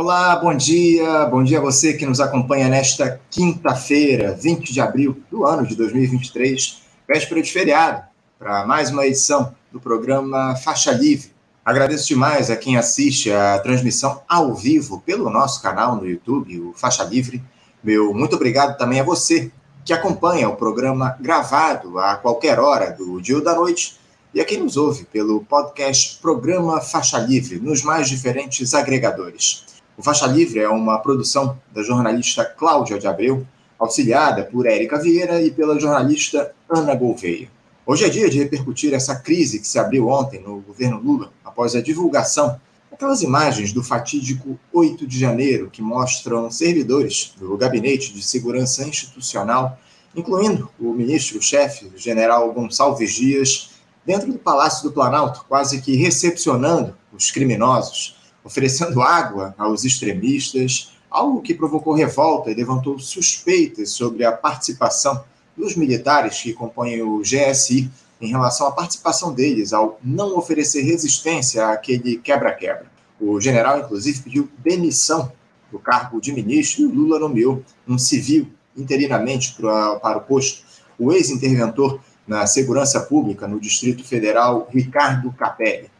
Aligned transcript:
Olá, 0.00 0.36
bom 0.36 0.54
dia. 0.54 1.26
Bom 1.26 1.42
dia 1.42 1.58
a 1.58 1.60
você 1.60 1.92
que 1.92 2.06
nos 2.06 2.20
acompanha 2.20 2.68
nesta 2.68 3.20
quinta-feira, 3.28 4.32
20 4.32 4.72
de 4.72 4.80
abril 4.80 5.20
do 5.28 5.44
ano 5.44 5.66
de 5.66 5.74
2023, 5.74 6.82
véspera 7.08 7.42
de 7.42 7.50
feriado, 7.50 8.04
para 8.38 8.64
mais 8.64 8.92
uma 8.92 9.04
edição 9.04 9.52
do 9.72 9.80
programa 9.80 10.54
Faixa 10.54 10.92
Livre. 10.92 11.32
Agradeço 11.64 12.06
demais 12.06 12.48
a 12.48 12.56
quem 12.56 12.76
assiste 12.76 13.32
a 13.32 13.58
transmissão 13.58 14.22
ao 14.28 14.54
vivo 14.54 15.00
pelo 15.00 15.28
nosso 15.30 15.60
canal 15.60 15.96
no 15.96 16.08
YouTube, 16.08 16.60
o 16.60 16.72
Faixa 16.74 17.02
Livre. 17.02 17.42
Meu 17.82 18.14
muito 18.14 18.36
obrigado 18.36 18.78
também 18.78 19.00
a 19.00 19.04
você 19.04 19.50
que 19.84 19.92
acompanha 19.92 20.48
o 20.48 20.54
programa 20.54 21.16
gravado 21.18 21.98
a 21.98 22.14
qualquer 22.14 22.60
hora 22.60 22.92
do 22.92 23.20
dia 23.20 23.34
ou 23.34 23.42
da 23.42 23.56
noite 23.56 23.98
e 24.32 24.40
a 24.40 24.44
quem 24.44 24.62
nos 24.62 24.76
ouve 24.76 25.06
pelo 25.06 25.42
podcast 25.42 26.18
Programa 26.22 26.80
Faixa 26.80 27.18
Livre 27.18 27.58
nos 27.58 27.82
mais 27.82 28.08
diferentes 28.08 28.74
agregadores. 28.74 29.77
O 29.98 30.02
Faixa 30.02 30.28
Livre 30.28 30.60
é 30.60 30.68
uma 30.68 31.00
produção 31.00 31.58
da 31.74 31.82
jornalista 31.82 32.44
Cláudia 32.44 33.00
de 33.00 33.08
Abreu, 33.08 33.44
auxiliada 33.76 34.44
por 34.44 34.64
Érica 34.64 34.96
Vieira 34.96 35.42
e 35.42 35.50
pela 35.50 35.76
jornalista 35.76 36.54
Ana 36.70 36.94
Gouveia. 36.94 37.50
Hoje 37.84 38.04
é 38.04 38.08
dia 38.08 38.30
de 38.30 38.38
repercutir 38.38 38.94
essa 38.94 39.16
crise 39.16 39.58
que 39.58 39.66
se 39.66 39.76
abriu 39.76 40.06
ontem 40.06 40.40
no 40.40 40.60
governo 40.60 41.00
Lula, 41.00 41.32
após 41.44 41.74
a 41.74 41.82
divulgação 41.82 42.60
daquelas 42.88 43.22
imagens 43.22 43.72
do 43.72 43.82
fatídico 43.82 44.56
8 44.72 45.04
de 45.04 45.18
janeiro 45.18 45.68
que 45.68 45.82
mostram 45.82 46.48
servidores 46.48 47.34
do 47.36 47.56
Gabinete 47.56 48.14
de 48.14 48.22
Segurança 48.22 48.86
Institucional, 48.86 49.80
incluindo 50.14 50.70
o 50.78 50.92
ministro-chefe, 50.92 51.90
general 51.96 52.52
Gonçalves 52.52 53.12
Dias, 53.14 53.70
dentro 54.06 54.30
do 54.30 54.38
Palácio 54.38 54.84
do 54.84 54.94
Planalto, 54.94 55.44
quase 55.48 55.82
que 55.82 55.96
recepcionando 55.96 56.96
os 57.12 57.32
criminosos 57.32 58.16
oferecendo 58.48 59.02
água 59.02 59.54
aos 59.58 59.84
extremistas, 59.84 60.94
algo 61.10 61.42
que 61.42 61.52
provocou 61.52 61.92
revolta 61.92 62.50
e 62.50 62.54
levantou 62.54 62.98
suspeitas 62.98 63.90
sobre 63.90 64.24
a 64.24 64.32
participação 64.32 65.22
dos 65.54 65.76
militares 65.76 66.40
que 66.40 66.54
compõem 66.54 67.02
o 67.02 67.20
GSI 67.20 67.90
em 68.18 68.28
relação 68.28 68.66
à 68.66 68.72
participação 68.72 69.34
deles 69.34 69.74
ao 69.74 70.00
não 70.02 70.38
oferecer 70.38 70.80
resistência 70.80 71.68
àquele 71.68 72.16
quebra-quebra. 72.16 72.86
O 73.20 73.38
general, 73.38 73.80
inclusive, 73.80 74.22
pediu 74.22 74.48
demissão 74.56 75.30
do 75.70 75.78
cargo 75.78 76.18
de 76.18 76.32
ministro 76.32 76.84
e 76.84 76.86
Lula 76.86 77.18
nomeou 77.18 77.62
um 77.86 77.98
civil 77.98 78.48
interinamente 78.74 79.56
para, 79.60 80.16
o 80.16 80.20
posto, 80.22 80.64
o 80.98 81.12
ex-interventor 81.12 82.00
na 82.26 82.46
segurança 82.46 83.00
pública 83.00 83.46
no 83.46 83.60
Distrito 83.60 84.02
Federal, 84.04 84.68
Ricardo 84.72 85.30
Capelli 85.32 85.90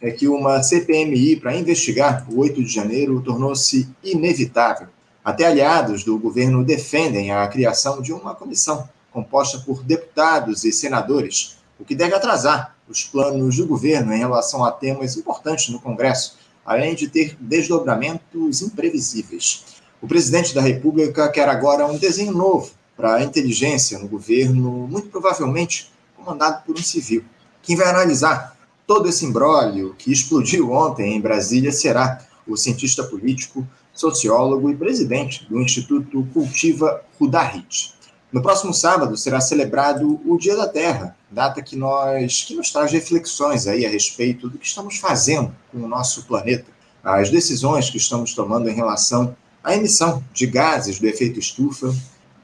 é 0.00 0.10
que 0.10 0.28
uma 0.28 0.62
CPMI 0.62 1.36
para 1.36 1.56
investigar 1.56 2.26
o 2.30 2.40
8 2.40 2.62
de 2.62 2.72
janeiro 2.72 3.20
tornou-se 3.20 3.88
inevitável. 4.02 4.88
Até 5.24 5.46
aliados 5.46 6.04
do 6.04 6.18
governo 6.18 6.64
defendem 6.64 7.32
a 7.32 7.46
criação 7.48 8.00
de 8.00 8.12
uma 8.12 8.34
comissão 8.34 8.88
composta 9.12 9.58
por 9.58 9.82
deputados 9.82 10.64
e 10.64 10.72
senadores, 10.72 11.58
o 11.78 11.84
que 11.84 11.94
deve 11.94 12.14
atrasar 12.14 12.76
os 12.88 13.04
planos 13.04 13.56
do 13.56 13.66
governo 13.66 14.12
em 14.12 14.18
relação 14.18 14.64
a 14.64 14.72
temas 14.72 15.16
importantes 15.16 15.68
no 15.68 15.80
Congresso, 15.80 16.36
além 16.64 16.94
de 16.94 17.08
ter 17.08 17.36
desdobramentos 17.40 18.62
imprevisíveis. 18.62 19.64
O 20.00 20.06
presidente 20.06 20.54
da 20.54 20.60
República 20.60 21.28
quer 21.28 21.48
agora 21.48 21.86
um 21.86 21.98
desenho 21.98 22.32
novo 22.32 22.70
para 22.96 23.16
a 23.16 23.22
inteligência 23.22 23.98
no 23.98 24.08
governo, 24.08 24.88
muito 24.88 25.08
provavelmente 25.08 25.90
comandado 26.16 26.62
por 26.64 26.74
um 26.74 26.82
civil. 26.82 27.24
Quem 27.62 27.76
vai 27.76 27.88
analisar 27.88 28.56
todo 28.88 29.06
esse 29.06 29.26
imbróglio 29.26 29.94
que 29.98 30.10
explodiu 30.10 30.72
ontem 30.72 31.14
em 31.14 31.20
Brasília 31.20 31.70
será 31.70 32.26
o 32.46 32.56
cientista 32.56 33.04
político, 33.04 33.68
sociólogo 33.92 34.70
e 34.70 34.76
presidente 34.76 35.46
do 35.46 35.60
Instituto 35.60 36.26
Cultiva 36.32 37.02
Rudahit. 37.20 37.92
No 38.32 38.40
próximo 38.40 38.72
sábado 38.72 39.14
será 39.14 39.42
celebrado 39.42 40.18
o 40.24 40.38
Dia 40.38 40.56
da 40.56 40.66
Terra, 40.66 41.14
data 41.30 41.60
que 41.60 41.76
nós 41.76 42.44
que 42.44 42.54
nos 42.54 42.72
traz 42.72 42.90
reflexões 42.90 43.66
aí 43.66 43.84
a 43.84 43.90
respeito 43.90 44.48
do 44.48 44.56
que 44.56 44.66
estamos 44.66 44.96
fazendo 44.96 45.54
com 45.70 45.80
o 45.80 45.88
nosso 45.88 46.24
planeta, 46.24 46.70
as 47.04 47.28
decisões 47.28 47.90
que 47.90 47.98
estamos 47.98 48.32
tomando 48.32 48.70
em 48.70 48.74
relação 48.74 49.36
à 49.62 49.76
emissão 49.76 50.24
de 50.32 50.46
gases 50.46 50.98
do 50.98 51.06
efeito 51.06 51.38
estufa. 51.38 51.94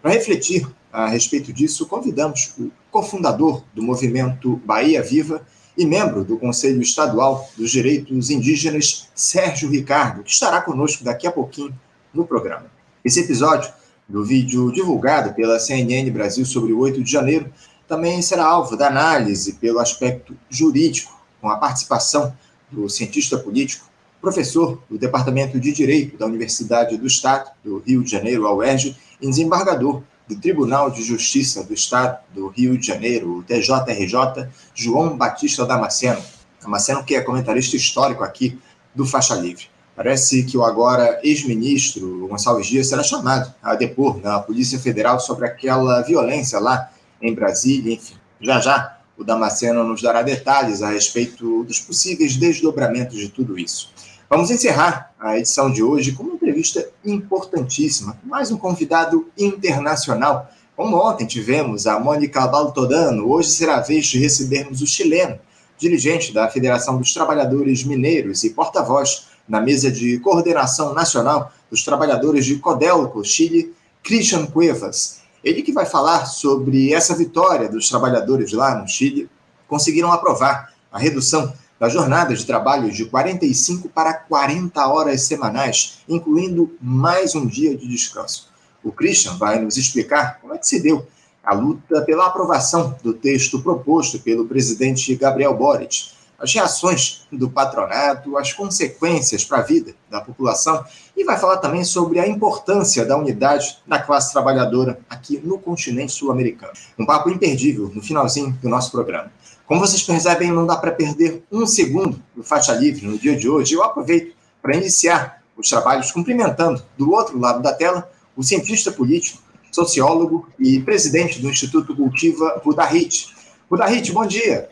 Para 0.02 0.12
refletir 0.12 0.68
a 0.92 1.08
respeito 1.08 1.54
disso, 1.54 1.86
convidamos 1.86 2.52
o 2.58 2.70
cofundador 2.90 3.62
do 3.74 3.82
movimento 3.82 4.56
Bahia 4.66 5.02
Viva 5.02 5.42
e 5.76 5.84
membro 5.84 6.24
do 6.24 6.38
Conselho 6.38 6.80
Estadual 6.80 7.48
dos 7.56 7.70
Direitos 7.70 8.30
Indígenas, 8.30 9.08
Sérgio 9.14 9.68
Ricardo, 9.68 10.22
que 10.22 10.30
estará 10.30 10.60
conosco 10.60 11.02
daqui 11.02 11.26
a 11.26 11.32
pouquinho 11.32 11.74
no 12.12 12.24
programa. 12.24 12.66
Esse 13.04 13.20
episódio 13.20 13.72
do 14.08 14.24
vídeo 14.24 14.70
divulgado 14.72 15.34
pela 15.34 15.58
CNN 15.58 16.10
Brasil 16.10 16.44
sobre 16.44 16.72
o 16.72 16.78
8 16.78 17.02
de 17.02 17.10
janeiro 17.10 17.52
também 17.88 18.22
será 18.22 18.44
alvo 18.46 18.76
da 18.76 18.88
análise 18.88 19.54
pelo 19.54 19.78
aspecto 19.78 20.36
jurídico, 20.48 21.12
com 21.40 21.48
a 21.50 21.56
participação 21.56 22.34
do 22.70 22.88
cientista 22.88 23.36
político, 23.38 23.86
professor 24.20 24.82
do 24.88 24.96
Departamento 24.96 25.60
de 25.60 25.70
Direito 25.72 26.16
da 26.16 26.26
Universidade 26.26 26.96
do 26.96 27.06
Estado 27.06 27.50
do 27.62 27.78
Rio 27.78 28.02
de 28.02 28.10
Janeiro, 28.10 28.46
a 28.46 28.54
UERJ, 28.54 28.96
e 29.20 29.26
desembargador 29.26 30.02
do 30.28 30.36
Tribunal 30.36 30.90
de 30.90 31.02
Justiça 31.02 31.62
do 31.62 31.74
Estado 31.74 32.18
do 32.34 32.48
Rio 32.48 32.78
de 32.78 32.86
Janeiro, 32.86 33.38
o 33.38 33.42
TJRJ, 33.42 34.48
João 34.74 35.16
Batista 35.16 35.66
Damasceno. 35.66 36.22
Damasceno, 36.62 37.04
que 37.04 37.14
é 37.14 37.20
comentarista 37.20 37.76
histórico 37.76 38.24
aqui 38.24 38.58
do 38.94 39.04
Faixa 39.04 39.34
Livre. 39.34 39.66
Parece 39.94 40.42
que 40.42 40.56
o 40.56 40.64
agora 40.64 41.20
ex-ministro 41.22 42.26
Gonçalves 42.26 42.66
Dias 42.66 42.88
será 42.88 43.02
chamado 43.02 43.52
a 43.62 43.74
depor 43.74 44.20
na 44.20 44.40
Polícia 44.40 44.78
Federal 44.78 45.20
sobre 45.20 45.46
aquela 45.46 46.00
violência 46.02 46.58
lá 46.58 46.90
em 47.22 47.32
Brasília. 47.32 47.94
Enfim, 47.94 48.14
já 48.40 48.60
já 48.60 48.98
o 49.16 49.22
Damasceno 49.22 49.84
nos 49.84 50.02
dará 50.02 50.22
detalhes 50.22 50.82
a 50.82 50.90
respeito 50.90 51.62
dos 51.64 51.78
possíveis 51.78 52.36
desdobramentos 52.36 53.16
de 53.18 53.28
tudo 53.28 53.56
isso. 53.56 53.92
Vamos 54.28 54.50
encerrar 54.50 55.12
a 55.20 55.38
edição 55.38 55.70
de 55.70 55.82
hoje 55.82 56.12
com 56.12 56.33
entrevista 56.44 56.86
importantíssima, 57.02 58.18
mais 58.22 58.50
um 58.50 58.58
convidado 58.58 59.26
internacional. 59.36 60.50
Como 60.76 60.98
ontem 60.98 61.26
tivemos 61.26 61.86
a 61.86 61.98
Mônica 61.98 62.46
Baltodano, 62.46 63.30
hoje 63.30 63.48
será 63.48 63.76
a 63.76 63.80
vez 63.80 64.06
de 64.06 64.18
recebermos 64.18 64.82
o 64.82 64.86
chileno, 64.86 65.38
dirigente 65.78 66.34
da 66.34 66.46
Federação 66.50 66.98
dos 66.98 67.14
Trabalhadores 67.14 67.82
Mineiros 67.82 68.44
e 68.44 68.50
porta-voz 68.50 69.28
na 69.48 69.58
mesa 69.58 69.90
de 69.90 70.18
coordenação 70.18 70.92
nacional 70.92 71.50
dos 71.70 71.82
trabalhadores 71.82 72.44
de 72.44 72.56
Codelco, 72.56 73.24
Chile, 73.24 73.74
Christian 74.02 74.44
Cuevas. 74.44 75.22
Ele 75.42 75.62
que 75.62 75.72
vai 75.72 75.86
falar 75.86 76.26
sobre 76.26 76.92
essa 76.92 77.16
vitória 77.16 77.70
dos 77.70 77.88
trabalhadores 77.88 78.52
lá 78.52 78.74
no 78.74 78.86
Chile, 78.86 79.30
conseguiram 79.66 80.12
aprovar 80.12 80.74
a 80.92 80.98
redução 80.98 81.54
da 81.84 81.90
jornada 81.90 82.34
de 82.34 82.46
trabalho 82.46 82.90
de 82.90 83.04
45 83.04 83.90
para 83.90 84.14
40 84.14 84.88
horas 84.88 85.24
semanais, 85.24 85.98
incluindo 86.08 86.74
mais 86.80 87.34
um 87.34 87.46
dia 87.46 87.76
de 87.76 87.86
descanso. 87.86 88.48
O 88.82 88.90
Christian 88.90 89.36
vai 89.36 89.60
nos 89.60 89.76
explicar 89.76 90.40
como 90.40 90.54
é 90.54 90.58
que 90.58 90.66
se 90.66 90.80
deu 90.80 91.06
a 91.44 91.52
luta 91.52 92.00
pela 92.00 92.28
aprovação 92.28 92.96
do 93.02 93.12
texto 93.12 93.60
proposto 93.60 94.18
pelo 94.18 94.46
presidente 94.46 95.14
Gabriel 95.14 95.54
Boric, 95.54 96.14
as 96.38 96.54
reações 96.54 97.26
do 97.30 97.50
patronato, 97.50 98.38
as 98.38 98.50
consequências 98.50 99.44
para 99.44 99.58
a 99.58 99.62
vida 99.62 99.94
da 100.08 100.22
população 100.22 100.82
e 101.14 101.22
vai 101.22 101.38
falar 101.38 101.58
também 101.58 101.84
sobre 101.84 102.18
a 102.18 102.26
importância 102.26 103.04
da 103.04 103.18
unidade 103.18 103.76
da 103.86 103.98
classe 103.98 104.32
trabalhadora 104.32 104.98
aqui 105.08 105.38
no 105.44 105.58
continente 105.58 106.12
sul-americano. 106.12 106.72
Um 106.98 107.04
papo 107.04 107.28
imperdível 107.28 107.90
no 107.94 108.00
finalzinho 108.00 108.58
do 108.62 108.70
nosso 108.70 108.90
programa. 108.90 109.30
Como 109.66 109.80
vocês 109.80 110.02
percebem, 110.02 110.52
não 110.52 110.66
dá 110.66 110.76
para 110.76 110.92
perder 110.92 111.42
um 111.50 111.66
segundo 111.66 112.20
do 112.36 112.42
Faixa 112.42 112.72
Livre 112.72 113.06
no 113.06 113.18
dia 113.18 113.34
de 113.34 113.48
hoje. 113.48 113.74
Eu 113.74 113.82
aproveito 113.82 114.34
para 114.60 114.76
iniciar 114.76 115.42
os 115.56 115.68
trabalhos 115.68 116.12
cumprimentando, 116.12 116.82
do 116.98 117.10
outro 117.12 117.38
lado 117.38 117.62
da 117.62 117.72
tela, 117.72 118.10
o 118.36 118.42
cientista 118.42 118.92
político, 118.92 119.42
sociólogo 119.72 120.48
e 120.58 120.80
presidente 120.80 121.40
do 121.40 121.48
Instituto 121.48 121.96
Cultiva, 121.96 122.60
Budahit. 122.64 123.34
Budahit, 123.68 124.12
bom 124.12 124.26
dia. 124.26 124.68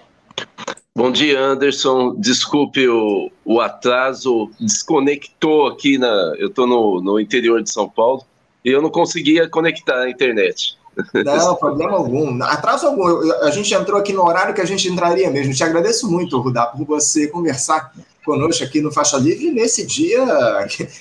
Bom 0.94 1.10
dia, 1.10 1.40
Anderson. 1.40 2.14
Desculpe 2.18 2.86
o, 2.86 3.30
o 3.44 3.60
atraso, 3.60 4.50
desconectou 4.60 5.68
aqui 5.68 5.96
na. 5.96 6.34
Eu 6.38 6.48
estou 6.48 6.66
no, 6.66 7.00
no 7.00 7.18
interior 7.18 7.62
de 7.62 7.72
São 7.72 7.88
Paulo 7.88 8.24
e 8.62 8.70
eu 8.70 8.82
não 8.82 8.90
conseguia 8.90 9.48
conectar 9.48 10.02
a 10.02 10.10
internet. 10.10 10.76
Não, 11.24 11.56
problema 11.56 11.96
algum. 11.96 12.42
Atraso 12.42 12.86
algum. 12.86 13.32
A 13.42 13.50
gente 13.50 13.72
entrou 13.72 13.98
aqui 13.98 14.12
no 14.12 14.24
horário 14.26 14.54
que 14.54 14.60
a 14.60 14.66
gente 14.66 14.88
entraria 14.88 15.30
mesmo. 15.30 15.54
Te 15.54 15.64
agradeço 15.64 16.10
muito, 16.10 16.38
Rudá, 16.38 16.66
por 16.66 16.84
você 16.84 17.28
conversar 17.28 17.92
conosco 18.24 18.62
aqui 18.62 18.80
no 18.80 18.92
Faixa 18.92 19.16
Livre 19.16 19.50
nesse 19.50 19.84
dia 19.84 20.24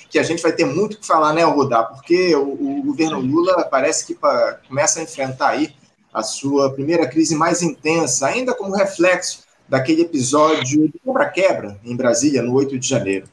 que, 0.08 0.18
a 0.18 0.22
gente 0.22 0.42
vai 0.42 0.52
ter 0.52 0.64
muito 0.64 0.98
que 0.98 1.06
falar, 1.06 1.32
né, 1.32 1.44
Rudá? 1.44 1.82
Porque 1.84 2.34
o, 2.34 2.80
o 2.80 2.82
governo 2.82 3.20
Lula 3.20 3.64
parece 3.64 4.06
que 4.06 4.14
pra, 4.14 4.58
começa 4.68 5.00
a 5.00 5.02
enfrentar 5.02 5.50
aí 5.50 5.74
a 6.12 6.22
sua 6.22 6.72
primeira 6.72 7.06
crise 7.08 7.34
mais 7.34 7.62
intensa, 7.62 8.26
ainda 8.26 8.54
como 8.54 8.74
reflexo 8.74 9.44
daquele 9.68 10.02
episódio 10.02 10.88
de 10.88 11.00
quebra-quebra 11.02 11.78
em 11.84 11.96
Brasília, 11.96 12.42
no 12.42 12.52
8 12.54 12.78
de 12.78 12.86
janeiro. 12.86 13.26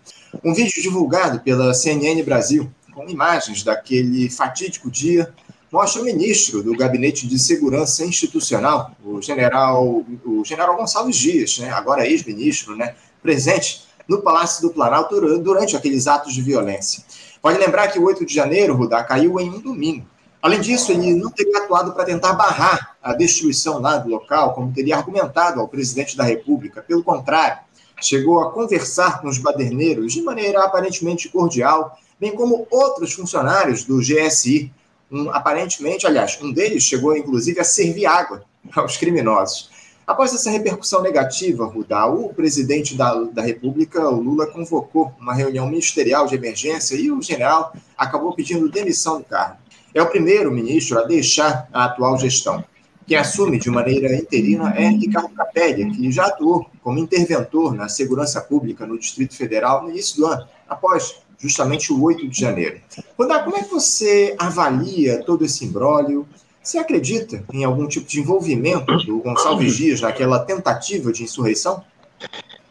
Um 0.43 0.53
vídeo 0.53 0.81
divulgado 0.81 1.39
pela 1.41 1.73
CNN 1.73 2.21
Brasil, 2.23 2.71
com 2.93 3.09
imagens 3.09 3.63
daquele 3.63 4.29
fatídico 4.29 4.89
dia, 4.89 5.33
mostra 5.71 6.01
o 6.01 6.05
ministro 6.05 6.63
do 6.63 6.75
Gabinete 6.75 7.27
de 7.27 7.37
Segurança 7.37 8.03
Institucional, 8.05 8.91
o 9.03 9.21
general, 9.21 10.03
o 10.25 10.43
general 10.43 10.75
Gonçalves 10.75 11.15
Dias, 11.15 11.59
né, 11.59 11.69
agora 11.69 12.07
ex-ministro, 12.07 12.75
né, 12.75 12.95
presente 13.21 13.87
no 14.07 14.21
Palácio 14.21 14.67
do 14.67 14.73
Planalto 14.73 15.19
durante 15.39 15.75
aqueles 15.75 16.07
atos 16.07 16.33
de 16.33 16.41
violência. 16.41 17.03
Pode 17.41 17.57
lembrar 17.59 17.87
que 17.89 17.99
o 17.99 18.03
8 18.03 18.25
de 18.25 18.33
janeiro, 18.33 18.75
Rudá, 18.75 19.03
caiu 19.03 19.39
em 19.39 19.49
um 19.49 19.59
domingo. 19.59 20.05
Além 20.41 20.59
disso, 20.61 20.91
ele 20.91 21.13
não 21.15 21.29
teria 21.29 21.59
atuado 21.59 21.93
para 21.93 22.05
tentar 22.05 22.33
barrar 22.33 22.97
a 23.03 23.13
destruição 23.13 23.79
lá 23.79 23.97
do 23.97 24.09
local, 24.09 24.53
como 24.53 24.73
teria 24.73 24.95
argumentado 24.95 25.59
ao 25.59 25.67
presidente 25.67 26.17
da 26.17 26.23
República. 26.23 26.81
Pelo 26.81 27.03
contrário, 27.03 27.59
chegou 28.01 28.41
a 28.41 28.51
conversar 28.51 29.21
com 29.21 29.27
os 29.27 29.37
baderneiros 29.37 30.13
de 30.13 30.21
maneira 30.21 30.63
aparentemente 30.63 31.29
cordial, 31.29 31.97
bem 32.19 32.33
como 32.33 32.65
outros 32.71 33.13
funcionários 33.13 33.83
do 33.83 33.99
GSI. 33.99 34.71
Um, 35.11 35.29
aparentemente, 35.31 36.05
aliás, 36.05 36.37
um 36.41 36.51
deles 36.51 36.83
chegou 36.83 37.15
inclusive 37.15 37.59
a 37.59 37.63
servir 37.63 38.05
água 38.05 38.43
aos 38.75 38.97
criminosos. 38.97 39.69
Após 40.05 40.33
essa 40.33 40.49
repercussão 40.49 41.03
negativa, 41.03 41.65
Rudá, 41.65 42.07
o 42.07 42.33
presidente 42.33 42.95
da, 42.95 43.13
da 43.25 43.43
República, 43.43 44.09
Lula, 44.09 44.47
convocou 44.47 45.13
uma 45.19 45.35
reunião 45.35 45.67
ministerial 45.67 46.25
de 46.25 46.33
emergência 46.33 46.95
e 46.95 47.11
o 47.11 47.21
general 47.21 47.73
acabou 47.95 48.33
pedindo 48.33 48.67
demissão 48.67 49.19
do 49.19 49.25
cargo. 49.25 49.57
É 49.93 50.01
o 50.01 50.09
primeiro 50.09 50.51
ministro 50.51 50.97
a 50.97 51.03
deixar 51.03 51.69
a 51.71 51.85
atual 51.85 52.17
gestão. 52.17 52.63
Quem 53.05 53.17
assume 53.17 53.59
de 53.59 53.69
maneira 53.69 54.15
interina 54.15 54.73
é 54.75 54.87
Ricardo 54.89 55.29
Capelli, 55.29 55.91
que 55.91 56.11
já 56.11 56.25
atuou 56.25 56.69
como 56.83 56.99
interventor 56.99 57.73
na 57.73 57.87
segurança 57.87 58.41
pública 58.41 58.85
no 58.85 58.99
Distrito 58.99 59.35
Federal 59.35 59.83
no 59.83 59.89
início 59.89 60.17
do 60.17 60.25
ano, 60.25 60.47
após 60.67 61.21
justamente 61.39 61.91
o 61.91 62.03
8 62.03 62.27
de 62.27 62.39
janeiro. 62.39 62.79
Rodar, 63.17 63.43
como 63.43 63.57
é 63.57 63.63
que 63.63 63.71
você 63.71 64.35
avalia 64.37 65.23
todo 65.23 65.45
esse 65.45 65.65
imbróglio? 65.65 66.27
Você 66.61 66.77
acredita 66.77 67.43
em 67.53 67.63
algum 67.63 67.87
tipo 67.87 68.05
de 68.05 68.19
envolvimento 68.19 68.97
do 68.97 69.19
Gonçalves 69.19 69.75
Dias 69.77 70.01
naquela 70.01 70.39
tentativa 70.39 71.11
de 71.11 71.23
insurreição? 71.23 71.83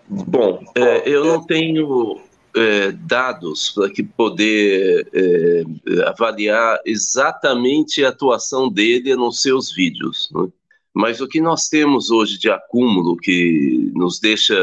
Bom, 0.07 0.63
é, 0.75 1.09
eu 1.09 1.25
não 1.25 1.45
tenho 1.45 2.21
é, 2.57 2.93
dados 2.93 3.71
para 3.71 3.91
que 3.91 4.03
poder 4.03 5.09
é, 5.13 5.63
avaliar 6.07 6.79
exatamente 6.85 8.05
a 8.05 8.11
atuação 8.11 8.71
dele 8.71 9.15
nos 9.17 9.43
seus 9.43 9.73
vídeos. 9.73 10.31
Né? 10.33 10.49
Mas 10.95 11.21
o 11.21 11.29
que 11.29 11.41
nós 11.41 11.69
temos 11.69 12.11
hoje 12.11 12.39
de 12.39 12.51
acúmulo 12.51 13.17
que 13.17 13.91
nos 13.95 14.19
deixa 14.21 14.55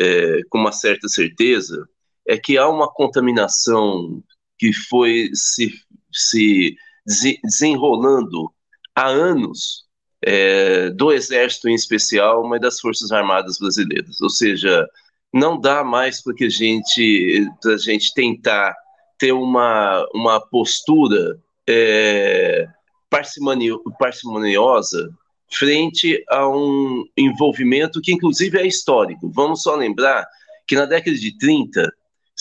é, 0.00 0.40
com 0.48 0.58
uma 0.58 0.72
certa 0.72 1.08
certeza 1.08 1.88
é 2.26 2.38
que 2.38 2.56
há 2.56 2.68
uma 2.68 2.88
contaminação 2.88 4.22
que 4.58 4.72
foi 4.72 5.30
se, 5.34 5.72
se 6.12 6.76
desenrolando 7.04 8.52
há 8.94 9.06
anos 9.06 9.86
é, 10.24 10.90
do 10.90 11.12
Exército 11.12 11.68
em 11.68 11.74
especial, 11.74 12.46
mas 12.46 12.60
das 12.60 12.80
Forças 12.80 13.10
Armadas 13.10 13.58
brasileiras. 13.58 14.20
Ou 14.20 14.30
seja, 14.30 14.88
não 15.32 15.58
dá 15.58 15.82
mais 15.82 16.22
para 16.22 16.34
a 16.40 16.48
gente, 16.48 17.48
a 17.64 17.76
gente 17.76 18.14
tentar 18.14 18.76
ter 19.18 19.32
uma, 19.32 20.06
uma 20.14 20.40
postura 20.40 21.40
é, 21.68 22.66
parcimonio, 23.10 23.82
parcimoniosa 23.98 25.10
frente 25.52 26.24
a 26.28 26.48
um 26.48 27.04
envolvimento 27.16 28.00
que, 28.00 28.12
inclusive, 28.12 28.58
é 28.58 28.66
histórico. 28.66 29.30
Vamos 29.34 29.62
só 29.62 29.74
lembrar 29.76 30.26
que 30.66 30.74
na 30.74 30.86
década 30.86 31.16
de 31.16 31.36
30, 31.36 31.92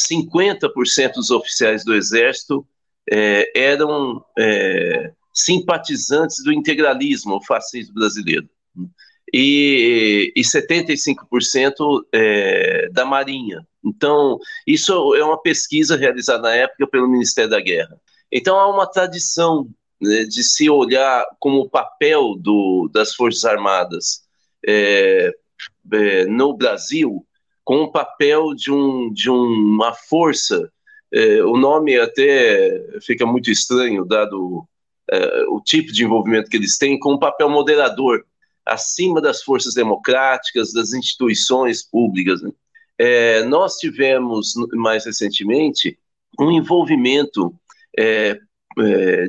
50% 0.10 1.14
dos 1.16 1.32
oficiais 1.32 1.84
do 1.84 1.94
Exército 1.94 2.66
é, 3.12 3.52
eram 3.56 4.24
é, 4.38 5.12
simpatizantes 5.34 6.44
do 6.44 6.52
integralismo, 6.52 7.36
o 7.36 7.46
fascismo 7.46 7.94
brasileiro 7.96 8.50
e, 9.34 10.34
e 10.36 10.42
75% 10.42 12.06
é, 12.12 12.90
da 12.92 13.06
Marinha. 13.06 13.66
Então, 13.84 14.38
isso 14.68 15.16
é 15.16 15.24
uma 15.24 15.42
pesquisa 15.42 15.96
realizada 15.96 16.44
na 16.44 16.56
época 16.56 16.88
pelo 16.88 17.08
Ministério 17.08 17.50
da 17.50 17.60
Guerra. 17.60 18.00
Então, 18.32 18.60
há 18.60 18.68
uma 18.68 18.86
tradição 18.86 19.70
né, 20.00 20.24
de 20.26 20.44
se 20.44 20.70
olhar 20.70 21.26
como 21.40 21.62
o 21.62 21.70
papel 21.70 22.36
do, 22.38 22.90
das 22.94 23.16
Forças 23.16 23.46
Armadas 23.46 24.22
é, 24.68 25.32
é, 25.94 26.26
no 26.26 26.54
Brasil 26.54 27.26
com 27.64 27.84
o 27.84 27.92
papel 27.92 28.54
de, 28.54 28.72
um, 28.72 29.12
de 29.14 29.30
uma 29.30 29.94
força. 29.94 30.72
É, 31.14 31.44
o 31.44 31.58
nome 31.58 32.00
até 32.00 33.00
fica 33.02 33.26
muito 33.26 33.52
estranho, 33.52 34.06
dado 34.06 34.66
é, 35.12 35.44
o 35.50 35.60
tipo 35.62 35.92
de 35.92 36.04
envolvimento 36.04 36.50
que 36.50 36.58
eles 36.58 36.78
têm, 36.78 37.00
com 37.00 37.14
um 37.14 37.20
papel 37.20 37.50
moderador 37.50 38.26
acima 38.66 39.20
das 39.20 39.44
forças 39.44 39.74
democráticas, 39.74 40.72
das 40.72 40.94
instituições 40.94 41.84
públicas. 41.84 42.42
Né? 42.42 42.52
É, 42.98 43.44
nós 43.44 43.78
tivemos, 43.78 44.54
mais 44.74 45.06
recentemente, 45.06 45.98
um 46.40 46.52
envolvimento, 46.52 47.54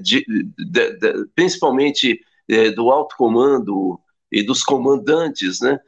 de, 0.02 0.24
de, 0.24 0.96
de, 0.96 1.26
principalmente 1.34 2.20
do 2.76 2.90
alto 2.92 3.16
comando 3.16 3.98
e 4.30 4.40
dos 4.42 4.62
comandantes 4.62 5.60
né, 5.60 5.80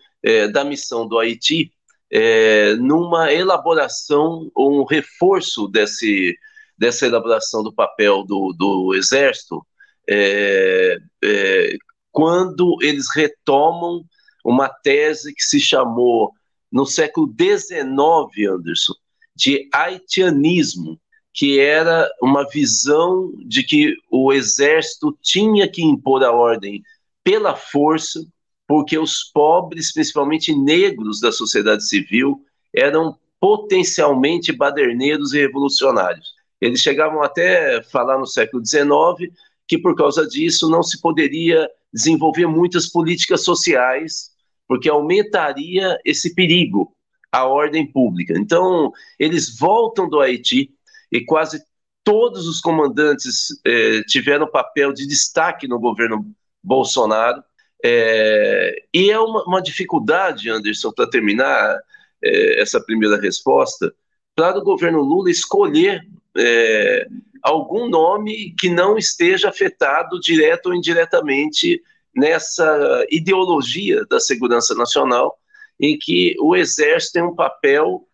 da 0.52 0.64
missão 0.64 1.06
do 1.06 1.19
Haiti, 1.19 1.73
é, 2.14 2.76
numa 2.76 3.32
elaboração 3.32 4.49
ou 4.55 4.81
um 4.81 4.84
reforço 4.84 5.66
desse, 5.66 6.38
dessa 6.78 7.06
elaboração 7.06 7.61
do 7.61 7.75
papel 7.75 8.22
do, 8.22 8.55
do 8.56 8.94
Exército, 8.94 9.66
é, 10.08 10.96
é, 11.25 11.76
quando 12.12 12.78
eles 12.81 13.06
retomam 13.12 14.05
uma 14.44 14.69
tese 14.69 15.34
que 15.34 15.43
se 15.43 15.58
chamou, 15.58 16.32
no 16.70 16.87
século 16.87 17.26
XIX, 17.26 18.49
Anderson, 18.49 18.94
de 19.34 19.69
haitianismo, 19.72 21.00
que 21.32 21.58
era 21.58 22.08
uma 22.22 22.49
visão 22.49 23.32
de 23.44 23.64
que 23.64 23.93
o 24.08 24.32
exército 24.32 25.19
tinha 25.20 25.69
que 25.69 25.82
impor 25.82 26.22
a 26.22 26.31
ordem 26.31 26.81
pela 27.25 27.56
força, 27.56 28.25
porque 28.66 28.99
os 28.99 29.25
pobres, 29.25 29.93
principalmente 29.93 30.55
negros 30.55 31.20
da 31.20 31.31
sociedade 31.31 31.87
civil, 31.87 32.44
eram 32.75 33.19
potencialmente 33.40 34.52
baderneiros 34.52 35.34
e 35.34 35.40
revolucionários. 35.40 36.32
Eles 36.61 36.81
chegavam 36.81 37.22
até 37.22 37.76
a 37.76 37.82
falar 37.82 38.18
no 38.18 38.26
século 38.26 38.64
XIX 38.64 39.33
que 39.66 39.78
por 39.78 39.94
causa 39.94 40.26
disso 40.26 40.68
não 40.68 40.83
se 40.83 41.00
poderia 41.00 41.68
desenvolver 41.92 42.47
muitas 42.47 42.88
políticas 42.88 43.44
sociais, 43.44 44.30
porque 44.66 44.88
aumentaria 44.88 45.99
esse 46.04 46.35
perigo 46.35 46.94
à 47.30 47.44
ordem 47.44 47.90
pública. 47.90 48.35
Então, 48.37 48.92
eles 49.18 49.59
voltam 49.59 50.09
do 50.09 50.21
Haiti 50.21 50.71
e 51.12 51.25
quase 51.25 51.62
todos 52.02 52.47
os 52.47 52.61
comandantes 52.61 53.49
eh, 53.66 54.02
tiveram 54.06 54.50
papel 54.50 54.92
de 54.92 55.06
destaque 55.06 55.66
no 55.66 55.78
governo 55.78 56.26
Bolsonaro. 56.62 57.42
É, 57.83 58.75
e 58.93 59.11
é 59.11 59.19
uma, 59.19 59.45
uma, 59.45 59.62
dificuldade, 59.62 60.50
Anderson, 60.50 60.93
para 60.93 61.09
terminar 61.09 61.78
é, 62.23 62.61
essa 62.61 62.81
primeira 62.81 63.21
resposta, 63.21 63.95
para 64.35 64.59
o 64.59 64.64
governo 64.64 65.00
Lula 65.00 65.31
escolher 65.31 66.02
é, 66.37 67.07
algum 67.43 67.88
nome 67.88 68.54
que 68.59 68.69
não 68.69 68.97
esteja 68.97 69.49
afetado 69.49 70.19
direto 70.19 70.66
ou 70.66 70.75
indiretamente 70.75 71.83
nessa 72.14 73.04
ideologia 73.11 74.04
da 74.07 74.19
segurança 74.19 74.75
nacional, 74.75 75.38
em 75.78 75.99
que 75.99 76.35
o 76.40 76.57
Exército 76.57 77.14
tem 77.14 77.23
um 77.23 77.35
papel 77.35 78.07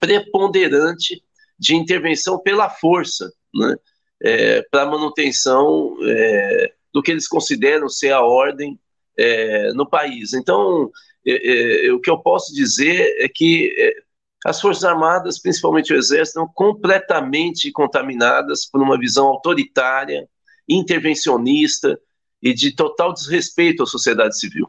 preponderante 0.00 1.22
de 1.58 1.76
intervenção 1.76 2.38
pela 2.40 2.68
força, 2.68 3.32
né, 3.54 3.76
é, 4.20 4.62
para 4.70 4.86
manutenção 4.86 5.96
é, 6.02 6.72
do 6.92 7.02
que 7.02 7.10
eles 7.10 7.28
consideram 7.28 7.88
ser 7.88 8.12
a 8.12 8.22
ordem 8.22 8.78
é, 9.18 9.72
no 9.72 9.88
país. 9.88 10.32
Então, 10.32 10.90
é, 11.26 11.86
é, 11.86 11.92
o 11.92 12.00
que 12.00 12.10
eu 12.10 12.18
posso 12.18 12.54
dizer 12.54 13.16
é 13.18 13.28
que 13.28 13.74
é, 13.78 13.94
as 14.44 14.60
Forças 14.60 14.84
Armadas, 14.84 15.38
principalmente 15.38 15.92
o 15.92 15.96
Exército, 15.96 16.40
estão 16.40 16.48
completamente 16.52 17.70
contaminadas 17.70 18.66
por 18.66 18.82
uma 18.82 18.98
visão 18.98 19.26
autoritária, 19.26 20.28
intervencionista 20.68 21.98
e 22.42 22.52
de 22.52 22.74
total 22.74 23.12
desrespeito 23.12 23.82
à 23.82 23.86
sociedade 23.86 24.38
civil. 24.38 24.68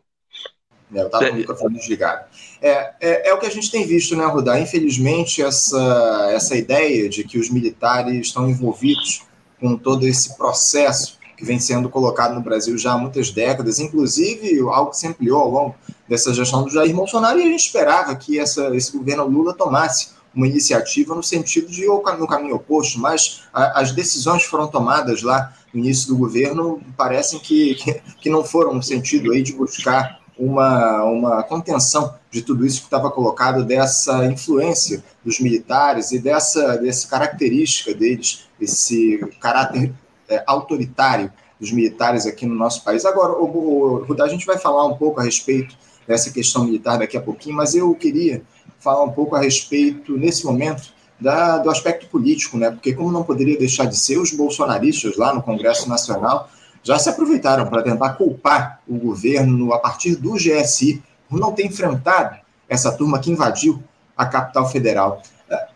É, 0.94 1.02
eu 1.02 1.06
estava 1.08 1.26
com 1.26 1.32
o 1.32 1.36
microfone 1.38 1.76
desligado. 1.76 2.26
É, 2.62 2.94
é, 3.02 3.30
é, 3.30 3.34
o 3.34 3.40
que 3.40 3.48
a 3.48 3.50
gente 3.50 3.72
tem 3.72 3.86
visto, 3.86 4.16
né, 4.16 4.26
Rudá? 4.26 4.60
Infelizmente, 4.60 5.42
essa, 5.42 6.30
essa 6.32 6.56
ideia 6.56 7.10
de 7.10 7.24
que 7.24 7.40
os 7.40 7.50
militares 7.50 8.28
estão 8.28 8.48
envolvidos 8.48 9.24
com 9.60 9.76
todo 9.76 10.06
esse 10.06 10.38
processo 10.38 11.18
que 11.36 11.46
vem 11.46 11.60
sendo 11.60 11.90
colocado 11.90 12.34
no 12.34 12.42
Brasil 12.42 12.78
já 12.78 12.94
há 12.94 12.98
muitas 12.98 13.32
décadas, 13.32 13.80
inclusive 13.80 14.60
algo 14.70 14.92
que 14.92 14.98
se 14.98 15.08
ampliou 15.08 15.42
ao 15.42 15.50
longo 15.50 15.76
dessa 16.08 16.34
gestão 16.34 16.64
do 16.64 16.70
Jair 16.70 16.96
Bolsonaro, 16.96 17.40
e 17.40 17.44
a 17.44 17.48
gente 17.48 17.66
esperava 17.66 18.16
que 18.16 18.40
essa, 18.40 18.76
esse 18.76 18.96
governo 18.96 19.26
Lula 19.26 19.54
tomasse 19.54 20.10
uma 20.34 20.48
iniciativa 20.48 21.14
no 21.14 21.24
sentido 21.24 21.68
de 21.68 21.88
ou 21.88 22.04
no 22.18 22.28
caminho 22.28 22.56
oposto, 22.56 23.00
mas 23.00 23.44
a, 23.54 23.82
as 23.82 23.92
decisões 23.92 24.44
foram 24.44 24.68
tomadas 24.68 25.22
lá 25.22 25.54
no 25.74 25.80
início 25.80 26.08
do 26.08 26.18
governo 26.18 26.82
parecem 26.98 27.40
que, 27.40 27.76
que, 27.76 28.02
que 28.22 28.30
não 28.30 28.44
foram 28.44 28.74
no 28.74 28.84
sentido 28.84 29.32
aí 29.32 29.42
de 29.42 29.54
buscar 29.54 30.20
uma, 30.38 31.04
uma 31.04 31.44
contenção 31.44 32.16
de 32.32 32.42
tudo 32.42 32.66
isso 32.66 32.80
que 32.80 32.88
estava 32.88 33.12
colocado, 33.12 33.64
dessa 33.64 34.26
influência 34.26 35.04
dos 35.24 35.40
militares 35.40 36.12
e 36.12 36.20
dessa, 36.20 36.78
dessa 36.78 37.08
característica 37.08 37.94
deles, 37.94 38.48
esse 38.60 39.20
caráter 39.40 39.94
é, 40.30 40.44
autoritário 40.48 41.32
dos 41.60 41.72
militares 41.72 42.26
aqui 42.26 42.46
no 42.46 42.56
nosso 42.56 42.84
país. 42.84 43.06
Agora, 43.06 43.34
o, 43.34 44.06
a 44.22 44.28
gente 44.28 44.46
vai 44.46 44.58
falar 44.58 44.86
um 44.86 44.96
pouco 44.96 45.20
a 45.20 45.24
respeito 45.24 45.76
dessa 46.08 46.32
questão 46.32 46.66
militar 46.66 46.98
daqui 46.98 47.16
a 47.16 47.22
pouquinho, 47.22 47.56
mas 47.56 47.74
eu 47.74 47.94
queria 47.96 48.42
falar 48.80 49.04
um 49.04 49.12
pouco 49.12 49.36
a 49.36 49.40
respeito, 49.40 50.18
nesse 50.18 50.46
momento, 50.46 50.94
da, 51.20 51.58
do 51.58 51.70
aspecto 51.70 52.08
político, 52.08 52.58
né? 52.58 52.70
Porque, 52.70 52.94
como 52.94 53.12
não 53.12 53.24
poderia 53.24 53.58
deixar 53.58 53.86
de 53.86 53.98
ser, 53.98 54.18
os 54.18 54.34
bolsonaristas 54.34 55.16
lá 55.16 55.34
no 55.34 55.42
Congresso 55.42 55.88
Nacional 55.88 56.50
já 56.84 57.00
se 57.00 57.08
aproveitaram 57.08 57.66
para 57.68 57.82
tentar 57.82 58.14
culpar 58.16 58.82
o 58.86 58.98
governo 58.98 59.74
a 59.74 59.80
partir 59.80 60.18
do 60.18 60.34
GSI 60.34 61.02
por 61.30 61.40
não 61.40 61.54
ter 61.54 61.66
enfrentado 61.66 62.36
essa 62.68 62.92
turma 62.92 63.20
que 63.20 63.32
invadiu 63.32 63.82
a 64.18 64.26
capital 64.26 64.70
federal. 64.70 65.22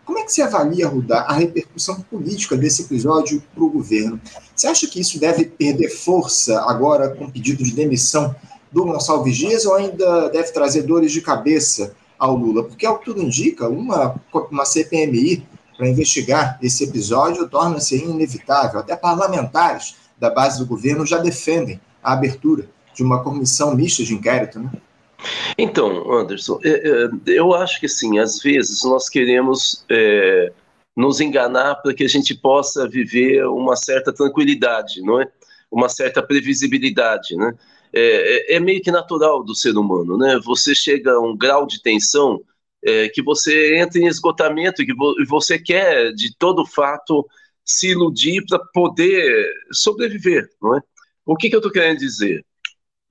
Como 0.08 0.20
é 0.20 0.24
que 0.24 0.32
você 0.32 0.42
avalia, 0.42 0.88
Rudá, 0.88 1.24
a 1.24 1.34
repercussão 1.34 2.00
política 2.00 2.56
desse 2.56 2.84
episódio 2.84 3.44
para 3.54 3.62
o 3.62 3.70
governo? 3.70 4.18
Você 4.56 4.66
acha 4.66 4.88
que 4.88 5.02
isso 5.02 5.20
deve 5.20 5.44
perder 5.44 5.90
força 5.90 6.62
agora 6.62 7.10
com 7.10 7.26
o 7.26 7.32
pedido 7.32 7.62
de 7.62 7.74
demissão 7.74 8.34
do 8.72 8.86
Gonçalves 8.86 9.36
Dias 9.36 9.66
ou 9.66 9.76
ainda 9.76 10.30
deve 10.30 10.54
trazer 10.54 10.84
dores 10.84 11.12
de 11.12 11.20
cabeça 11.20 11.94
ao 12.18 12.38
Lula? 12.38 12.64
Porque, 12.64 12.86
ao 12.86 13.00
que 13.00 13.04
tudo 13.04 13.22
indica, 13.22 13.68
uma, 13.68 14.16
uma 14.50 14.64
CPMI 14.64 15.46
para 15.78 15.90
investigar 15.90 16.58
esse 16.62 16.86
episódio 16.86 17.50
torna-se 17.50 17.98
inevitável. 17.98 18.80
Até 18.80 18.96
parlamentares 18.96 19.98
da 20.18 20.30
base 20.30 20.58
do 20.58 20.66
governo 20.66 21.06
já 21.06 21.18
defendem 21.18 21.82
a 22.02 22.14
abertura 22.14 22.70
de 22.96 23.04
uma 23.04 23.22
comissão 23.22 23.76
mista 23.76 24.06
de 24.06 24.14
inquérito, 24.14 24.58
né? 24.58 24.72
Então, 25.58 26.12
Anderson, 26.12 26.60
é, 26.64 26.70
é, 26.70 27.10
eu 27.26 27.54
acho 27.54 27.80
que 27.80 27.88
sim, 27.88 28.20
às 28.20 28.40
vezes 28.42 28.84
nós 28.84 29.10
queremos 29.10 29.86
é, 29.90 30.52
nos 30.96 31.20
enganar 31.20 31.76
para 31.76 31.94
que 31.94 32.04
a 32.04 32.08
gente 32.08 32.36
possa 32.36 32.88
viver 32.88 33.46
uma 33.48 33.76
certa 33.76 34.14
tranquilidade, 34.14 35.02
não 35.02 35.22
é? 35.22 35.32
Uma 35.72 35.90
certa 35.90 36.24
previsibilidade, 36.24 37.36
né? 37.36 37.54
É, 37.94 38.54
é, 38.54 38.56
é 38.56 38.60
meio 38.60 38.82
que 38.82 38.92
natural 38.92 39.44
do 39.44 39.56
ser 39.56 39.78
humano, 39.78 40.18
né? 40.18 40.40
Você 40.44 40.76
chega 40.76 41.14
a 41.14 41.20
um 41.20 41.36
grau 41.36 41.66
de 41.66 41.82
tensão 41.82 42.42
é, 42.84 43.10
que 43.10 43.22
você 43.22 43.78
entra 43.78 44.00
em 44.00 44.08
esgotamento, 44.08 44.86
que 44.86 44.94
vo 44.94 45.16
você 45.28 45.60
quer, 45.60 46.14
de 46.14 46.36
todo 46.38 46.66
fato, 46.66 47.28
se 47.66 47.90
iludir 47.90 48.46
para 48.48 48.60
poder 48.74 49.52
sobreviver, 49.72 50.50
não 50.62 50.78
é? 50.78 50.82
O 51.26 51.36
que, 51.36 51.50
que 51.50 51.56
eu 51.56 51.60
estou 51.60 51.72
querendo 51.72 52.00
dizer? 52.00 52.46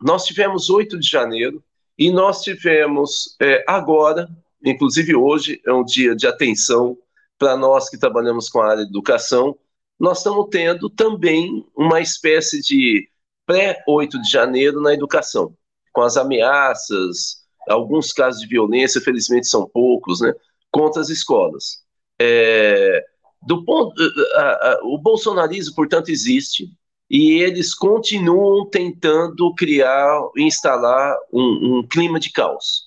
Nós 0.01 0.25
tivemos 0.25 0.71
8 0.71 0.99
de 0.99 1.09
janeiro 1.09 1.63
e 1.99 2.11
nós 2.11 2.43
tivemos 2.43 3.37
é, 3.41 3.65
agora, 3.67 4.29
inclusive 4.65 5.15
hoje, 5.15 5.61
é 5.67 5.73
um 5.73 5.85
dia 5.85 6.15
de 6.15 6.27
atenção 6.27 6.97
para 7.39 7.57
nós 7.57 7.89
que 7.89 7.99
trabalhamos 7.99 8.49
com 8.49 8.61
a 8.61 8.71
área 8.71 8.85
de 8.85 8.91
educação, 8.91 9.57
nós 9.99 10.19
estamos 10.19 10.49
tendo 10.51 10.91
também 10.91 11.67
uma 11.75 12.01
espécie 12.01 12.61
de 12.61 13.09
pré-8 13.47 14.21
de 14.21 14.31
janeiro 14.31 14.81
na 14.81 14.93
educação, 14.93 15.55
com 15.93 16.03
as 16.03 16.17
ameaças, 16.17 17.47
alguns 17.69 18.13
casos 18.13 18.41
de 18.41 18.47
violência, 18.47 19.01
felizmente 19.01 19.47
são 19.47 19.69
poucos, 19.69 20.21
né, 20.21 20.33
contra 20.71 21.01
as 21.01 21.09
escolas. 21.09 21.83
É, 22.19 23.05
do 23.43 23.65
ponto, 23.65 23.95
a, 24.35 24.41
a, 24.41 24.81
o 24.85 24.99
bolsonarismo, 24.99 25.75
portanto, 25.75 26.11
existe 26.11 26.71
e 27.09 27.41
eles 27.41 27.75
continuam 27.75 28.69
tentando 28.69 29.55
criar, 29.55 30.21
instalar 30.37 31.17
um, 31.33 31.79
um 31.79 31.87
clima 31.87 32.19
de 32.19 32.31
caos. 32.31 32.85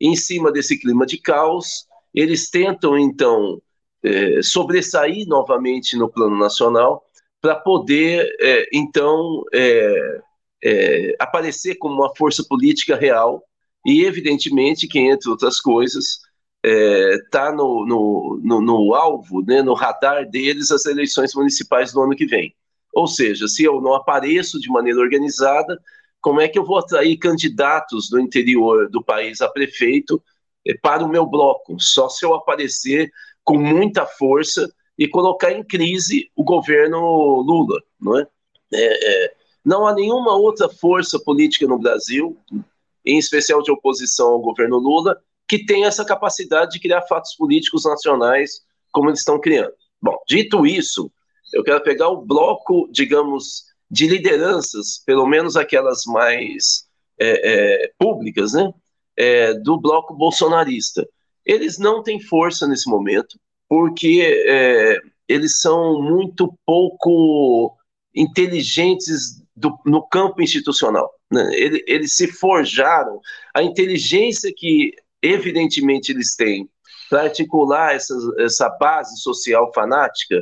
Em 0.00 0.14
cima 0.14 0.52
desse 0.52 0.78
clima 0.78 1.06
de 1.06 1.18
caos, 1.18 1.86
eles 2.14 2.50
tentam 2.50 2.98
então 2.98 3.60
é, 4.02 4.42
sobressair 4.42 5.26
novamente 5.26 5.96
no 5.96 6.08
plano 6.08 6.38
nacional 6.38 7.04
para 7.40 7.54
poder 7.54 8.28
é, 8.40 8.68
então 8.72 9.42
é, 9.52 10.20
é, 10.62 11.16
aparecer 11.18 11.76
como 11.76 11.94
uma 11.94 12.14
força 12.14 12.44
política 12.46 12.96
real 12.96 13.42
e 13.86 14.04
evidentemente 14.04 14.86
que 14.86 14.98
entre 14.98 15.30
outras 15.30 15.60
coisas 15.60 16.20
está 16.62 17.46
é, 17.46 17.52
no, 17.52 17.86
no, 17.86 18.40
no, 18.42 18.60
no, 18.60 18.94
alvo, 18.94 19.42
né, 19.42 19.62
no 19.62 19.72
radar 19.72 20.28
deles 20.28 20.70
as 20.70 20.84
eleições 20.84 21.34
municipais 21.34 21.92
do 21.92 22.02
ano 22.02 22.14
que 22.14 22.26
vem. 22.26 22.54
Ou 22.92 23.06
seja, 23.06 23.46
se 23.46 23.64
eu 23.64 23.80
não 23.80 23.94
apareço 23.94 24.60
de 24.60 24.68
maneira 24.68 24.98
organizada, 25.00 25.80
como 26.20 26.40
é 26.40 26.48
que 26.48 26.58
eu 26.58 26.64
vou 26.64 26.78
atrair 26.78 27.16
candidatos 27.16 28.08
do 28.08 28.20
interior 28.20 28.88
do 28.90 29.02
país 29.02 29.40
a 29.40 29.48
prefeito 29.48 30.22
é, 30.66 30.74
para 30.74 31.04
o 31.04 31.08
meu 31.08 31.26
bloco? 31.26 31.76
Só 31.78 32.08
se 32.08 32.24
eu 32.24 32.34
aparecer 32.34 33.10
com 33.44 33.58
muita 33.58 34.04
força 34.04 34.70
e 34.98 35.08
colocar 35.08 35.52
em 35.52 35.64
crise 35.64 36.30
o 36.36 36.44
governo 36.44 36.98
Lula, 37.40 37.80
não 37.98 38.18
é? 38.18 38.26
é, 38.74 39.26
é 39.26 39.34
não 39.64 39.86
há 39.86 39.94
nenhuma 39.94 40.34
outra 40.36 40.68
força 40.68 41.18
política 41.18 41.66
no 41.66 41.78
Brasil, 41.78 42.38
em 43.04 43.18
especial 43.18 43.62
de 43.62 43.70
oposição 43.70 44.28
ao 44.28 44.40
governo 44.40 44.78
Lula, 44.78 45.16
que 45.48 45.64
tem 45.64 45.84
essa 45.84 46.04
capacidade 46.04 46.72
de 46.72 46.80
criar 46.80 47.02
fatos 47.02 47.34
políticos 47.34 47.84
nacionais 47.84 48.62
como 48.90 49.10
eles 49.10 49.20
estão 49.20 49.38
criando. 49.38 49.72
Bom, 50.00 50.16
dito 50.26 50.66
isso, 50.66 51.10
eu 51.52 51.62
quero 51.62 51.82
pegar 51.82 52.08
o 52.08 52.24
bloco, 52.24 52.88
digamos, 52.90 53.64
de 53.90 54.06
lideranças, 54.06 55.02
pelo 55.04 55.26
menos 55.26 55.56
aquelas 55.56 56.04
mais 56.06 56.86
é, 57.18 57.84
é, 57.84 57.92
públicas, 57.98 58.52
né, 58.52 58.72
é, 59.16 59.54
do 59.54 59.78
bloco 59.78 60.14
bolsonarista. 60.14 61.06
Eles 61.44 61.78
não 61.78 62.02
têm 62.02 62.20
força 62.20 62.66
nesse 62.66 62.88
momento, 62.88 63.38
porque 63.68 64.44
é, 64.46 65.00
eles 65.28 65.60
são 65.60 66.00
muito 66.02 66.52
pouco 66.64 67.76
inteligentes 68.14 69.42
do, 69.54 69.78
no 69.84 70.06
campo 70.08 70.40
institucional. 70.42 71.10
Né? 71.30 71.50
Eles, 71.54 71.82
eles 71.86 72.12
se 72.12 72.28
forjaram, 72.28 73.20
a 73.54 73.62
inteligência 73.62 74.52
que 74.56 74.92
evidentemente 75.22 76.12
eles 76.12 76.34
têm 76.34 76.68
para 77.08 77.22
articular 77.22 77.94
essa, 77.94 78.14
essa 78.38 78.68
base 78.68 79.20
social 79.20 79.70
fanática 79.74 80.40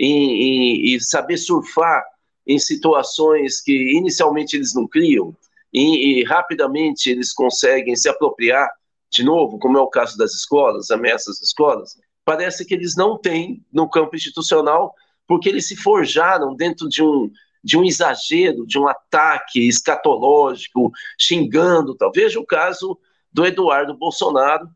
e, 0.00 0.92
e, 0.92 0.96
e, 0.96 1.00
saber 1.00 1.36
surfar 1.36 2.02
em 2.46 2.58
situações 2.58 3.60
que 3.60 3.72
inicialmente 3.96 4.56
eles 4.56 4.74
não 4.74 4.88
criam 4.88 5.36
e, 5.72 6.20
e, 6.20 6.24
rapidamente 6.24 7.10
eles 7.10 7.32
conseguem 7.32 7.94
se 7.94 8.08
apropriar 8.08 8.68
de 9.10 9.22
novo, 9.22 9.58
como 9.58 9.76
é 9.76 9.80
o 9.80 9.88
caso 9.88 10.16
das 10.16 10.34
escolas, 10.34 10.90
ameaças 10.90 11.38
das 11.38 11.48
escolas, 11.48 11.98
parece 12.24 12.64
que 12.64 12.72
eles 12.72 12.96
não 12.96 13.18
têm 13.18 13.62
no 13.72 13.88
campo 13.88 14.16
institucional 14.16 14.94
porque 15.26 15.48
eles 15.48 15.68
se 15.68 15.76
forjaram 15.76 16.56
dentro 16.56 16.88
de 16.88 17.02
um 17.02 17.30
de 17.62 17.76
um 17.76 17.84
exagero, 17.84 18.66
de 18.66 18.78
um 18.78 18.88
ataque 18.88 19.68
escatológico, 19.68 20.90
xingando, 21.18 21.94
tal. 21.94 22.10
Veja 22.10 22.40
o 22.40 22.46
caso 22.46 22.98
do 23.30 23.44
Eduardo 23.44 23.94
Bolsonaro, 23.94 24.66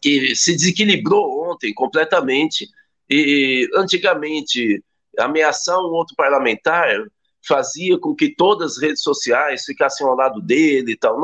que 0.00 0.36
se 0.36 0.52
desequilibrou 0.54 1.50
ontem 1.50 1.74
completamente. 1.74 2.68
E 3.10 3.68
antigamente, 3.74 4.82
ameaçar 5.18 5.78
um 5.78 5.90
outro 5.90 6.14
parlamentar 6.16 7.04
fazia 7.46 7.98
com 7.98 8.14
que 8.14 8.34
todas 8.34 8.72
as 8.72 8.82
redes 8.82 9.02
sociais 9.02 9.64
ficassem 9.64 10.06
ao 10.06 10.14
lado 10.14 10.40
dele 10.40 10.92
e 10.92 10.96
tal. 10.96 11.18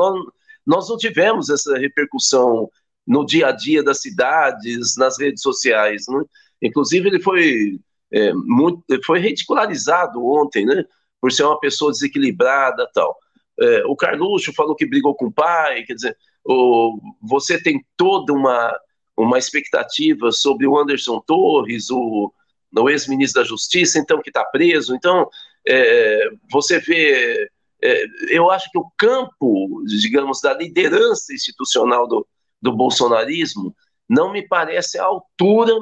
Nós, 0.65 0.89
não 0.89 0.97
tivemos 0.97 1.49
essa 1.49 1.77
repercussão 1.77 2.69
no 3.05 3.25
dia 3.25 3.47
a 3.47 3.51
dia 3.51 3.83
das 3.83 4.01
cidades, 4.01 4.97
nas 4.97 5.19
redes 5.19 5.41
sociais. 5.41 6.05
Né? 6.09 6.23
Inclusive, 6.61 7.07
ele 7.07 7.21
foi, 7.21 7.79
é, 8.11 8.33
muito, 8.33 8.83
foi 9.05 9.19
ridicularizado 9.19 10.25
ontem, 10.25 10.65
né? 10.65 10.83
por 11.21 11.31
ser 11.31 11.43
uma 11.43 11.59
pessoa 11.59 11.91
desequilibrada 11.91 12.89
tal. 12.93 13.15
É, 13.59 13.85
o 13.85 13.95
Carluxo 13.95 14.53
falou 14.53 14.75
que 14.75 14.87
brigou 14.87 15.15
com 15.15 15.27
o 15.27 15.31
pai, 15.31 15.83
quer 15.83 15.93
dizer, 15.93 16.17
o, 16.43 16.99
você 17.21 17.61
tem 17.61 17.85
toda 17.95 18.33
uma, 18.33 18.75
uma 19.17 19.37
expectativa 19.37 20.31
sobre 20.31 20.67
o 20.67 20.77
Anderson 20.77 21.21
Torres, 21.25 21.89
o, 21.89 22.33
o 22.75 22.89
ex-ministro 22.89 23.41
da 23.41 23.47
Justiça, 23.47 23.99
então, 23.99 24.21
que 24.21 24.29
está 24.29 24.43
preso. 24.43 24.95
Então, 24.95 25.29
é, 25.67 26.29
você 26.51 26.79
vê. 26.79 27.49
É, 27.81 28.05
eu 28.29 28.49
acho 28.49 28.69
que 28.71 28.77
o 28.77 28.89
campo, 28.97 29.83
digamos, 29.85 30.41
da 30.41 30.53
liderança 30.53 31.33
institucional 31.33 32.07
do, 32.07 32.27
do 32.61 32.71
bolsonarismo 32.75 33.75
não 34.07 34.31
me 34.31 34.47
parece 34.47 34.97
a 34.97 35.03
altura 35.03 35.73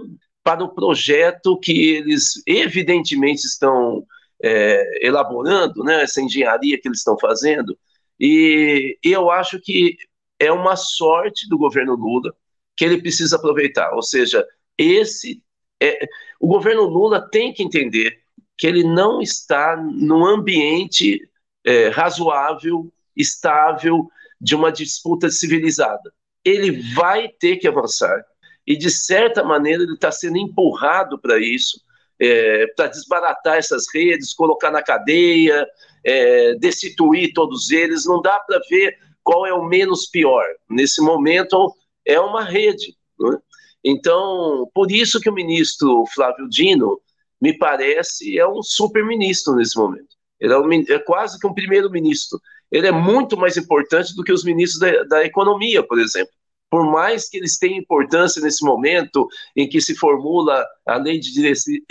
para 0.44 0.64
o 0.64 0.74
projeto 0.74 1.58
que 1.60 1.94
eles 1.94 2.42
evidentemente 2.46 3.46
estão 3.46 4.06
é, 4.44 5.06
elaborando, 5.08 5.84
né, 5.84 6.04
essa 6.04 6.22
engenharia 6.22 6.80
que 6.80 6.88
eles 6.88 7.00
estão 7.00 7.18
fazendo. 7.18 7.78
E 8.20 8.98
eu 9.04 9.32
acho 9.32 9.60
que 9.60 9.96
é 10.38 10.52
uma 10.52 10.76
sorte 10.76 11.48
do 11.48 11.58
governo 11.58 11.96
Lula 11.96 12.34
que 12.76 12.86
ele 12.86 13.02
precisa 13.02 13.36
aproveitar. 13.36 13.94
Ou 13.94 14.02
seja, 14.02 14.46
esse 14.78 15.42
é, 15.82 16.08
o 16.40 16.48
governo 16.48 16.84
Lula 16.84 17.30
tem 17.30 17.54
que 17.54 17.62
entender 17.62 18.20
que 18.58 18.66
ele 18.66 18.84
não 18.84 19.22
está 19.22 19.76
num 19.76 20.26
ambiente 20.26 21.20
é, 21.66 21.90
razoável, 21.90 22.92
estável, 23.16 24.08
de 24.40 24.56
uma 24.56 24.72
disputa 24.72 25.30
civilizada. 25.30 26.14
Ele 26.44 26.72
vai 26.94 27.28
ter 27.28 27.58
que 27.58 27.68
avançar 27.68 28.24
e, 28.66 28.78
de 28.78 28.90
certa 28.90 29.44
maneira, 29.44 29.84
ele 29.84 29.94
está 29.94 30.12
sendo 30.12 30.38
empurrado 30.38 31.20
para 31.20 31.40
isso, 31.40 31.82
é, 32.20 32.68
para 32.76 32.88
desbaratar 32.88 33.58
essas 33.58 33.86
redes, 33.94 34.34
colocar 34.34 34.72
na 34.72 34.82
cadeia, 34.82 35.66
é, 36.04 36.56
destituir 36.56 37.34
todos 37.34 37.72
eles. 37.72 38.06
Não 38.06 38.22
dá 38.22 38.40
para 38.40 38.60
ver 38.70 38.98
qual 39.24 39.46
é 39.46 39.54
o 39.54 39.64
menos 39.64 40.06
pior. 40.06 40.44
Nesse 40.70 41.02
momento, 41.02 41.74
é 42.06 42.20
uma 42.20 42.44
rede. 42.44 42.96
Né? 43.20 43.38
Então, 43.84 44.70
por 44.74 44.92
isso 44.92 45.20
que 45.20 45.30
o 45.30 45.34
ministro 45.34 46.06
Flávio 46.14 46.48
Dino, 46.50 47.02
me 47.42 47.58
parece, 47.58 48.38
é 48.38 48.48
um 48.48 48.64
super-ministro 48.64 49.56
nesse 49.56 49.78
momento. 49.78 50.16
Ele 50.40 50.54
é, 50.54 50.58
um, 50.58 50.72
é 50.72 51.00
quase 51.00 51.40
que 51.40 51.48
um 51.48 51.54
primeiro-ministro. 51.54 52.40
Ele 52.72 52.88
é 52.88 52.92
muito 52.92 53.38
mais 53.38 53.58
importante 53.58 54.16
do 54.16 54.24
que 54.24 54.32
os 54.32 54.44
ministros 54.44 54.80
da, 54.80 55.04
da 55.04 55.26
economia, 55.26 55.84
por 55.84 56.00
exemplo 56.00 56.34
por 56.74 56.92
mais 56.92 57.30
que 57.30 57.38
eles 57.38 57.60
tenham 57.60 57.78
importância 57.78 58.42
nesse 58.42 58.66
momento 58.66 59.28
em 59.56 59.70
que 59.70 59.80
se 59.80 59.94
formula 59.94 60.66
a 60.88 60.98
lei 60.98 61.20
de, 61.20 61.32
diretrizes 61.32 61.84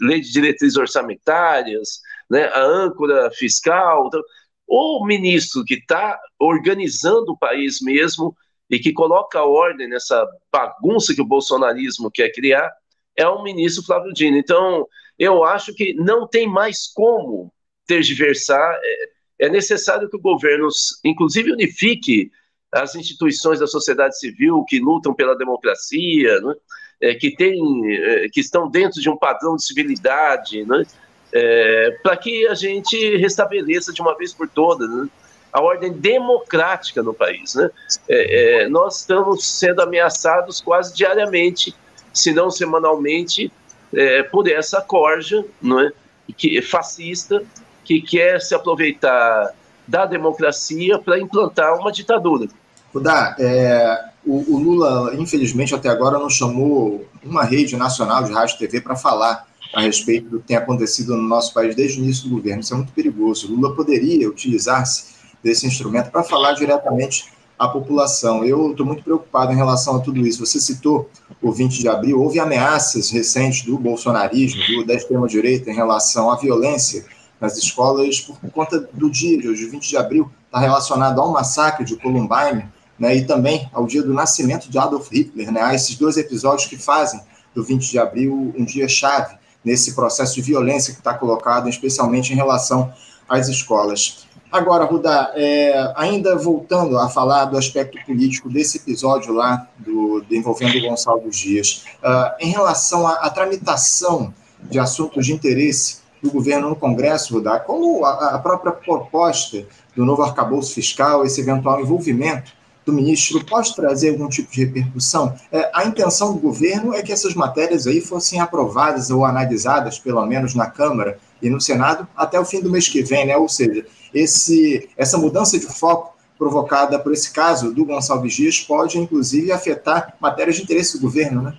lei 0.00 0.18
de 0.18 0.32
diretrizes 0.32 0.78
orçamentárias, 0.78 2.00
né, 2.30 2.44
a 2.44 2.62
âncora 2.62 3.30
fiscal, 3.32 4.06
então, 4.06 4.22
o 4.66 5.04
ministro 5.04 5.62
que 5.62 5.74
está 5.74 6.18
organizando 6.38 7.32
o 7.32 7.38
país 7.38 7.82
mesmo 7.82 8.34
e 8.70 8.78
que 8.78 8.92
coloca 8.92 9.44
ordem 9.44 9.88
nessa 9.88 10.26
bagunça 10.52 11.14
que 11.14 11.20
o 11.20 11.26
bolsonarismo 11.26 12.10
quer 12.10 12.30
criar 12.32 12.72
é 13.16 13.26
o 13.28 13.42
ministro 13.42 13.84
Flávio 13.84 14.12
Dino. 14.12 14.36
Então, 14.36 14.86
eu 15.18 15.44
acho 15.44 15.74
que 15.74 15.94
não 15.94 16.26
tem 16.26 16.48
mais 16.48 16.88
como 16.88 17.52
tergiversar. 17.86 18.78
É, 18.82 19.46
é 19.46 19.48
necessário 19.48 20.08
que 20.08 20.16
o 20.16 20.20
governo, 20.20 20.68
inclusive, 21.04 21.52
unifique 21.52 22.30
as 22.72 22.94
instituições 22.96 23.60
da 23.60 23.66
sociedade 23.66 24.18
civil 24.18 24.64
que 24.64 24.80
lutam 24.80 25.14
pela 25.14 25.36
democracia, 25.36 26.40
né? 26.40 26.54
é, 27.00 27.14
que, 27.14 27.36
tem, 27.36 27.60
é, 27.94 28.28
que 28.28 28.40
estão 28.40 28.68
dentro 28.68 29.00
de 29.00 29.08
um 29.08 29.16
padrão 29.16 29.54
de 29.54 29.64
civilidade, 29.64 30.64
né? 30.64 30.84
é, 31.32 31.90
para 32.02 32.16
que 32.16 32.46
a 32.46 32.54
gente 32.54 33.16
restabeleça 33.16 33.92
de 33.92 34.00
uma 34.00 34.16
vez 34.16 34.32
por 34.32 34.48
todas 34.48 34.88
né? 34.88 35.08
A 35.54 35.60
ordem 35.62 35.92
democrática 35.92 37.00
no 37.00 37.14
país. 37.14 37.54
Né? 37.54 37.70
É, 38.08 38.64
é, 38.64 38.68
nós 38.68 39.00
estamos 39.00 39.46
sendo 39.46 39.80
ameaçados 39.80 40.60
quase 40.60 40.92
diariamente, 40.92 41.72
se 42.12 42.32
não 42.32 42.50
semanalmente, 42.50 43.52
é, 43.94 44.24
por 44.24 44.50
essa 44.50 44.80
corja 44.82 45.44
não 45.62 45.78
é? 45.78 45.92
que, 46.36 46.60
fascista 46.60 47.40
que 47.84 48.00
quer 48.00 48.40
se 48.40 48.52
aproveitar 48.52 49.54
da 49.86 50.04
democracia 50.06 50.98
para 50.98 51.20
implantar 51.20 51.78
uma 51.78 51.92
ditadura. 51.92 52.48
Rudá, 52.92 53.36
é, 53.38 54.04
o, 54.26 54.54
o, 54.54 54.58
Lula, 54.58 55.14
infelizmente, 55.14 55.74
até 55.74 55.88
agora 55.88 56.18
não 56.18 56.30
chamou 56.30 57.06
uma 57.22 57.44
rede 57.44 57.76
nacional 57.76 58.24
de 58.24 58.32
rádio 58.32 58.56
e 58.56 58.58
TV 58.58 58.80
para 58.80 58.96
falar 58.96 59.46
a 59.72 59.82
respeito 59.82 60.30
do 60.30 60.40
que 60.40 60.46
tem 60.46 60.56
acontecido 60.56 61.16
no 61.16 61.22
nosso 61.22 61.52
país 61.52 61.76
desde 61.76 62.00
o 62.00 62.04
início 62.04 62.28
do 62.28 62.36
governo. 62.36 62.60
Isso 62.60 62.72
é 62.72 62.76
muito 62.76 62.92
perigoso. 62.92 63.46
O 63.46 63.54
Lula 63.54 63.74
poderia 63.74 64.28
utilizar-se 64.28 65.13
desse 65.44 65.66
instrumento 65.66 66.10
para 66.10 66.24
falar 66.24 66.54
diretamente 66.54 67.26
à 67.58 67.68
população. 67.68 68.42
Eu 68.42 68.70
estou 68.70 68.86
muito 68.86 69.04
preocupado 69.04 69.52
em 69.52 69.56
relação 69.56 69.96
a 69.96 70.00
tudo 70.00 70.26
isso. 70.26 70.44
Você 70.44 70.58
citou 70.58 71.10
o 71.40 71.52
20 71.52 71.78
de 71.78 71.86
abril, 71.86 72.20
houve 72.20 72.40
ameaças 72.40 73.10
recentes 73.10 73.62
do 73.62 73.78
bolsonarismo, 73.78 74.60
do, 74.66 74.86
da 74.86 74.94
extrema-direita, 74.94 75.70
em 75.70 75.74
relação 75.74 76.30
à 76.30 76.36
violência 76.36 77.04
nas 77.40 77.58
escolas 77.58 78.20
por 78.20 78.38
conta 78.50 78.88
do 78.92 79.10
dia 79.10 79.36
de 79.38 79.48
hoje, 79.48 79.66
20 79.66 79.88
de 79.88 79.96
abril, 79.98 80.30
está 80.46 80.58
relacionado 80.58 81.20
ao 81.20 81.30
massacre 81.30 81.84
de 81.84 81.96
Columbine, 81.96 82.64
né, 82.98 83.16
e 83.16 83.26
também 83.26 83.68
ao 83.72 83.86
dia 83.86 84.02
do 84.02 84.14
nascimento 84.14 84.70
de 84.70 84.78
Adolf 84.78 85.10
Hitler, 85.12 85.52
né, 85.52 85.60
há 85.60 85.74
esses 85.74 85.96
dois 85.96 86.16
episódios 86.16 86.68
que 86.68 86.78
fazem 86.78 87.20
do 87.54 87.62
20 87.62 87.90
de 87.90 87.98
abril 87.98 88.54
um 88.56 88.64
dia 88.64 88.88
chave 88.88 89.36
nesse 89.64 89.94
processo 89.94 90.34
de 90.34 90.42
violência 90.42 90.92
que 90.92 91.00
está 91.00 91.12
colocado, 91.14 91.68
especialmente 91.68 92.32
em 92.32 92.36
relação 92.36 92.92
às 93.28 93.48
escolas. 93.48 94.23
Agora, 94.54 94.84
Ruda, 94.84 95.32
é, 95.34 95.92
ainda 95.96 96.36
voltando 96.36 96.96
a 96.96 97.08
falar 97.08 97.46
do 97.46 97.58
aspecto 97.58 97.98
político 98.06 98.48
desse 98.48 98.76
episódio 98.76 99.34
lá 99.34 99.68
do, 99.76 100.20
do 100.20 100.32
envolvendo 100.32 100.78
o 100.78 100.90
Gonçalo 100.90 101.28
Dias, 101.28 101.84
uh, 102.00 102.36
em 102.38 102.52
relação 102.52 103.04
à, 103.04 103.14
à, 103.14 103.30
tramitação 103.30 104.32
de 104.62 104.78
assuntos 104.78 105.26
de 105.26 105.32
interesse 105.32 106.02
do 106.22 106.30
governo 106.30 106.68
no 106.68 106.76
Congresso, 106.76 107.34
Ruda, 107.34 107.58
como 107.58 108.04
a, 108.04 108.36
a 108.36 108.38
própria 108.38 108.70
proposta 108.70 109.66
do 109.96 110.04
novo 110.04 110.22
arcabouço 110.22 110.72
fiscal, 110.72 111.26
esse 111.26 111.40
eventual 111.40 111.80
envolvimento 111.80 112.52
do 112.84 112.92
ministro 112.92 113.44
pode 113.44 113.74
trazer 113.74 114.10
algum 114.10 114.28
tipo 114.28 114.50
de 114.50 114.64
repercussão? 114.64 115.34
É, 115.50 115.70
a 115.74 115.84
intenção 115.84 116.32
do 116.34 116.38
governo 116.38 116.94
é 116.94 117.02
que 117.02 117.12
essas 117.12 117.34
matérias 117.34 117.86
aí 117.86 118.00
fossem 118.00 118.40
aprovadas 118.40 119.10
ou 119.10 119.24
analisadas, 119.24 119.98
pelo 119.98 120.24
menos 120.26 120.54
na 120.54 120.66
Câmara 120.66 121.18
e 121.40 121.48
no 121.48 121.60
Senado, 121.60 122.06
até 122.16 122.38
o 122.38 122.44
fim 122.44 122.60
do 122.60 122.70
mês 122.70 122.88
que 122.88 123.02
vem, 123.02 123.26
né? 123.26 123.36
Ou 123.36 123.48
seja, 123.48 123.86
esse, 124.12 124.88
essa 124.96 125.18
mudança 125.18 125.58
de 125.58 125.66
foco 125.66 126.14
provocada 126.38 126.98
por 126.98 127.12
esse 127.12 127.32
caso 127.32 127.72
do 127.72 127.84
Gonçalves 127.84 128.34
Dias 128.34 128.60
pode, 128.60 128.98
inclusive, 128.98 129.52
afetar 129.52 130.14
matérias 130.20 130.56
de 130.56 130.62
interesse 130.62 130.98
do 130.98 131.02
governo, 131.02 131.42
né? 131.42 131.54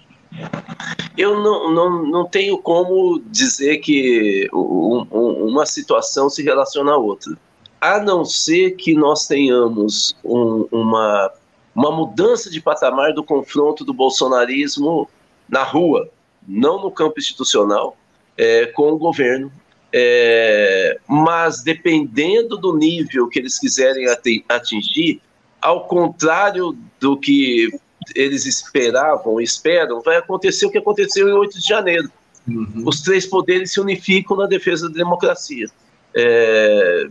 Eu 1.17 1.41
não, 1.41 1.73
não, 1.73 2.05
não 2.05 2.27
tenho 2.27 2.57
como 2.57 3.21
dizer 3.27 3.77
que 3.77 4.49
um, 4.53 5.07
um, 5.09 5.47
uma 5.47 5.65
situação 5.65 6.29
se 6.29 6.43
relaciona 6.43 6.91
à 6.91 6.97
outra 6.97 7.37
a 7.85 7.99
não 7.99 8.25
ser 8.25 8.71
que 8.71 8.93
nós 8.93 9.27
tenhamos 9.27 10.15
um, 10.23 10.67
uma, 10.71 11.31
uma 11.75 11.91
mudança 11.91 12.49
de 12.49 12.59
patamar 12.59 13.13
do 13.13 13.23
confronto 13.23 13.85
do 13.85 13.93
bolsonarismo 13.93 15.07
na 15.47 15.63
rua, 15.63 16.09
não 16.47 16.81
no 16.81 16.89
campo 16.89 17.19
institucional, 17.19 17.95
é, 18.37 18.65
com 18.67 18.91
o 18.91 18.97
governo. 18.97 19.51
É, 19.93 20.99
mas 21.07 21.61
dependendo 21.61 22.57
do 22.57 22.75
nível 22.75 23.29
que 23.29 23.39
eles 23.39 23.59
quiserem 23.59 24.07
atingir, 24.49 25.21
ao 25.61 25.85
contrário 25.85 26.77
do 26.99 27.15
que 27.15 27.69
eles 28.15 28.45
esperavam, 28.45 29.39
esperam, 29.39 30.01
vai 30.01 30.17
acontecer 30.17 30.65
o 30.65 30.71
que 30.71 30.77
aconteceu 30.77 31.29
em 31.29 31.33
8 31.33 31.59
de 31.59 31.67
janeiro. 31.67 32.11
Uhum. 32.47 32.83
Os 32.85 33.01
três 33.01 33.25
poderes 33.25 33.71
se 33.71 33.79
unificam 33.79 34.35
na 34.35 34.47
defesa 34.47 34.89
da 34.89 34.95
democracia. 34.95 35.67
É, 36.13 37.07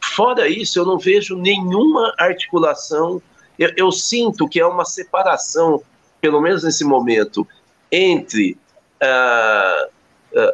Fora 0.00 0.48
isso, 0.48 0.78
eu 0.78 0.84
não 0.84 0.98
vejo 0.98 1.36
nenhuma 1.36 2.14
articulação. 2.18 3.20
Eu, 3.58 3.72
eu 3.76 3.92
sinto 3.92 4.48
que 4.48 4.60
é 4.60 4.66
uma 4.66 4.84
separação, 4.84 5.82
pelo 6.20 6.40
menos 6.40 6.64
nesse 6.64 6.84
momento, 6.84 7.46
entre 7.90 8.56
uh, 9.02 9.90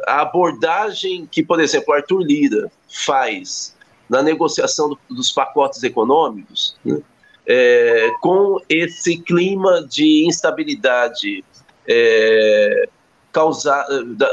a 0.07 0.21
abordagem 0.21 1.27
que, 1.29 1.43
por 1.43 1.59
exemplo, 1.59 1.93
Arthur 1.93 2.21
Lira 2.21 2.71
faz 3.05 3.75
na 4.09 4.21
negociação 4.21 4.89
do, 4.89 4.99
dos 5.09 5.31
pacotes 5.31 5.83
econômicos, 5.83 6.77
né, 6.85 7.01
é, 7.47 8.11
com 8.21 8.59
esse 8.67 9.17
clima 9.17 9.85
de 9.87 10.25
instabilidade 10.25 11.43
é, 11.87 12.89
causa, 13.31 13.85
da, 14.15 14.27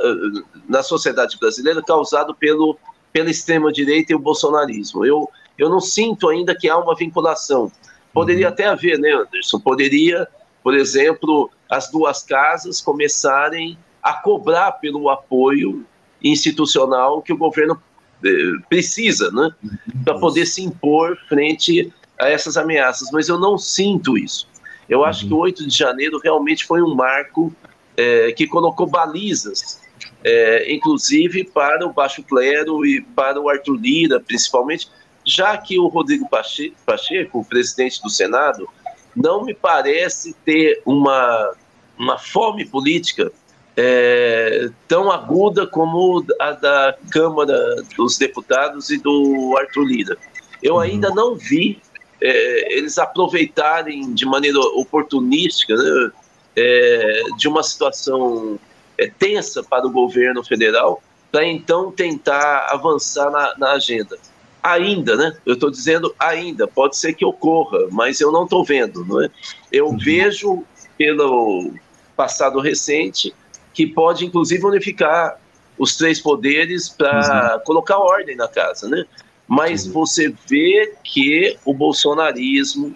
na 0.68 0.82
sociedade 0.82 1.36
brasileira 1.38 1.82
causado 1.82 2.34
pelo 2.34 2.78
pela 3.12 3.30
extrema-direita 3.30 4.12
e 4.12 4.16
o 4.16 4.18
bolsonarismo. 4.18 5.04
Eu, 5.04 5.28
eu 5.58 5.68
não 5.68 5.80
sinto 5.80 6.28
ainda 6.28 6.54
que 6.54 6.68
há 6.68 6.78
uma 6.78 6.94
vinculação. 6.94 7.70
Poderia 8.12 8.46
uhum. 8.46 8.52
até 8.52 8.66
haver, 8.66 8.98
né, 8.98 9.12
Anderson? 9.12 9.60
Poderia, 9.60 10.26
por 10.62 10.74
exemplo, 10.74 11.50
as 11.68 11.90
duas 11.90 12.22
casas 12.22 12.80
começarem 12.80 13.78
a 14.02 14.14
cobrar 14.14 14.72
pelo 14.72 15.08
apoio 15.08 15.84
institucional 16.22 17.22
que 17.22 17.32
o 17.32 17.36
governo 17.36 17.80
eh, 18.24 18.52
precisa, 18.68 19.30
né, 19.30 19.50
uhum. 19.62 20.04
para 20.04 20.18
poder 20.18 20.46
se 20.46 20.62
impor 20.62 21.16
frente 21.28 21.92
a 22.20 22.28
essas 22.28 22.56
ameaças. 22.56 23.10
Mas 23.12 23.28
eu 23.28 23.38
não 23.38 23.58
sinto 23.58 24.16
isso. 24.16 24.48
Eu 24.88 25.04
acho 25.04 25.26
que 25.26 25.32
o 25.32 25.38
8 25.38 25.66
de 25.66 25.76
janeiro 25.76 26.18
realmente 26.22 26.64
foi 26.64 26.82
um 26.82 26.94
marco 26.94 27.54
eh, 27.96 28.32
que 28.32 28.46
colocou 28.46 28.86
balizas 28.86 29.81
é, 30.24 30.72
inclusive 30.72 31.44
para 31.44 31.86
o 31.86 31.92
Baixo 31.92 32.22
Clero 32.22 32.84
e 32.86 33.00
para 33.00 33.40
o 33.40 33.48
Arthur 33.48 33.76
Lira, 33.76 34.20
principalmente, 34.20 34.88
já 35.24 35.56
que 35.56 35.78
o 35.78 35.86
Rodrigo 35.86 36.28
Pacheco, 36.28 37.40
o 37.40 37.44
presidente 37.44 38.02
do 38.02 38.10
Senado, 38.10 38.68
não 39.14 39.44
me 39.44 39.54
parece 39.54 40.34
ter 40.44 40.80
uma, 40.84 41.52
uma 41.98 42.18
fome 42.18 42.64
política 42.64 43.30
é, 43.76 44.68
tão 44.86 45.10
aguda 45.10 45.66
como 45.66 46.24
a 46.40 46.52
da 46.52 46.96
Câmara 47.10 47.56
dos 47.96 48.18
Deputados 48.18 48.90
e 48.90 48.98
do 48.98 49.54
Arthur 49.58 49.84
Lira. 49.84 50.16
Eu 50.62 50.74
uhum. 50.74 50.80
ainda 50.80 51.10
não 51.10 51.34
vi 51.34 51.80
é, 52.20 52.78
eles 52.78 52.98
aproveitarem 52.98 54.14
de 54.14 54.24
maneira 54.24 54.58
oportunística 54.60 55.74
né, 55.74 56.10
é, 56.56 57.22
de 57.36 57.48
uma 57.48 57.62
situação 57.62 58.58
é, 59.02 59.10
tensa 59.18 59.62
para 59.62 59.86
o 59.86 59.90
governo 59.90 60.44
federal, 60.44 61.02
para 61.30 61.46
então 61.46 61.90
tentar 61.90 62.66
avançar 62.70 63.30
na, 63.30 63.54
na 63.58 63.72
agenda. 63.72 64.18
Ainda, 64.62 65.16
né? 65.16 65.36
Eu 65.44 65.54
estou 65.54 65.70
dizendo 65.70 66.14
ainda, 66.18 66.68
pode 66.68 66.96
ser 66.96 67.14
que 67.14 67.24
ocorra, 67.24 67.88
mas 67.90 68.20
eu 68.20 68.30
não 68.30 68.44
estou 68.44 68.64
vendo, 68.64 69.04
não 69.04 69.22
é? 69.22 69.28
Eu 69.72 69.88
uhum. 69.88 69.98
vejo 69.98 70.64
pelo 70.96 71.72
passado 72.16 72.60
recente 72.60 73.34
que 73.74 73.86
pode 73.86 74.24
inclusive 74.24 74.64
unificar 74.64 75.40
os 75.78 75.96
três 75.96 76.20
poderes 76.20 76.88
para 76.88 77.56
uhum. 77.56 77.64
colocar 77.64 77.98
ordem 77.98 78.36
na 78.36 78.46
casa, 78.46 78.88
né? 78.88 79.04
Mas 79.48 79.86
uhum. 79.86 79.92
você 79.92 80.32
vê 80.46 80.94
que 81.02 81.56
o 81.64 81.74
bolsonarismo 81.74 82.94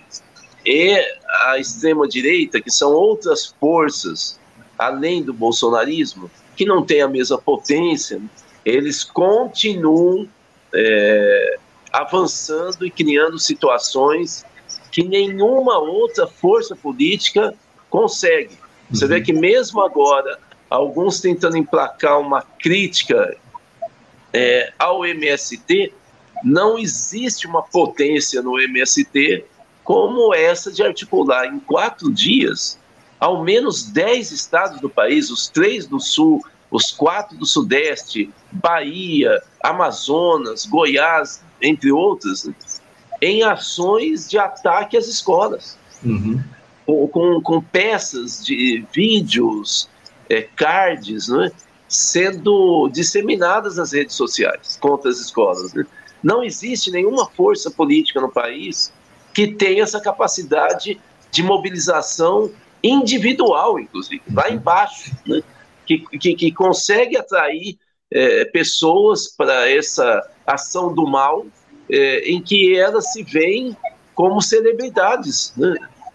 e 0.65 0.97
a 1.47 1.59
extrema 1.59 2.07
direita, 2.07 2.61
que 2.61 2.71
são 2.71 2.93
outras 2.93 3.47
forças 3.59 4.39
além 4.79 5.23
do 5.23 5.33
bolsonarismo, 5.33 6.31
que 6.55 6.65
não 6.65 6.85
tem 6.85 7.03
a 7.03 7.09
mesma 7.09 7.39
potência, 7.39 8.21
eles 8.65 9.05
continuam 9.05 10.29
é, 10.75 11.59
avançando 11.93 12.85
e 12.87 12.91
criando 12.91 13.39
situações 13.39 14.45
que 14.91 15.03
nenhuma 15.05 15.79
outra 15.79 16.27
força 16.27 16.75
política 16.75 17.55
consegue. 17.91 18.59
Você 18.91 19.05
uhum. 19.05 19.11
vê 19.11 19.21
que 19.21 19.33
mesmo 19.33 19.83
agora, 19.83 20.39
alguns 20.69 21.21
tentando 21.21 21.57
emplacar 21.57 22.21
uma 22.21 22.43
crítica 22.43 23.37
é, 24.33 24.73
ao 24.79 25.05
MST, 25.05 25.93
não 26.43 26.79
existe 26.79 27.47
uma 27.47 27.63
potência 27.63 28.43
no 28.43 28.59
MST 28.61 29.45
como 29.83 30.35
essa 30.35 30.73
de 30.73 30.83
articular 30.83 31.47
em 31.47 31.59
quatro 31.61 32.13
dias 32.13 32.79
ao 33.19 33.43
menos 33.43 33.85
dez 33.85 34.31
estados 34.31 34.81
do 34.81 34.91
país, 34.91 35.31
os 35.31 35.49
três 35.49 35.87
do 35.87 35.99
sul, 35.99 36.45
os 36.71 36.91
quatro 36.91 37.37
do 37.37 37.47
sudeste, 37.47 38.31
Bahia, 38.53 39.43
Amazonas, 39.63 40.67
Goiás, 40.67 41.43
entre 41.61 41.91
outros, 41.91 42.49
em 43.21 43.43
ações 43.43 44.29
de 44.29 44.39
ataque 44.39 44.97
às 44.97 45.07
escolas. 45.07 45.79
Uhum. 46.05 46.43
Com, 46.85 47.09
com, 47.09 47.41
com, 47.41 47.61
peças 47.61 48.45
de 48.45 48.85
vídeos, 48.93 49.89
é, 50.29 50.43
cards, 50.43 51.29
né, 51.29 51.51
sendo 51.89 52.89
disseminadas 52.89 53.77
nas 53.77 53.93
redes 53.93 54.15
sociais 54.15 54.77
contra 54.81 55.11
as 55.11 55.19
escolas. 55.19 55.73
Né? 55.73 55.85
Não 56.23 56.45
existe 56.45 56.91
nenhuma 56.91 57.27
força 57.31 57.71
política 57.71 58.21
no 58.21 58.31
país 58.31 58.93
que 59.33 59.49
tenha 59.49 59.83
essa 59.83 60.01
capacidade 60.01 61.01
de 61.31 61.43
mobilização 61.43 62.51
individual, 62.83 63.79
inclusive, 63.79 64.23
lá 64.33 64.51
embaixo, 64.51 65.13
né? 65.27 65.43
que, 65.87 65.99
que, 66.19 66.35
que 66.35 66.53
consegue 66.53 67.17
atrair 67.17 67.79
é, 68.11 68.45
pessoas 68.47 69.29
para 69.29 69.71
essa 69.71 70.29
ação 70.47 70.95
do 70.95 71.07
mal, 71.07 71.47
é, 71.91 72.31
em 72.31 72.41
que 72.43 72.77
elas 72.77 73.13
se 73.13 73.23
veem 73.23 73.77
como 74.15 74.41
celebridades, 74.41 75.53
né? 75.57 75.75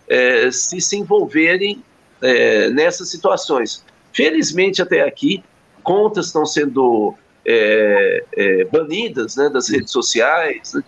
é, 0.10 0.52
se 0.52 0.82
se 0.82 0.98
envolverem 0.98 1.84
é, 2.22 2.70
nessas 2.70 3.10
situações. 3.10 3.84
Felizmente, 4.14 4.82
até 4.82 5.02
aqui, 5.02 5.44
contas 5.84 6.28
estão 6.28 6.46
sendo 6.46 7.16
é, 7.46 8.24
é, 8.36 8.64
banidas 8.66 9.36
né, 9.36 9.50
das 9.50 9.70
redes 9.70 9.92
sociais. 9.92 10.74
Né? 10.74 10.84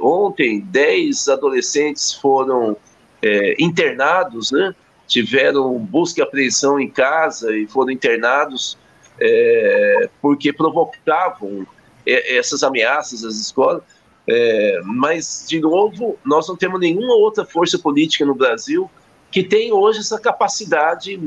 ontem, 0.00 0.60
10 0.60 1.28
adolescentes 1.28 2.12
foram 2.14 2.76
internados, 3.58 4.50
né? 4.50 4.74
tiveram 5.10 5.76
busca 5.76 6.20
e 6.20 6.22
apreensão 6.22 6.78
em 6.78 6.88
casa 6.88 7.54
e 7.54 7.66
foram 7.66 7.90
internados 7.90 8.78
é, 9.20 10.08
porque 10.22 10.52
provocavam 10.52 11.66
é, 12.06 12.38
essas 12.38 12.62
ameaças 12.62 13.24
às 13.24 13.34
escolas. 13.34 13.82
É, 14.28 14.80
mas, 14.84 15.44
de 15.48 15.60
novo, 15.60 16.16
nós 16.24 16.46
não 16.48 16.56
temos 16.56 16.78
nenhuma 16.78 17.14
outra 17.14 17.44
força 17.44 17.78
política 17.78 18.24
no 18.24 18.34
Brasil 18.34 18.88
que 19.32 19.42
tem 19.42 19.72
hoje 19.72 19.98
essa 20.00 20.18
capacidade 20.18 21.20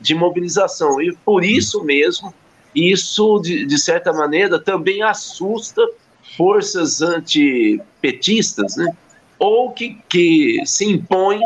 de 0.00 0.14
mobilização. 0.14 1.00
E 1.00 1.14
por 1.24 1.44
isso 1.44 1.84
mesmo, 1.84 2.34
isso, 2.74 3.40
de, 3.40 3.64
de 3.64 3.78
certa 3.78 4.12
maneira, 4.12 4.58
também 4.58 5.02
assusta 5.02 5.88
forças 6.36 7.02
antipetistas, 7.02 8.76
né? 8.76 8.96
Ou 9.38 9.70
que, 9.72 9.98
que 10.08 10.60
se 10.66 10.84
impõem 10.84 11.40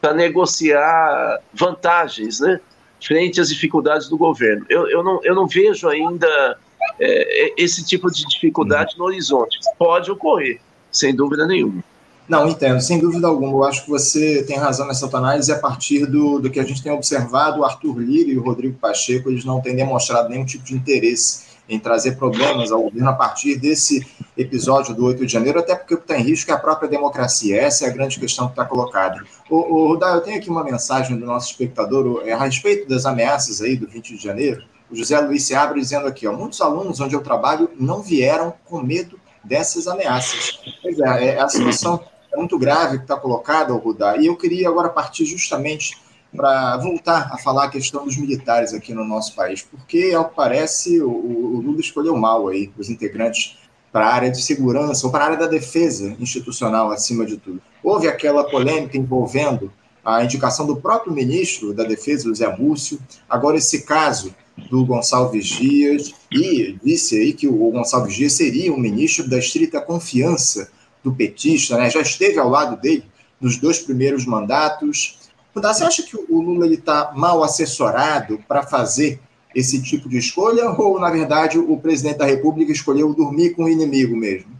para 0.00 0.14
negociar 0.14 1.40
vantagens, 1.52 2.40
né? 2.40 2.60
Frente 3.02 3.40
às 3.40 3.48
dificuldades 3.48 4.08
do 4.08 4.16
governo. 4.16 4.64
Eu, 4.68 4.88
eu, 4.88 5.02
não, 5.02 5.20
eu 5.22 5.34
não 5.34 5.46
vejo 5.46 5.88
ainda 5.88 6.58
é, 6.98 7.52
esse 7.62 7.84
tipo 7.84 8.10
de 8.10 8.26
dificuldade 8.26 8.96
no 8.98 9.04
horizonte. 9.04 9.58
Pode 9.78 10.10
ocorrer, 10.10 10.60
sem 10.90 11.14
dúvida 11.14 11.46
nenhuma. 11.46 11.82
Não, 12.26 12.48
entendo, 12.48 12.80
sem 12.80 12.98
dúvida 12.98 13.26
alguma. 13.26 13.52
Eu 13.52 13.64
acho 13.64 13.84
que 13.84 13.90
você 13.90 14.42
tem 14.44 14.56
razão 14.56 14.86
nessa 14.86 15.06
análise 15.14 15.52
a 15.52 15.58
partir 15.58 16.06
do, 16.06 16.38
do 16.38 16.50
que 16.50 16.58
a 16.58 16.64
gente 16.64 16.82
tem 16.82 16.90
observado. 16.90 17.60
O 17.60 17.64
Arthur 17.64 17.98
Lira 17.98 18.30
e 18.30 18.38
o 18.38 18.42
Rodrigo 18.42 18.78
Pacheco 18.78 19.28
eles 19.28 19.44
não 19.44 19.60
têm 19.60 19.76
demonstrado 19.76 20.30
nenhum 20.30 20.44
tipo 20.44 20.64
de 20.64 20.74
interesse 20.74 21.53
em 21.68 21.78
trazer 21.78 22.16
problemas 22.16 22.70
ao 22.70 22.82
governo 22.82 23.08
a 23.08 23.14
partir 23.14 23.56
desse 23.56 24.06
episódio 24.36 24.94
do 24.94 25.04
8 25.06 25.24
de 25.24 25.32
janeiro, 25.32 25.58
até 25.58 25.74
porque 25.74 25.94
o 25.94 25.98
que 25.98 26.04
está 26.04 26.18
em 26.18 26.22
risco 26.22 26.50
é 26.50 26.54
a 26.54 26.58
própria 26.58 26.88
democracia. 26.88 27.60
Essa 27.60 27.86
é 27.86 27.88
a 27.88 27.92
grande 27.92 28.18
questão 28.18 28.46
que 28.46 28.52
está 28.52 28.64
colocada. 28.64 29.22
O, 29.48 29.92
o 29.92 29.94
eu 29.94 30.20
tenho 30.20 30.38
aqui 30.38 30.50
uma 30.50 30.64
mensagem 30.64 31.16
do 31.16 31.24
nosso 31.24 31.50
espectador 31.50 32.22
é, 32.24 32.32
a 32.32 32.38
respeito 32.38 32.88
das 32.88 33.06
ameaças 33.06 33.60
aí 33.60 33.76
do 33.76 33.86
20 33.86 34.16
de 34.16 34.22
janeiro. 34.22 34.62
O 34.90 34.96
José 34.96 35.18
Luiz 35.20 35.44
se 35.44 35.54
abre 35.54 35.80
dizendo 35.80 36.06
aqui, 36.06 36.26
ó, 36.26 36.32
muitos 36.32 36.60
alunos 36.60 37.00
onde 37.00 37.14
eu 37.14 37.22
trabalho 37.22 37.70
não 37.78 38.02
vieram 38.02 38.52
com 38.64 38.82
medo 38.82 39.18
dessas 39.42 39.86
ameaças. 39.86 40.60
Pois 40.82 40.98
é, 40.98 41.26
é 41.26 41.40
a 41.40 41.48
situação 41.48 42.00
é 42.32 42.36
muito 42.36 42.58
grave 42.58 42.98
que 42.98 43.04
está 43.04 43.16
colocada, 43.16 43.72
Rudá, 43.72 44.16
e 44.16 44.26
eu 44.26 44.36
queria 44.36 44.68
agora 44.68 44.88
partir 44.88 45.24
justamente 45.24 45.96
para 46.36 46.76
voltar 46.78 47.30
a 47.32 47.38
falar 47.38 47.64
a 47.64 47.70
questão 47.70 48.04
dos 48.04 48.16
militares 48.16 48.74
aqui 48.74 48.92
no 48.92 49.04
nosso 49.04 49.34
país, 49.34 49.62
porque, 49.62 50.12
ao 50.14 50.28
que 50.28 50.34
parece, 50.34 51.00
o, 51.00 51.10
o 51.10 51.60
Lula 51.60 51.80
escolheu 51.80 52.16
mal 52.16 52.48
aí 52.48 52.72
os 52.76 52.90
integrantes 52.90 53.56
para 53.92 54.08
a 54.08 54.12
área 54.12 54.30
de 54.30 54.42
segurança 54.42 55.06
ou 55.06 55.12
para 55.12 55.22
a 55.22 55.26
área 55.28 55.38
da 55.38 55.46
defesa 55.46 56.16
institucional, 56.18 56.90
acima 56.90 57.24
de 57.24 57.36
tudo. 57.36 57.62
Houve 57.82 58.08
aquela 58.08 58.42
polêmica 58.42 58.98
envolvendo 58.98 59.72
a 60.04 60.22
indicação 60.22 60.66
do 60.66 60.76
próprio 60.76 61.12
ministro 61.12 61.72
da 61.72 61.84
Defesa, 61.84 62.28
o 62.28 62.34
Zé 62.34 62.54
Múcio, 62.56 62.98
agora 63.28 63.56
esse 63.56 63.82
caso 63.82 64.34
do 64.70 64.84
Gonçalves 64.84 65.46
Dias, 65.46 66.12
e 66.30 66.76
disse 66.84 67.16
aí 67.16 67.32
que 67.32 67.48
o 67.48 67.70
Gonçalves 67.70 68.14
Dias 68.14 68.34
seria 68.34 68.72
um 68.72 68.78
ministro 68.78 69.28
da 69.28 69.38
estrita 69.38 69.80
confiança 69.80 70.70
do 71.02 71.14
petista, 71.14 71.76
né? 71.76 71.88
já 71.88 72.00
esteve 72.00 72.38
ao 72.38 72.48
lado 72.48 72.80
dele 72.80 73.04
nos 73.40 73.56
dois 73.56 73.78
primeiros 73.78 74.26
mandatos, 74.26 75.18
você 75.62 75.84
acha 75.84 76.02
que 76.02 76.16
o 76.16 76.40
Lula 76.40 76.66
está 76.66 77.12
mal 77.14 77.42
assessorado 77.44 78.42
para 78.48 78.62
fazer 78.62 79.20
esse 79.54 79.80
tipo 79.80 80.08
de 80.08 80.18
escolha, 80.18 80.68
ou, 80.70 80.98
na 80.98 81.10
verdade, 81.10 81.58
o 81.58 81.78
presidente 81.78 82.18
da 82.18 82.26
República 82.26 82.72
escolheu 82.72 83.14
dormir 83.14 83.54
com 83.54 83.64
o 83.64 83.68
inimigo 83.68 84.16
mesmo? 84.16 84.50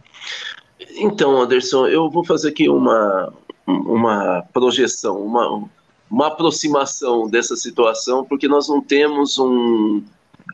Então, 0.97 1.41
Anderson, 1.41 1.87
eu 1.87 2.09
vou 2.09 2.23
fazer 2.23 2.49
aqui 2.49 2.69
uma, 2.69 3.33
uma 3.67 4.43
projeção, 4.53 5.21
uma, 5.21 5.69
uma 6.09 6.27
aproximação 6.27 7.27
dessa 7.27 7.57
situação, 7.57 8.23
porque 8.23 8.47
nós 8.47 8.69
não 8.69 8.81
temos 8.81 9.37
um, 9.37 10.01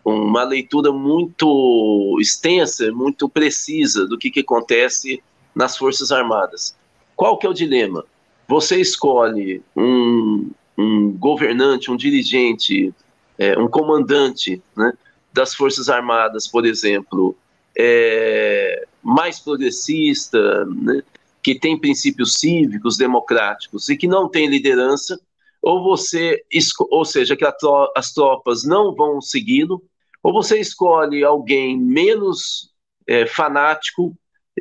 uma 0.03 0.43
leitura 0.43 0.91
muito 0.91 2.17
extensa, 2.19 2.91
muito 2.91 3.29
precisa 3.29 4.07
do 4.07 4.17
que, 4.17 4.31
que 4.31 4.39
acontece 4.39 5.21
nas 5.53 5.77
Forças 5.77 6.11
Armadas. 6.11 6.75
Qual 7.15 7.37
que 7.37 7.45
é 7.45 7.49
o 7.49 7.53
dilema? 7.53 8.03
Você 8.51 8.81
escolhe 8.81 9.63
um, 9.73 10.51
um 10.77 11.17
governante, 11.17 11.89
um 11.89 11.95
dirigente, 11.95 12.93
é, 13.37 13.57
um 13.57 13.69
comandante 13.69 14.61
né, 14.75 14.91
das 15.31 15.55
Forças 15.55 15.87
Armadas, 15.87 16.49
por 16.49 16.65
exemplo, 16.65 17.33
é, 17.79 18.85
mais 19.01 19.39
progressista, 19.39 20.65
né, 20.65 21.01
que 21.41 21.57
tem 21.57 21.79
princípios 21.79 22.33
cívicos, 22.33 22.97
democráticos 22.97 23.87
e 23.87 23.95
que 23.95 24.05
não 24.05 24.27
tem 24.27 24.47
liderança, 24.47 25.17
ou 25.61 25.81
você, 25.81 26.43
ou 26.89 27.05
seja, 27.05 27.37
que 27.37 27.45
as 27.45 28.13
tropas 28.13 28.65
não 28.65 28.93
vão 28.93 29.21
segui-lo, 29.21 29.81
ou 30.21 30.33
você 30.33 30.59
escolhe 30.59 31.23
alguém 31.23 31.79
menos 31.79 32.69
é, 33.07 33.25
fanático, 33.25 34.13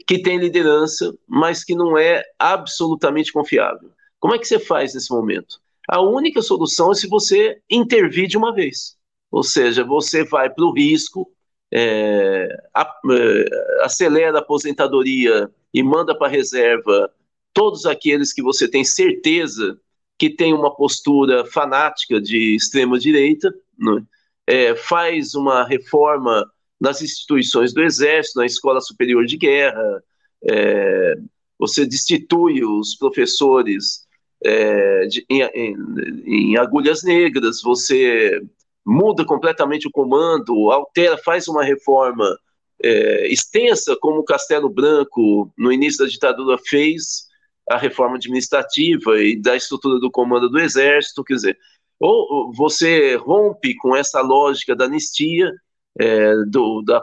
que 0.07 0.23
tem 0.23 0.39
liderança, 0.39 1.15
mas 1.27 1.65
que 1.65 1.75
não 1.75 1.97
é 1.97 2.23
absolutamente 2.39 3.33
confiável. 3.33 3.91
Como 4.19 4.35
é 4.35 4.39
que 4.39 4.47
você 4.47 4.59
faz 4.59 4.95
nesse 4.95 5.11
momento? 5.11 5.61
A 5.89 6.01
única 6.01 6.43
solução 6.43 6.93
é 6.93 6.95
se 6.95 7.09
você 7.09 7.61
intervir 7.69 8.29
de 8.29 8.37
uma 8.37 8.55
vez. 8.55 8.97
Ou 9.31 9.43
seja, 9.43 9.85
você 9.85 10.25
vai 10.25 10.51
para 10.51 10.65
o 10.65 10.73
risco, 10.73 11.31
é, 11.73 12.49
é, 12.77 13.45
acelera 13.83 14.39
a 14.39 14.41
aposentadoria 14.41 15.51
e 15.73 15.83
manda 15.83 16.17
para 16.17 16.27
a 16.27 16.31
reserva 16.31 17.11
todos 17.53 17.87
aqueles 17.87 18.33
que 18.33 18.43
você 18.43 18.69
tem 18.69 18.85
certeza 18.85 19.81
que 20.19 20.29
tem 20.29 20.53
uma 20.53 20.75
postura 20.75 21.47
fanática 21.47 22.21
de 22.21 22.55
extrema 22.55 22.99
direita, 22.99 23.55
né? 23.79 24.03
é, 24.47 24.75
faz 24.75 25.35
uma 25.35 25.65
reforma 25.65 26.45
nas 26.81 27.03
instituições 27.03 27.75
do 27.75 27.83
Exército, 27.83 28.39
na 28.39 28.47
Escola 28.47 28.81
Superior 28.81 29.27
de 29.27 29.37
Guerra, 29.37 30.03
é, 30.49 31.17
você 31.59 31.85
destitui 31.85 32.65
os 32.65 32.97
professores 32.97 34.07
é, 34.43 35.07
de, 35.07 35.27
em, 35.29 35.43
em, 35.43 35.77
em, 36.25 36.57
agulhas 36.57 37.03
negras, 37.03 37.61
você 37.63 38.41
muda 38.85 39.25
completamente 39.25 39.87
o 39.87 39.91
comando, 39.91 40.71
altera, 40.71 41.19
faz 41.19 41.47
uma 41.49 41.63
reforma 41.63 42.27
é, 42.83 43.29
extensa, 43.29 43.95
como 44.01 44.21
o 44.21 44.25
Castelo 44.25 44.71
Branco, 44.71 45.53
no 45.59 45.71
início 45.71 46.05
da 46.05 46.11
ditadura, 46.11 46.57
fez 46.67 47.29
a 47.69 47.77
reforma 47.77 48.17
administrativa 48.17 49.23
e 49.23 49.37
da 49.37 49.55
estrutura 49.55 50.01
do 50.01 50.11
comando 50.11 50.49
do 50.49 50.59
Exército, 50.59 51.23
quer 51.23 51.35
dizer, 51.35 51.59
ou 52.01 52.51
você 52.55 53.17
rompe 53.17 53.77
com 53.77 53.95
essa 53.95 54.23
lógica 54.23 54.75
da 54.75 54.87
anistia, 54.87 55.53
é, 55.99 56.35
do, 56.47 56.83
da 56.83 57.01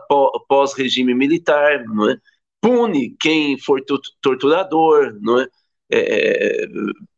pós-regime 0.48 1.14
militar, 1.14 1.84
não 1.86 2.10
é? 2.10 2.18
pune 2.62 3.16
quem 3.20 3.58
for 3.58 3.82
torturador, 4.22 5.18
não 5.22 5.40
é? 5.40 5.48
É, 5.90 6.64
é 6.64 6.68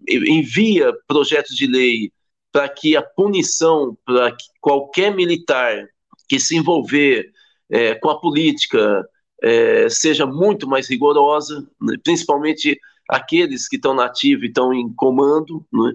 envia 0.07 0.93
projetos 1.07 1.55
de 1.55 1.65
lei 1.65 2.11
para 2.51 2.69
que 2.69 2.95
a 2.95 3.01
punição 3.01 3.97
para 4.05 4.35
qualquer 4.61 5.15
militar 5.15 5.87
que 6.27 6.39
se 6.39 6.55
envolver 6.55 7.31
é, 7.69 7.95
com 7.95 8.09
a 8.09 8.19
política 8.19 9.03
é, 9.41 9.89
seja 9.89 10.25
muito 10.25 10.67
mais 10.67 10.87
rigorosa, 10.87 11.67
né? 11.81 11.95
principalmente 12.03 12.79
aqueles 13.07 13.67
que 13.67 13.77
estão 13.77 13.93
nativos 13.95 14.43
e 14.43 14.47
estão 14.47 14.73
em 14.73 14.91
comando. 14.93 15.65
Né? 15.73 15.93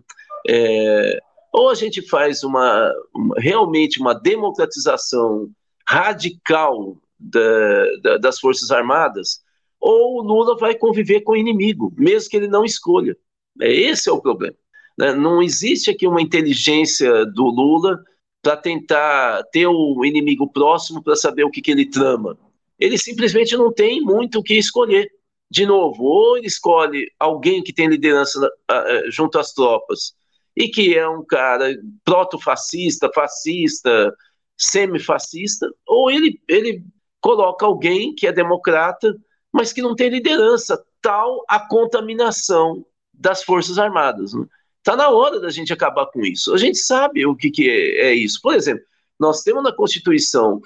Ou 1.52 1.70
a 1.70 1.74
gente 1.74 2.02
faz 2.08 2.42
uma, 2.42 2.92
uma, 3.14 3.36
realmente 3.38 4.00
uma 4.00 4.14
democratização 4.14 5.48
radical 5.86 6.96
da, 7.18 7.96
da, 8.02 8.16
das 8.18 8.38
Forças 8.38 8.70
Armadas, 8.70 9.42
ou 9.80 10.18
o 10.18 10.22
Lula 10.22 10.56
vai 10.56 10.74
conviver 10.74 11.20
com 11.20 11.32
o 11.32 11.36
inimigo, 11.36 11.92
mesmo 11.96 12.30
que 12.30 12.36
ele 12.36 12.48
não 12.48 12.64
escolha. 12.64 13.16
É, 13.60 13.70
esse 13.72 14.08
é 14.08 14.12
o 14.12 14.20
problema. 14.20 14.56
Né? 14.98 15.12
Não 15.14 15.42
existe 15.42 15.90
aqui 15.90 16.06
uma 16.06 16.22
inteligência 16.22 17.26
do 17.26 17.44
Lula 17.44 18.02
para 18.42 18.56
tentar 18.56 19.42
ter 19.52 19.66
o 19.66 20.04
inimigo 20.04 20.50
próximo 20.50 21.02
para 21.02 21.16
saber 21.16 21.44
o 21.44 21.50
que, 21.50 21.62
que 21.62 21.70
ele 21.70 21.88
trama. 21.88 22.38
Ele 22.78 22.98
simplesmente 22.98 23.56
não 23.56 23.72
tem 23.72 24.00
muito 24.00 24.38
o 24.38 24.42
que 24.42 24.54
escolher. 24.54 25.10
De 25.50 25.66
novo, 25.66 26.02
ou 26.02 26.36
ele 26.36 26.46
escolhe 26.46 27.10
alguém 27.18 27.62
que 27.62 27.72
tem 27.72 27.86
liderança 27.86 28.40
uh, 28.44 29.10
junto 29.10 29.38
às 29.38 29.52
tropas 29.52 30.14
e 30.56 30.68
que 30.68 30.96
é 30.96 31.08
um 31.08 31.24
cara 31.24 31.76
proto-fascista, 32.04 33.10
fascista, 33.14 34.12
semi-fascista, 34.56 35.68
ou 35.86 36.10
ele, 36.10 36.40
ele 36.48 36.84
coloca 37.20 37.64
alguém 37.66 38.14
que 38.14 38.26
é 38.26 38.32
democrata, 38.32 39.14
mas 39.52 39.72
que 39.72 39.82
não 39.82 39.94
tem 39.94 40.08
liderança, 40.08 40.82
tal 41.00 41.44
a 41.48 41.60
contaminação 41.60 42.84
das 43.12 43.42
Forças 43.42 43.78
Armadas. 43.78 44.30
Está 44.30 44.38
né? 44.38 44.46
Tá 44.82 44.96
na 44.96 45.10
hora 45.10 45.40
da 45.40 45.50
gente 45.50 45.72
acabar 45.72 46.06
com 46.06 46.20
isso. 46.20 46.52
A 46.52 46.58
gente 46.58 46.78
sabe 46.78 47.26
o 47.26 47.34
que, 47.34 47.50
que 47.50 47.68
é, 47.68 48.08
é 48.08 48.14
isso. 48.14 48.40
Por 48.42 48.54
exemplo, 48.54 48.84
nós 49.18 49.42
temos 49.42 49.62
na 49.62 49.72
Constituição 49.72 50.60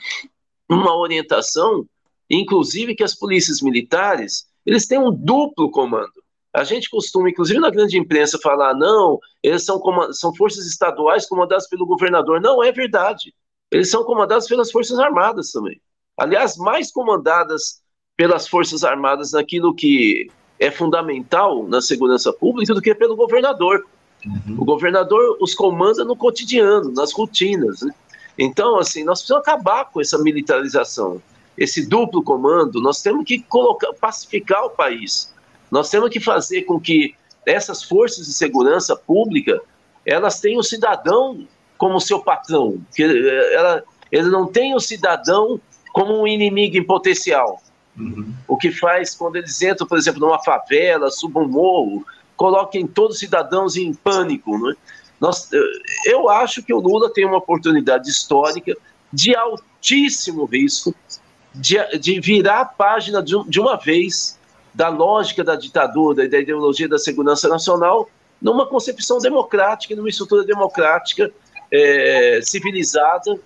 uma 0.69 0.97
orientação, 0.97 1.87
inclusive 2.29 2.95
que 2.95 3.05
as 3.05 3.15
polícias 3.15 3.61
militares 3.61 4.49
eles 4.69 4.87
têm 4.87 4.99
um 4.99 5.11
duplo 5.11 5.71
comando. 5.71 6.13
A 6.53 6.63
gente 6.63 6.91
costuma, 6.91 7.31
inclusive 7.31 7.59
na 7.59 7.71
grande 7.71 7.97
imprensa, 7.97 8.39
falar: 8.43 8.75
não, 8.75 9.19
eles 9.43 9.65
são, 9.65 9.81
são 10.13 10.35
forças 10.35 10.67
estaduais 10.67 11.27
comandadas 11.27 11.69
pelo 11.69 11.87
governador. 11.87 12.41
Não 12.41 12.63
é 12.63 12.71
verdade. 12.73 13.35
Eles 13.71 13.91
são 13.91 14.05
comandados 14.05 14.47
pelas 14.47 14.71
Forças 14.71 14.99
Armadas 14.99 15.53
também. 15.53 15.81
Aliás, 16.17 16.57
mais 16.57 16.91
comandadas 16.91 17.81
pelas 18.17 18.49
Forças 18.49 18.83
Armadas 18.83 19.33
naquilo 19.33 19.75
que 19.75 20.31
é 20.59 20.71
fundamental 20.71 21.67
na 21.69 21.81
segurança 21.81 22.33
pública 22.33 22.75
do 22.75 22.83
que 22.83 22.95
pelo 22.95 23.15
governador. 23.15 23.87
Uhum. 24.27 24.57
O 24.59 24.65
governador 24.65 25.37
os 25.41 25.55
comanda 25.55 26.05
no 26.05 26.17
cotidiano, 26.17 26.91
nas 26.93 27.13
rotinas. 27.13 27.83
Né? 27.83 27.95
Então, 28.37 28.77
assim, 28.79 29.05
nós 29.05 29.21
precisamos 29.21 29.47
acabar 29.47 29.85
com 29.87 30.01
essa 30.01 30.19
militarização, 30.19 31.23
esse 31.57 31.87
duplo 31.87 32.23
comando. 32.23 32.81
Nós 32.81 33.01
temos 33.01 33.25
que 33.25 33.41
colocar, 33.43 33.93
pacificar 33.95 34.65
o 34.65 34.71
país. 34.71 35.33
Nós 35.71 35.91
temos 35.91 36.11
que 36.11 36.19
fazer 36.19 36.63
com 36.63 36.81
que 36.81 37.15
essas 37.47 37.83
forças 37.83 38.27
de 38.27 38.33
segurança 38.33 38.97
pública 38.97 39.61
elas 40.05 40.41
tenham 40.41 40.61
o 40.61 40.65
cidadão 40.65 41.47
como 41.79 42.01
seu 42.01 42.21
patrão, 42.21 42.79
que 42.95 43.03
ela, 43.55 43.83
ele 44.11 44.29
não 44.29 44.47
tem 44.47 44.75
o 44.75 44.81
cidadão 44.81 45.61
como 45.93 46.21
um 46.21 46.27
inimigo 46.27 46.77
em 46.77 46.85
potencial. 46.85 47.63
Uhum. 47.97 48.35
O 48.47 48.57
que 48.57 48.71
faz 48.71 49.15
quando 49.15 49.37
eles 49.37 49.63
entram, 49.63 49.87
por 49.87 49.97
exemplo, 49.97 50.21
numa 50.21 50.43
favela, 50.43 51.11
subam 51.11 51.45
um 51.45 51.49
morro, 51.49 52.05
coloquem 52.37 52.87
todos 52.87 53.15
os 53.15 53.21
cidadãos 53.21 53.77
em 53.77 53.95
pânico. 53.95 54.59
Né? 54.59 54.75
Nós, 55.21 55.49
eu 56.05 56.29
acho 56.29 56.63
que 56.63 56.75
o 56.75 56.81
Lula 56.81 57.13
tem 57.13 57.25
uma 57.25 57.39
oportunidade 57.39 58.09
histórica 58.09 58.77
de 59.13 59.35
altíssimo 59.35 60.45
risco 60.45 60.95
de, 61.55 61.77
de 61.99 62.21
virar 62.21 62.61
a 62.61 62.65
página 62.65 63.23
de, 63.23 63.35
de 63.49 63.61
uma 63.61 63.77
vez 63.77 64.39
da 64.75 64.89
lógica 64.89 65.43
da 65.43 65.57
ditadura 65.57 66.25
e 66.25 66.29
da 66.29 66.39
ideologia 66.39 66.89
da 66.89 66.99
segurança 66.99 67.49
nacional 67.49 68.09
numa 68.41 68.67
concepção 68.67 69.19
democrática, 69.19 69.97
numa 69.97 70.09
estrutura 70.09 70.45
democrática 70.45 71.33
é, 71.73 72.41
civilizada, 72.43 73.39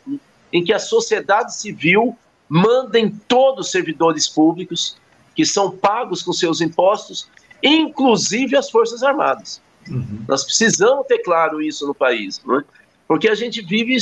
em 0.52 0.64
que 0.64 0.72
a 0.72 0.78
sociedade 0.78 1.54
civil 1.56 2.16
mandem 2.48 3.10
todos 3.26 3.66
os 3.66 3.72
servidores 3.72 4.28
públicos 4.28 4.96
que 5.34 5.46
são 5.46 5.70
pagos 5.70 6.22
com 6.22 6.32
seus 6.32 6.60
impostos, 6.60 7.28
inclusive 7.62 8.56
as 8.56 8.70
Forças 8.70 9.02
Armadas. 9.02 9.62
Uhum. 9.88 10.24
Nós 10.28 10.44
precisamos 10.44 11.06
ter 11.06 11.18
claro 11.20 11.62
isso 11.62 11.86
no 11.86 11.94
país, 11.94 12.38
é? 12.38 12.64
porque 13.08 13.28
a 13.28 13.34
gente 13.34 13.62
vive 13.62 13.96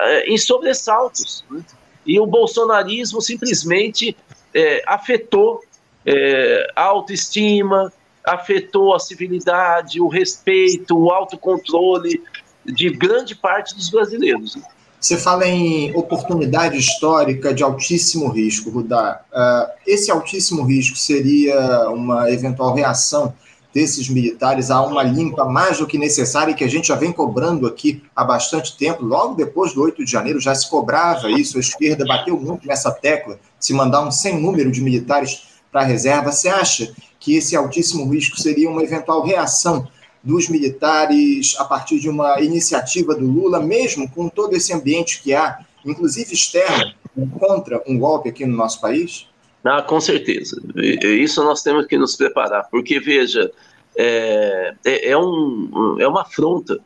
é, 0.00 0.28
em 0.28 0.36
sobressaltos. 0.36 1.44
É? 1.56 1.60
E 2.06 2.18
o 2.18 2.26
bolsonarismo 2.26 3.20
simplesmente 3.20 4.16
é, 4.52 4.82
afetou 4.86 5.62
é, 6.04 6.66
a 6.74 6.82
autoestima, 6.82 7.92
afetou 8.24 8.94
a 8.94 8.98
civilidade, 8.98 10.00
o 10.00 10.08
respeito, 10.08 10.98
o 10.98 11.10
autocontrole 11.10 12.22
de 12.70 12.90
grande 12.90 13.34
parte 13.34 13.74
dos 13.74 13.90
brasileiros. 13.90 14.56
Né? 14.56 14.62
Você 15.00 15.16
fala 15.16 15.46
em 15.46 15.96
oportunidade 15.96 16.76
histórica 16.76 17.54
de 17.54 17.62
altíssimo 17.62 18.28
risco, 18.28 18.68
Rudá. 18.68 19.22
Uh, 19.32 19.72
esse 19.86 20.10
altíssimo 20.10 20.62
risco 20.62 20.96
seria 20.96 21.88
uma 21.88 22.30
eventual 22.30 22.74
reação 22.74 23.34
desses 23.72 24.08
militares 24.08 24.70
a 24.70 24.82
uma 24.82 25.02
limpa 25.02 25.44
mais 25.44 25.78
do 25.78 25.86
que 25.86 25.96
necessária, 25.96 26.52
que 26.52 26.64
a 26.64 26.68
gente 26.68 26.88
já 26.88 26.96
vem 26.96 27.12
cobrando 27.12 27.66
aqui 27.66 28.02
há 28.14 28.24
bastante 28.24 28.76
tempo. 28.76 29.04
Logo 29.04 29.34
depois 29.34 29.72
do 29.72 29.82
8 29.82 30.04
de 30.04 30.10
janeiro 30.10 30.40
já 30.40 30.54
se 30.54 30.68
cobrava 30.68 31.30
isso, 31.30 31.56
a 31.56 31.60
esquerda 31.60 32.04
bateu 32.04 32.38
muito 32.38 32.66
nessa 32.66 32.90
tecla, 32.90 33.38
se 33.58 33.72
mandar 33.72 34.02
um 34.02 34.10
sem 34.10 34.38
número 34.38 34.70
de 34.70 34.82
militares 34.82 35.44
para 35.70 35.82
a 35.82 35.84
reserva. 35.84 36.32
Você 36.32 36.48
acha 36.48 36.92
que 37.18 37.36
esse 37.36 37.54
altíssimo 37.54 38.10
risco 38.12 38.38
seria 38.38 38.68
uma 38.68 38.82
eventual 38.82 39.24
reação 39.24 39.88
dos 40.22 40.48
militares 40.48 41.54
a 41.58 41.64
partir 41.64 41.98
de 41.98 42.08
uma 42.08 42.40
iniciativa 42.40 43.14
do 43.14 43.24
Lula, 43.24 43.60
mesmo 43.60 44.10
com 44.10 44.28
todo 44.28 44.54
esse 44.54 44.72
ambiente 44.72 45.22
que 45.22 45.32
há, 45.32 45.60
inclusive 45.84 46.32
externo, 46.34 46.92
contra 47.38 47.82
um 47.86 47.98
golpe 47.98 48.28
aqui 48.28 48.44
no 48.44 48.56
nosso 48.56 48.80
país? 48.80 49.26
Ah, 49.64 49.82
com 49.82 50.00
certeza. 50.00 50.60
Isso 50.74 51.42
nós 51.44 51.62
temos 51.62 51.86
que 51.86 51.96
nos 51.96 52.16
preparar, 52.16 52.68
porque, 52.70 52.98
veja, 52.98 53.50
é, 53.96 54.74
é, 54.84 55.10
é 55.10 55.18
um, 55.18 55.96
é 55.98 56.06
uma 56.06 56.22
afronta. 56.22 56.78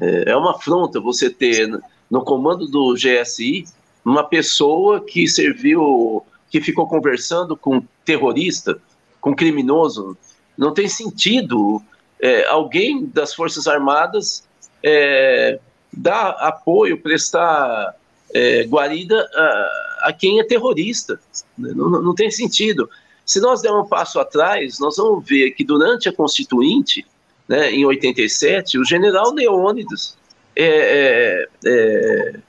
É, 0.00 0.30
é 0.30 0.36
uma 0.36 0.52
afronta 0.52 1.00
você 1.00 1.28
ter 1.28 1.68
no 2.10 2.22
comando 2.22 2.66
do 2.66 2.94
GSI 2.94 3.64
uma 4.04 4.24
pessoa 4.24 5.00
que 5.00 5.28
serviu, 5.28 6.24
que 6.50 6.60
ficou 6.60 6.86
conversando 6.86 7.56
com 7.56 7.82
terrorista, 8.04 8.80
com 9.20 9.34
criminoso. 9.34 10.16
Não 10.56 10.72
tem 10.72 10.88
sentido 10.88 11.82
é, 12.20 12.46
alguém 12.46 13.06
das 13.06 13.34
Forças 13.34 13.66
Armadas 13.66 14.44
é, 14.82 15.58
dar 15.92 16.30
apoio, 16.30 17.00
prestar 17.00 17.96
é, 18.32 18.64
guarida 18.64 19.28
a, 19.34 20.08
a, 20.08 20.12
quem 20.12 20.40
é 20.40 20.44
terrorista. 20.44 21.20
Né? 21.56 21.72
Não, 21.74 21.90
não, 21.90 22.14
tem 22.14 22.30
sentido. 22.30 22.88
Se 23.24 23.40
nós 23.40 23.62
der 23.62 23.72
um 23.72 23.86
passo 23.86 24.20
atrás, 24.20 24.78
nós 24.78 24.96
vamos 24.96 25.26
ver 25.26 25.52
que 25.52 25.64
durante 25.64 26.08
a 26.08 26.12
Constituinte, 26.12 27.06
né, 27.48 27.70
em 27.72 27.84
87, 27.84 28.78
o 28.78 28.84
general 28.84 29.32
Leônidas 29.32 30.16
é, 30.54 31.46
é, 31.64 32.40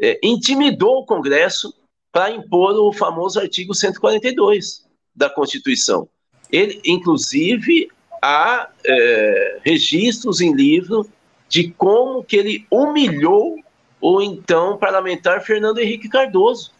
é, 0.00 0.20
intimidou 0.22 0.98
o 0.98 1.06
Congresso 1.06 1.74
para 2.10 2.30
impor 2.30 2.74
o 2.74 2.92
famoso 2.92 3.40
artigo 3.40 3.74
142 3.74 4.84
da 5.14 5.30
Constituição 5.30 6.08
Ele, 6.50 6.80
inclusive, 6.84 7.88
há 8.22 8.68
é, 8.86 9.58
registros 9.64 10.40
em 10.40 10.54
livro 10.54 11.10
de 11.48 11.70
como 11.72 12.22
que 12.22 12.36
ele 12.36 12.66
humilhou 12.70 13.58
o 14.00 14.22
então 14.22 14.78
parlamentar 14.78 15.42
Fernando 15.42 15.80
Henrique 15.80 16.08
Cardoso. 16.08 16.70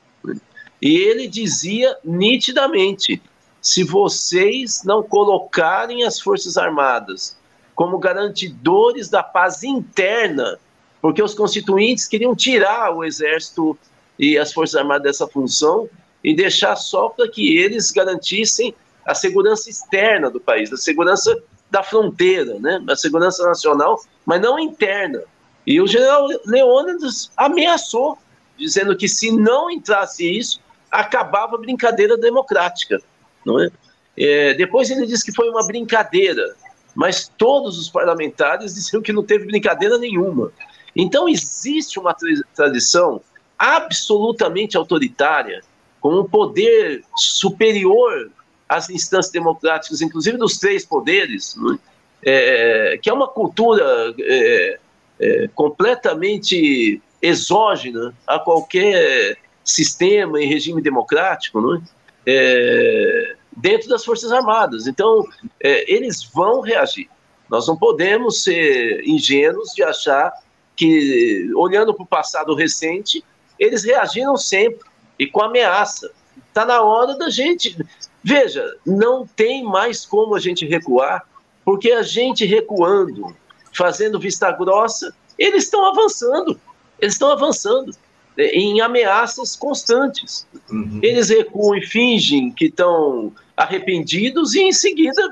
E 0.81 0.97
ele 0.97 1.27
dizia 1.27 1.97
nitidamente: 2.05 3.21
se 3.61 3.83
vocês 3.83 4.83
não 4.85 5.03
colocarem 5.03 6.05
as 6.05 6.21
Forças 6.21 6.57
Armadas 6.57 7.37
como 7.75 7.99
garantidores 7.99 9.09
da 9.09 9.23
paz 9.23 9.63
interna, 9.65 10.59
porque 11.01 11.23
os 11.23 11.35
constituintes 11.35 12.07
queriam 12.07 12.35
tirar 12.35 12.95
o 12.95 13.05
Exército 13.05 13.77
e 14.19 14.39
as 14.39 14.53
Forças 14.53 14.77
Armadas 14.77 15.03
dessa 15.03 15.27
função 15.27 15.89
e 16.23 16.35
deixar 16.35 16.77
só 16.77 17.09
para 17.09 17.29
que 17.29 17.57
eles 17.57 17.91
garantissem 17.91 18.75
a 19.07 19.15
segurança 19.15 19.69
externa 19.69 20.31
do 20.31 20.41
país, 20.41 20.73
a 20.73 20.77
segurança 20.77 21.43
da 21.71 21.83
fronteira, 21.83 22.59
né? 22.59 22.83
a 22.89 22.97
segurança 22.97 23.45
nacional, 23.47 24.01
mas 24.27 24.41
não 24.41 24.59
interna. 24.59 25.23
E 25.67 25.81
o 25.81 25.87
general 25.87 26.27
Leônidas 26.45 27.31
ameaçou, 27.37 28.19
dizendo 28.59 28.97
que 28.97 29.09
se 29.09 29.31
não 29.31 29.71
entrasse 29.71 30.39
isso, 30.39 30.61
acabava 30.91 31.57
a 31.57 31.59
brincadeira 31.59 32.17
democrática. 32.17 33.01
Não 33.45 33.61
é? 33.61 33.71
é 34.17 34.55
depois 34.55 34.91
ele 34.91 35.07
disse 35.07 35.25
que 35.25 35.35
foi 35.35 35.49
uma 35.49 35.67
brincadeira, 35.67 36.55
mas 36.95 37.31
todos 37.39 37.79
os 37.79 37.89
parlamentares 37.89 38.75
disseram 38.77 39.03
que 39.03 39.13
não 39.13 39.23
teve 39.23 39.47
brincadeira 39.47 39.99
nenhuma. 39.99 40.53
Então 40.95 41.29
existe 41.29 41.99
uma 41.99 42.15
tradição 42.55 43.23
absolutamente 43.59 44.77
autoritária, 44.77 45.63
com 46.01 46.19
um 46.19 46.29
poder 46.29 47.05
superior 47.17 48.31
às 48.77 48.91
instâncias 48.91 49.33
democráticas, 49.33 50.01
inclusive 50.01 50.37
dos 50.37 50.59
três 50.59 50.85
poderes, 50.85 51.57
né? 51.57 51.79
é, 52.25 52.99
que 53.03 53.11
é 53.11 53.13
uma 53.13 53.29
cultura 53.29 54.15
é, 54.19 54.79
é, 55.21 55.49
completamente 55.55 57.01
exógena 57.21 58.15
a 58.27 58.39
qualquer 58.39 59.37
sistema 59.65 60.41
e 60.41 60.47
regime 60.47 60.83
democrático, 60.83 61.61
né? 61.61 61.83
É, 62.27 63.37
dentro 63.57 63.89
das 63.89 64.05
Forças 64.05 64.33
Armadas. 64.33 64.87
Então, 64.87 65.25
é, 65.61 65.93
eles 65.93 66.25
vão 66.25 66.61
reagir. 66.61 67.09
Nós 67.51 67.67
não 67.69 67.77
podemos 67.77 68.43
ser 68.43 69.03
ingênuos 69.07 69.71
de 69.75 69.83
achar 69.83 70.33
que, 70.75 71.51
olhando 71.55 71.93
para 71.93 72.03
o 72.03 72.07
passado 72.07 72.55
recente, 72.55 73.23
eles 73.59 73.85
reagiram 73.85 74.37
sempre 74.37 74.89
e 75.19 75.27
com 75.27 75.43
ameaça. 75.43 76.11
Está 76.49 76.65
na 76.65 76.83
hora 76.83 77.17
da 77.17 77.29
gente. 77.29 77.77
Veja, 78.23 78.77
não 78.87 79.27
tem 79.27 79.65
mais 79.65 80.05
como 80.05 80.35
a 80.35 80.41
gente 80.41 80.67
recuar, 80.67 81.27
porque 81.65 81.93
a 81.93 82.03
gente 82.03 82.45
recuando, 82.45 83.35
fazendo 83.73 84.19
vista 84.19 84.51
grossa, 84.53 85.15
eles 85.39 85.65
estão 85.65 85.85
avançando. 85.87 86.61
Eles 87.01 87.15
estão 87.15 87.31
avançando 87.31 87.93
em 88.39 88.81
ameaças 88.81 89.57
constantes. 89.57 90.47
Uhum. 90.71 91.01
Eles 91.03 91.29
recuam 91.29 91.77
e 91.77 91.85
fingem 91.85 92.51
que 92.51 92.67
estão 92.67 93.33
arrependidos 93.57 94.55
e 94.55 94.61
em 94.61 94.73
seguida 94.73 95.23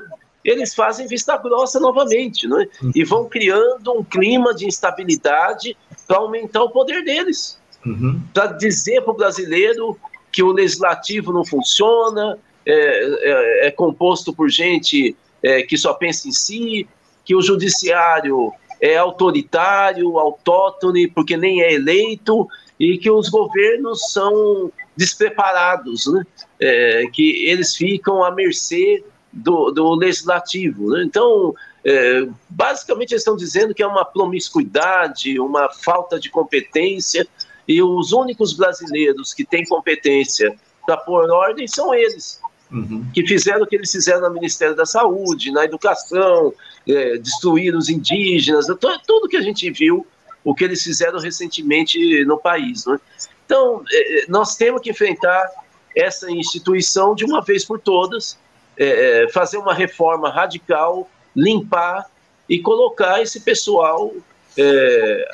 eles 0.43 0.73
fazem 0.73 1.07
vista 1.07 1.37
grossa 1.37 1.79
novamente, 1.79 2.47
né? 2.47 2.67
Uhum. 2.81 2.91
E 2.95 3.03
vão 3.03 3.29
criando 3.29 3.93
um 3.93 4.03
clima 4.03 4.53
de 4.53 4.65
instabilidade 4.65 5.77
para 6.07 6.17
aumentar 6.17 6.63
o 6.63 6.69
poder 6.69 7.03
deles. 7.03 7.59
Uhum. 7.85 8.19
Para 8.33 8.47
dizer 8.47 9.01
para 9.01 9.11
o 9.13 9.15
brasileiro 9.15 9.97
que 10.31 10.41
o 10.41 10.51
legislativo 10.51 11.31
não 11.31 11.45
funciona, 11.45 12.37
é, 12.65 12.73
é, 12.73 13.67
é 13.67 13.71
composto 13.71 14.33
por 14.33 14.49
gente 14.49 15.15
é, 15.43 15.63
que 15.63 15.77
só 15.77 15.93
pensa 15.93 16.27
em 16.27 16.31
si, 16.31 16.87
que 17.25 17.35
o 17.35 17.41
judiciário 17.41 18.51
é 18.79 18.97
autoritário, 18.97 20.17
autóctone, 20.17 21.07
porque 21.07 21.37
nem 21.37 21.61
é 21.61 21.73
eleito, 21.73 22.47
e 22.79 22.97
que 22.97 23.11
os 23.11 23.29
governos 23.29 24.11
são 24.11 24.71
despreparados, 24.97 26.07
né? 26.07 26.23
É, 26.59 27.03
que 27.13 27.47
eles 27.47 27.75
ficam 27.75 28.23
à 28.23 28.31
mercê 28.31 29.03
do, 29.31 29.71
do 29.71 29.93
legislativo. 29.93 30.89
Né? 30.89 31.03
Então, 31.03 31.53
é, 31.85 32.27
basicamente, 32.49 33.11
eles 33.11 33.21
estão 33.21 33.35
dizendo 33.35 33.73
que 33.73 33.83
é 33.83 33.87
uma 33.87 34.03
promiscuidade, 34.03 35.39
uma 35.39 35.71
falta 35.71 36.19
de 36.19 36.29
competência, 36.29 37.27
e 37.67 37.81
os 37.81 38.11
únicos 38.11 38.53
brasileiros 38.53 39.33
que 39.33 39.45
têm 39.45 39.63
competência 39.65 40.55
para 40.85 40.97
pôr 40.97 41.29
ordem 41.29 41.67
são 41.67 41.93
eles. 41.93 42.40
Uhum. 42.71 43.05
Que 43.13 43.27
fizeram 43.27 43.63
o 43.63 43.67
que 43.67 43.75
eles 43.75 43.91
fizeram 43.91 44.29
no 44.29 44.33
Ministério 44.33 44.75
da 44.75 44.85
Saúde, 44.85 45.51
na 45.51 45.65
educação, 45.65 46.53
é, 46.87 47.17
destruir 47.17 47.75
os 47.75 47.89
indígenas, 47.89 48.67
tudo 49.05 49.27
que 49.27 49.37
a 49.37 49.41
gente 49.41 49.69
viu 49.71 50.05
o 50.43 50.55
que 50.55 50.63
eles 50.63 50.81
fizeram 50.81 51.19
recentemente 51.19 52.25
no 52.25 52.37
país. 52.37 52.85
Né? 52.85 52.99
Então, 53.45 53.83
é, 53.89 54.21
é, 54.21 54.25
nós 54.27 54.55
temos 54.55 54.81
que 54.81 54.89
enfrentar 54.89 55.49
essa 55.95 56.31
instituição 56.31 57.13
de 57.13 57.25
uma 57.25 57.41
vez 57.41 57.65
por 57.65 57.79
todas, 57.79 58.37
é, 58.77 59.23
é, 59.23 59.29
fazer 59.29 59.57
uma 59.57 59.73
reforma 59.73 60.29
radical, 60.29 61.09
limpar 61.35 62.09
e 62.47 62.59
colocar 62.59 63.21
esse 63.21 63.41
pessoal 63.41 64.11
é, 64.57 65.27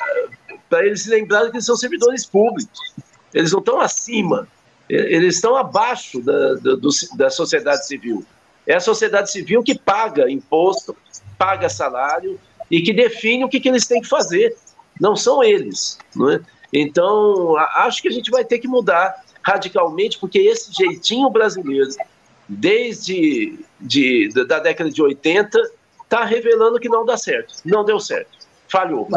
para 0.69 0.85
eles 0.85 1.03
se 1.03 1.09
lembrarem 1.09 1.51
que 1.51 1.57
eles 1.57 1.65
são 1.65 1.77
servidores 1.77 2.25
públicos. 2.25 2.79
Eles 3.33 3.51
não 3.51 3.59
estão 3.59 3.79
acima, 3.79 4.47
eles 4.89 5.35
estão 5.35 5.55
abaixo 5.55 6.21
da, 6.21 6.53
do, 6.55 6.89
da 7.15 7.29
sociedade 7.29 7.85
civil. 7.85 8.25
É 8.65 8.75
a 8.75 8.79
sociedade 8.79 9.31
civil 9.31 9.63
que 9.63 9.77
paga 9.77 10.29
imposto, 10.29 10.95
paga 11.37 11.69
salário 11.69 12.39
e 12.69 12.81
que 12.81 12.93
define 12.93 13.43
o 13.43 13.49
que, 13.49 13.59
que 13.59 13.69
eles 13.69 13.85
têm 13.85 14.01
que 14.01 14.07
fazer 14.07 14.55
não 14.99 15.15
são 15.15 15.43
eles. 15.43 15.97
Não 16.15 16.31
é? 16.31 16.39
Então, 16.71 17.55
acho 17.57 18.01
que 18.01 18.07
a 18.07 18.11
gente 18.11 18.29
vai 18.29 18.43
ter 18.43 18.59
que 18.59 18.67
mudar 18.67 19.23
radicalmente, 19.41 20.17
porque 20.19 20.39
esse 20.39 20.73
jeitinho 20.73 21.29
brasileiro, 21.29 21.89
desde 22.47 23.57
de, 23.79 24.29
da 24.47 24.59
década 24.59 24.89
de 24.89 25.01
80, 25.01 25.59
está 26.03 26.25
revelando 26.25 26.79
que 26.79 26.89
não 26.89 27.05
dá 27.05 27.15
certo. 27.15 27.55
Não 27.63 27.85
deu 27.85 27.99
certo. 27.99 28.29
Falhou. 28.67 29.07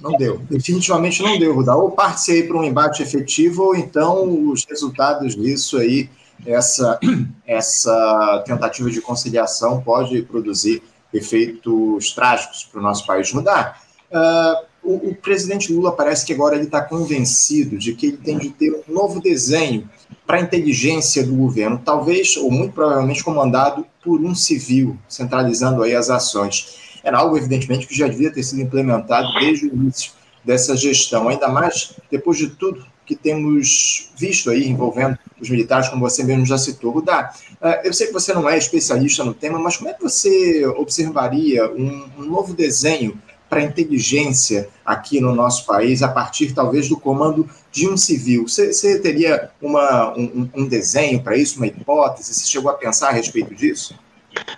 Não, 0.00 0.12
deu. 0.16 0.38
Definitivamente 0.50 1.22
não 1.22 1.38
deu, 1.38 1.54
Rudá. 1.54 1.74
Ou 1.76 1.90
parte 1.90 2.30
aí 2.30 2.42
para 2.44 2.56
um 2.56 2.64
embate 2.64 3.02
efetivo, 3.02 3.64
ou 3.64 3.76
então 3.76 4.50
os 4.50 4.64
resultados 4.64 5.34
disso 5.34 5.78
aí, 5.78 6.08
essa, 6.46 6.98
essa 7.46 8.42
tentativa 8.46 8.90
de 8.90 9.00
conciliação 9.00 9.80
pode 9.80 10.22
produzir 10.22 10.82
efeitos 11.12 12.12
trágicos 12.12 12.64
para 12.64 12.80
o 12.80 12.82
nosso 12.82 13.06
país. 13.06 13.30
Rudá, 13.32 13.76
uh, 14.12 14.68
o, 14.82 15.10
o, 15.10 15.14
presidente 15.14 15.72
Lula 15.72 15.92
parece 15.92 16.24
que 16.24 16.32
agora 16.32 16.54
ele 16.54 16.64
está 16.64 16.80
convencido 16.80 17.76
de 17.76 17.94
que 17.94 18.06
ele 18.06 18.16
tem 18.18 18.38
de 18.38 18.50
ter 18.50 18.84
um 18.88 18.92
novo 18.92 19.20
desenho 19.20 19.88
para 20.26 20.38
a 20.38 20.40
inteligência 20.40 21.26
do 21.26 21.34
governo, 21.34 21.80
talvez 21.84 22.36
ou 22.36 22.50
muito 22.50 22.72
provavelmente 22.72 23.24
comandado 23.24 23.84
por 24.02 24.20
um 24.20 24.34
civil, 24.34 24.96
centralizando 25.08 25.82
aí 25.82 25.94
as 25.94 26.10
ações. 26.10 26.87
Era 27.02 27.18
algo, 27.18 27.36
evidentemente, 27.36 27.86
que 27.86 27.96
já 27.96 28.08
devia 28.08 28.32
ter 28.32 28.42
sido 28.42 28.60
implementado 28.60 29.32
desde 29.40 29.66
o 29.66 29.74
início 29.74 30.12
dessa 30.44 30.76
gestão, 30.76 31.28
ainda 31.28 31.48
mais 31.48 31.94
depois 32.10 32.38
de 32.38 32.48
tudo 32.48 32.86
que 33.04 33.16
temos 33.16 34.10
visto 34.16 34.50
aí 34.50 34.68
envolvendo 34.68 35.18
os 35.40 35.48
militares, 35.48 35.88
como 35.88 36.02
você 36.08 36.22
mesmo 36.22 36.44
já 36.44 36.58
citou. 36.58 36.90
Rudá, 36.90 37.32
eh, 37.60 37.82
eu 37.84 37.92
sei 37.92 38.08
que 38.08 38.12
você 38.12 38.34
não 38.34 38.48
é 38.48 38.58
especialista 38.58 39.24
no 39.24 39.32
tema, 39.32 39.58
mas 39.58 39.78
como 39.78 39.88
é 39.88 39.94
que 39.94 40.02
você 40.02 40.66
observaria 40.66 41.70
um, 41.72 42.08
um 42.18 42.24
novo 42.24 42.52
desenho 42.52 43.18
para 43.48 43.60
a 43.60 43.64
inteligência 43.64 44.68
aqui 44.84 45.20
no 45.20 45.34
nosso 45.34 45.64
país, 45.64 46.02
a 46.02 46.08
partir 46.08 46.52
talvez 46.52 46.88
do 46.88 46.98
comando 46.98 47.48
de 47.72 47.88
um 47.88 47.96
civil. 47.96 48.46
Você 48.46 48.98
teria 49.00 49.50
uma, 49.60 50.12
um, 50.16 50.48
um 50.54 50.66
desenho 50.66 51.22
para 51.22 51.36
isso, 51.36 51.56
uma 51.56 51.66
hipótese? 51.66 52.34
Você 52.34 52.46
chegou 52.46 52.70
a 52.70 52.74
pensar 52.74 53.08
a 53.08 53.12
respeito 53.12 53.54
disso? 53.54 53.98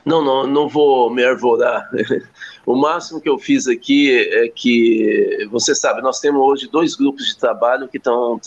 Não, 0.05 0.25
não, 0.25 0.47
não 0.47 0.69
vou 0.69 1.11
me 1.11 1.25
arvorar. 1.25 1.89
O 2.67 2.77
máximo 2.77 3.21
que 3.21 3.29
eu 3.29 3.39
fiz 3.39 3.67
aqui 3.67 4.13
é 4.13 4.47
que, 4.49 5.49
você 5.51 5.75
sabe, 5.75 6.03
nós 6.03 6.21
temos 6.21 6.41
hoje 6.41 6.69
dois 6.71 6.95
grupos 6.95 7.27
de 7.27 7.37
trabalho 7.37 7.89
que 7.89 7.97
estão 7.97 8.39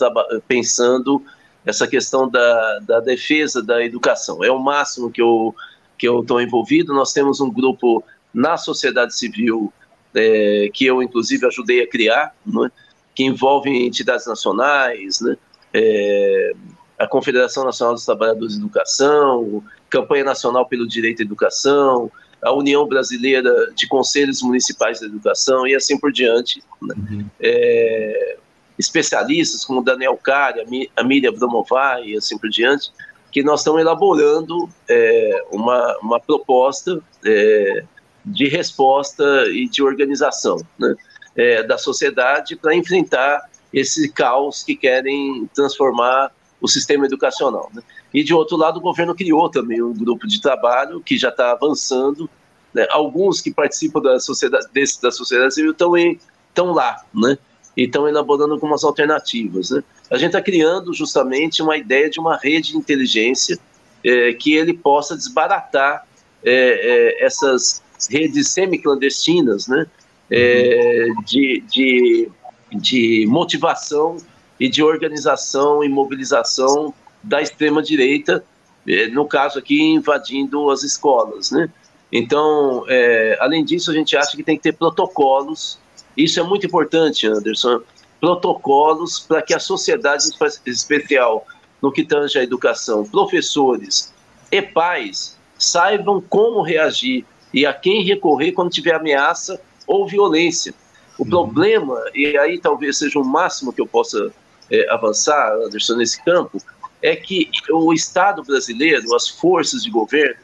pensando 0.46 1.22
essa 1.66 1.86
questão 1.86 2.28
da, 2.28 2.78
da 2.80 3.00
defesa 3.00 3.62
da 3.62 3.84
educação. 3.84 4.42
É 4.42 4.50
o 4.50 4.58
máximo 4.58 5.10
que 5.10 5.20
eu 5.20 5.54
que 5.98 6.08
eu 6.08 6.20
estou 6.20 6.40
envolvido. 6.40 6.94
Nós 6.94 7.12
temos 7.12 7.40
um 7.40 7.50
grupo 7.50 8.02
na 8.32 8.56
sociedade 8.56 9.16
civil 9.16 9.72
é, 10.14 10.70
que 10.72 10.86
eu 10.86 11.02
inclusive 11.02 11.46
ajudei 11.46 11.82
a 11.82 11.88
criar, 11.88 12.34
né, 12.46 12.70
que 13.14 13.24
envolvem 13.24 13.86
entidades 13.86 14.26
nacionais, 14.26 15.20
né, 15.20 15.36
é, 15.72 16.52
a 16.98 17.06
Confederação 17.06 17.64
Nacional 17.64 17.94
dos 17.94 18.04
Trabalhadores 18.04 18.54
de 18.54 18.60
Educação, 18.60 19.62
Campanha 19.90 20.24
Nacional 20.24 20.66
pelo 20.66 20.86
Direito 20.86 21.20
à 21.20 21.24
Educação, 21.24 22.10
a 22.42 22.52
União 22.52 22.86
Brasileira 22.86 23.72
de 23.74 23.88
Conselhos 23.88 24.42
Municipais 24.42 25.00
de 25.00 25.06
Educação 25.06 25.66
e 25.66 25.74
assim 25.74 25.98
por 25.98 26.12
diante. 26.12 26.62
Né. 26.82 26.94
Uhum. 26.96 27.26
É, 27.40 28.36
especialistas 28.78 29.64
como 29.64 29.82
Daniel 29.82 30.16
Cari, 30.16 30.90
a 30.96 31.04
Miriam 31.04 31.32
Bromovai 31.32 32.08
e 32.08 32.16
assim 32.16 32.36
por 32.36 32.50
diante, 32.50 32.92
que 33.30 33.42
nós 33.42 33.60
estamos 33.60 33.80
elaborando 33.80 34.68
é, 34.88 35.44
uma, 35.50 35.98
uma 35.98 36.20
proposta 36.20 37.00
é, 37.24 37.84
de 38.24 38.48
resposta 38.48 39.24
e 39.48 39.68
de 39.68 39.82
organização 39.82 40.56
né, 40.78 40.94
é, 41.36 41.62
da 41.62 41.76
sociedade 41.76 42.56
para 42.56 42.74
enfrentar 42.74 43.48
esse 43.72 44.08
caos 44.10 44.62
que 44.62 44.76
querem 44.76 45.48
transformar 45.52 46.30
o 46.64 46.68
sistema 46.68 47.04
educacional. 47.04 47.70
Né? 47.74 47.82
E, 48.12 48.24
de 48.24 48.32
outro 48.32 48.56
lado, 48.56 48.78
o 48.78 48.80
governo 48.80 49.14
criou 49.14 49.50
também 49.50 49.82
um 49.82 49.92
grupo 49.92 50.26
de 50.26 50.40
trabalho 50.40 50.98
que 51.02 51.18
já 51.18 51.28
está 51.28 51.52
avançando. 51.52 52.28
Né? 52.72 52.86
Alguns 52.90 53.42
que 53.42 53.52
participam 53.52 54.00
da 54.00 54.18
sociedade, 54.18 54.66
desse, 54.72 55.00
da 55.02 55.10
sociedade 55.10 55.52
civil 55.52 55.72
estão, 55.72 55.94
em, 55.94 56.18
estão 56.48 56.72
lá, 56.72 57.04
né? 57.12 57.36
e 57.76 57.82
estão 57.82 58.08
elaborando 58.08 58.54
algumas 58.54 58.82
alternativas. 58.82 59.68
Né? 59.68 59.84
A 60.10 60.16
gente 60.16 60.28
está 60.28 60.40
criando 60.40 60.94
justamente 60.94 61.60
uma 61.60 61.76
ideia 61.76 62.08
de 62.08 62.18
uma 62.18 62.38
rede 62.38 62.72
de 62.72 62.78
inteligência 62.78 63.58
é, 64.02 64.32
que 64.32 64.54
ele 64.54 64.72
possa 64.72 65.14
desbaratar 65.14 66.06
é, 66.42 67.20
é, 67.20 67.26
essas 67.26 67.82
redes 68.08 68.48
semi-clandestinas 68.48 69.68
né? 69.68 69.86
É, 70.30 71.08
de, 71.26 71.62
de, 71.70 72.28
de 72.72 73.26
motivação 73.28 74.16
e 74.58 74.68
de 74.68 74.82
organização 74.82 75.82
e 75.82 75.88
mobilização 75.88 76.92
da 77.22 77.40
extrema-direita, 77.40 78.44
é, 78.86 79.08
no 79.08 79.26
caso 79.26 79.58
aqui, 79.58 79.80
invadindo 79.80 80.70
as 80.70 80.82
escolas. 80.82 81.50
Né? 81.50 81.68
Então, 82.12 82.84
é, 82.88 83.36
além 83.40 83.64
disso, 83.64 83.90
a 83.90 83.94
gente 83.94 84.16
acha 84.16 84.36
que 84.36 84.42
tem 84.42 84.56
que 84.56 84.62
ter 84.62 84.72
protocolos 84.72 85.78
isso 86.16 86.38
é 86.38 86.42
muito 86.42 86.66
importante, 86.66 87.26
Anderson. 87.26 87.80
Protocolos 88.20 89.20
para 89.20 89.42
que 89.42 89.52
a 89.52 89.58
sociedade, 89.58 90.24
em 90.26 90.70
especial 90.70 91.46
no 91.82 91.92
que 91.92 92.04
tange 92.04 92.38
à 92.38 92.42
educação, 92.42 93.04
professores 93.04 94.12
e 94.50 94.62
pais, 94.62 95.36
saibam 95.58 96.20
como 96.20 96.62
reagir 96.62 97.26
e 97.52 97.66
a 97.66 97.72
quem 97.72 98.02
recorrer 98.04 98.52
quando 98.52 98.70
tiver 98.70 98.94
ameaça 98.94 99.60
ou 99.86 100.06
violência. 100.06 100.72
O 101.18 101.24
uhum. 101.24 101.28
problema, 101.28 102.00
e 102.14 102.38
aí 102.38 102.58
talvez 102.58 102.98
seja 102.98 103.18
o 103.18 103.24
máximo 103.24 103.72
que 103.72 103.80
eu 103.80 103.86
possa 103.86 104.32
é, 104.74 104.92
avançar, 104.92 105.52
Anderson, 105.52 105.96
nesse 105.96 106.22
campo, 106.24 106.60
é 107.02 107.14
que 107.14 107.50
o 107.70 107.92
Estado 107.92 108.42
brasileiro, 108.42 109.14
as 109.14 109.28
forças 109.28 109.82
de 109.82 109.90
governo, 109.90 110.36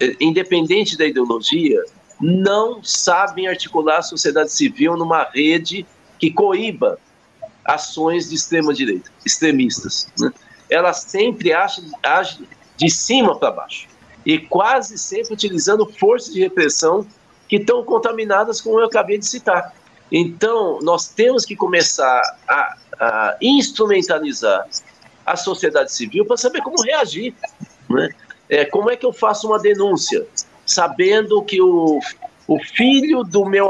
é, 0.00 0.16
independente 0.20 0.96
da 0.96 1.06
ideologia, 1.06 1.82
não 2.20 2.82
sabem 2.82 3.48
articular 3.48 3.98
a 3.98 4.02
sociedade 4.02 4.52
civil 4.52 4.96
numa 4.96 5.24
rede 5.24 5.86
que 6.18 6.30
coíba 6.30 6.98
ações 7.64 8.28
de 8.28 8.34
extrema-direita, 8.34 9.10
extremistas. 9.24 10.08
Né? 10.18 10.32
Ela 10.70 10.92
sempre 10.92 11.52
age, 11.52 11.82
age 12.02 12.46
de 12.76 12.90
cima 12.90 13.36
para 13.38 13.50
baixo 13.50 13.88
e 14.24 14.38
quase 14.38 14.98
sempre 14.98 15.34
utilizando 15.34 15.86
forças 15.86 16.32
de 16.32 16.40
repressão 16.40 17.06
que 17.48 17.56
estão 17.56 17.84
contaminadas, 17.84 18.60
como 18.60 18.80
eu 18.80 18.86
acabei 18.86 19.18
de 19.18 19.26
citar. 19.26 19.74
Então, 20.10 20.78
nós 20.82 21.08
temos 21.08 21.44
que 21.44 21.56
começar 21.56 22.20
a, 22.48 22.76
a 23.02 23.36
instrumentalizar 23.40 24.66
a 25.24 25.36
sociedade 25.36 25.92
civil 25.92 26.24
para 26.24 26.36
saber 26.36 26.62
como 26.62 26.82
reagir. 26.82 27.34
Né? 27.88 28.08
É, 28.48 28.64
como 28.64 28.90
é 28.90 28.96
que 28.96 29.06
eu 29.06 29.12
faço 29.12 29.46
uma 29.46 29.58
denúncia? 29.58 30.26
sabendo 30.66 31.42
que 31.42 31.60
o, 31.60 32.00
o 32.46 32.58
filho 32.58 33.22
do 33.22 33.44
meu, 33.44 33.68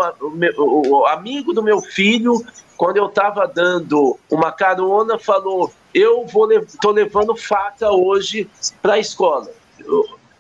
o, 0.57 1.07
amigo 1.07 1.53
do 1.53 1.63
meu 1.63 1.81
filho, 1.81 2.45
quando 2.77 2.97
eu 2.97 3.07
estava 3.07 3.47
dando 3.47 4.19
uma 4.31 4.53
carona, 4.53 5.19
falou: 5.19 5.73
Eu 5.93 6.27
vou 6.27 6.49
tô 6.81 6.91
levando 6.91 7.37
faca 7.37 7.91
hoje 7.91 8.49
para 8.81 8.95
a 8.95 8.99
escola. 8.99 9.51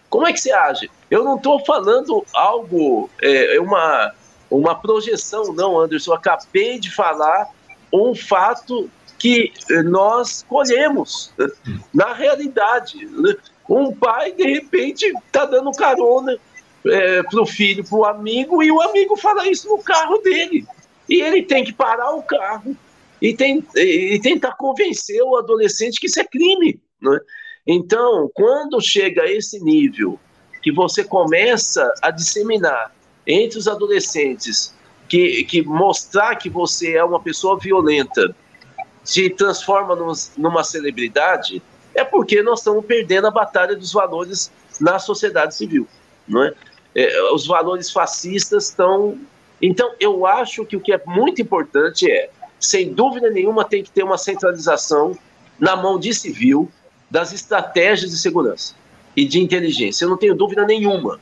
como 0.09 0.26
é 0.26 0.32
que 0.32 0.40
você 0.40 0.53
age? 0.53 0.90
Eu 1.11 1.24
não 1.24 1.36
estou 1.36 1.64
falando 1.64 2.24
algo, 2.32 3.11
é, 3.20 3.57
é, 3.57 3.61
uma, 3.61 4.12
uma 4.51 4.74
projeção, 4.74 5.53
não, 5.53 5.78
Anderson. 5.78 6.12
Eu 6.12 6.16
acabei 6.16 6.78
de 6.78 6.95
falar 6.95 7.49
um 7.93 8.14
fato 8.14 8.88
que 9.18 9.53
nós 9.84 10.45
colhemos 10.49 11.32
na 11.95 12.12
realidade. 12.12 13.07
Né? 13.07 13.34
Um 13.68 13.95
pai, 13.95 14.32
de 14.32 14.45
repente, 14.45 15.07
está 15.07 15.45
dando 15.45 15.70
carona 15.72 16.36
é, 16.86 17.22
para 17.22 17.40
o 17.40 17.47
filho, 17.47 17.84
para 17.84 17.99
o 17.99 18.05
amigo, 18.05 18.62
e 18.62 18.72
o 18.72 18.80
amigo 18.82 19.16
fala 19.16 19.49
isso 19.49 19.68
no 19.68 19.82
carro 19.82 20.18
dele. 20.18 20.66
E 21.09 21.20
ele 21.20 21.43
tem 21.43 21.64
que 21.64 21.72
parar 21.72 22.11
o 22.12 22.22
carro 22.22 22.76
e, 23.20 23.34
tem, 23.34 23.64
e 23.76 24.18
tentar 24.20 24.57
convencer 24.57 25.22
o 25.22 25.36
adolescente 25.36 26.01
que 26.01 26.07
isso 26.07 26.20
é 26.20 26.24
crime. 26.24 26.80
Né? 27.01 27.20
Então, 27.66 28.28
quando 28.34 28.80
chega 28.80 29.22
a 29.22 29.30
esse 29.30 29.62
nível 29.62 30.18
que 30.61 30.72
você 30.72 31.05
começa 31.05 31.93
a 32.03 32.11
disseminar 32.11 32.93
entre 33.26 33.59
os 33.59 33.68
adolescentes 33.68 34.74
que, 35.12 35.44
que 35.44 35.60
mostrar 35.60 36.36
que 36.36 36.48
você 36.48 36.96
é 36.96 37.04
uma 37.04 37.20
pessoa 37.20 37.58
violenta 37.58 38.34
se 39.04 39.28
transforma 39.28 39.94
num, 39.94 40.10
numa 40.38 40.64
celebridade, 40.64 41.62
é 41.94 42.02
porque 42.02 42.42
nós 42.42 42.60
estamos 42.60 42.82
perdendo 42.86 43.26
a 43.26 43.30
batalha 43.30 43.76
dos 43.76 43.92
valores 43.92 44.50
na 44.80 44.98
sociedade 44.98 45.54
civil. 45.54 45.86
Não 46.26 46.42
é? 46.42 46.54
É, 46.94 47.30
os 47.30 47.46
valores 47.46 47.90
fascistas 47.90 48.70
estão. 48.70 49.18
Então, 49.60 49.92
eu 50.00 50.24
acho 50.24 50.64
que 50.64 50.78
o 50.78 50.80
que 50.80 50.94
é 50.94 51.02
muito 51.06 51.42
importante 51.42 52.10
é, 52.10 52.30
sem 52.58 52.94
dúvida 52.94 53.28
nenhuma, 53.28 53.66
tem 53.66 53.84
que 53.84 53.90
ter 53.90 54.04
uma 54.04 54.16
centralização 54.16 55.14
na 55.60 55.76
mão 55.76 55.98
de 55.98 56.14
civil 56.14 56.70
das 57.10 57.34
estratégias 57.34 58.10
de 58.10 58.18
segurança 58.18 58.74
e 59.14 59.26
de 59.26 59.38
inteligência. 59.42 60.06
Eu 60.06 60.08
não 60.08 60.16
tenho 60.16 60.34
dúvida 60.34 60.64
nenhuma. 60.64 61.20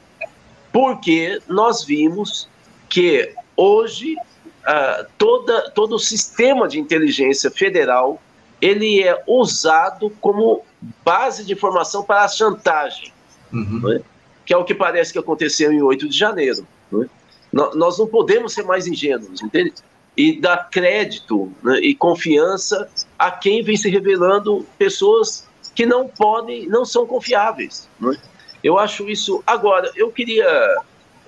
Porque 0.72 1.40
nós 1.48 1.82
vimos 1.82 2.48
que 2.88 3.34
hoje 3.60 4.14
uh, 4.14 5.06
toda, 5.18 5.70
todo 5.70 5.96
o 5.96 5.98
sistema 5.98 6.66
de 6.66 6.78
inteligência 6.78 7.50
federal 7.50 8.20
ele 8.60 9.02
é 9.02 9.22
usado 9.26 10.10
como 10.20 10.62
base 11.04 11.44
de 11.44 11.52
informação 11.52 12.02
para 12.02 12.24
a 12.24 12.28
chantagem, 12.28 13.12
uhum. 13.52 13.92
é? 13.92 14.02
que 14.44 14.52
é 14.52 14.56
o 14.56 14.64
que 14.64 14.74
parece 14.74 15.12
que 15.12 15.18
aconteceu 15.18 15.72
em 15.72 15.82
8 15.82 16.08
de 16.08 16.16
janeiro. 16.16 16.66
É? 16.92 17.06
Nós 17.52 17.98
não 17.98 18.06
podemos 18.06 18.52
ser 18.52 18.64
mais 18.64 18.86
ingênuos, 18.86 19.42
entende? 19.42 19.74
E 20.16 20.38
dar 20.38 20.68
crédito 20.70 21.50
né, 21.62 21.78
e 21.80 21.94
confiança 21.94 22.88
a 23.18 23.30
quem 23.30 23.62
vem 23.62 23.76
se 23.76 23.88
revelando 23.88 24.66
pessoas 24.78 25.48
que 25.74 25.86
não 25.86 26.06
podem, 26.06 26.66
não 26.66 26.84
são 26.84 27.06
confiáveis. 27.06 27.88
É? 28.02 28.16
Eu 28.62 28.78
acho 28.78 29.08
isso. 29.08 29.42
Agora, 29.46 29.90
eu 29.96 30.10
queria, 30.10 30.76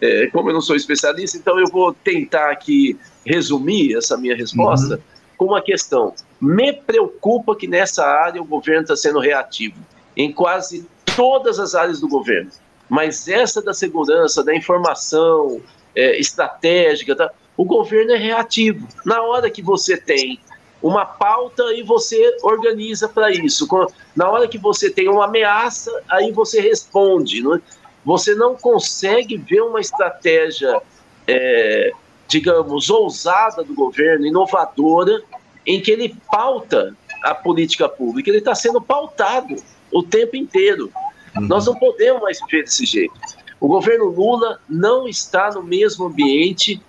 é, 0.02 0.26
como 0.26 0.50
eu 0.50 0.54
não 0.54 0.60
sou 0.60 0.76
especialista, 0.76 1.38
então 1.38 1.58
eu 1.58 1.66
vou 1.68 1.94
tentar 1.94 2.50
aqui 2.50 2.98
resumir 3.24 3.96
essa 3.96 4.18
minha 4.18 4.36
resposta. 4.36 4.96
Uhum 4.96 5.12
com 5.42 5.46
uma 5.46 5.60
questão. 5.60 6.14
Me 6.40 6.72
preocupa 6.72 7.56
que 7.56 7.66
nessa 7.66 8.06
área 8.06 8.40
o 8.40 8.44
governo 8.44 8.82
está 8.82 8.94
sendo 8.94 9.18
reativo, 9.18 9.76
em 10.16 10.32
quase 10.32 10.86
todas 11.16 11.58
as 11.58 11.74
áreas 11.74 12.00
do 12.00 12.06
governo. 12.06 12.48
Mas 12.88 13.26
essa 13.26 13.60
da 13.60 13.74
segurança, 13.74 14.44
da 14.44 14.54
informação 14.54 15.60
é, 15.96 16.16
estratégica, 16.20 17.16
tá? 17.16 17.30
o 17.56 17.64
governo 17.64 18.12
é 18.12 18.16
reativo. 18.16 18.86
Na 19.04 19.20
hora 19.22 19.50
que 19.50 19.62
você 19.62 19.96
tem 19.96 20.38
uma 20.80 21.04
pauta 21.04 21.62
e 21.74 21.82
você 21.82 22.36
organiza 22.42 23.08
para 23.08 23.32
isso. 23.32 23.66
Na 24.14 24.30
hora 24.30 24.46
que 24.46 24.58
você 24.58 24.90
tem 24.90 25.08
uma 25.08 25.24
ameaça, 25.24 25.90
aí 26.08 26.30
você 26.30 26.60
responde. 26.60 27.42
Não 27.42 27.56
é? 27.56 27.60
Você 28.04 28.34
não 28.34 28.54
consegue 28.54 29.36
ver 29.36 29.62
uma 29.62 29.80
estratégia 29.80 30.80
é, 31.26 31.92
digamos, 32.32 32.88
ousada 32.88 33.62
do 33.62 33.74
governo, 33.74 34.26
inovadora, 34.26 35.22
em 35.66 35.80
que 35.80 35.90
ele 35.90 36.16
pauta 36.30 36.96
a 37.22 37.34
política 37.34 37.88
pública. 37.88 38.30
Ele 38.30 38.38
está 38.38 38.54
sendo 38.54 38.80
pautado 38.80 39.54
o 39.92 40.02
tempo 40.02 40.36
inteiro. 40.36 40.90
Uhum. 41.36 41.42
Nós 41.46 41.66
não 41.66 41.74
podemos 41.74 42.22
mais 42.22 42.40
viver 42.40 42.64
desse 42.64 42.86
jeito. 42.86 43.12
O 43.60 43.68
governo 43.68 44.06
Lula 44.06 44.60
não 44.68 45.06
está 45.06 45.50
no 45.50 45.62
mesmo 45.62 46.06
ambiente 46.06 46.80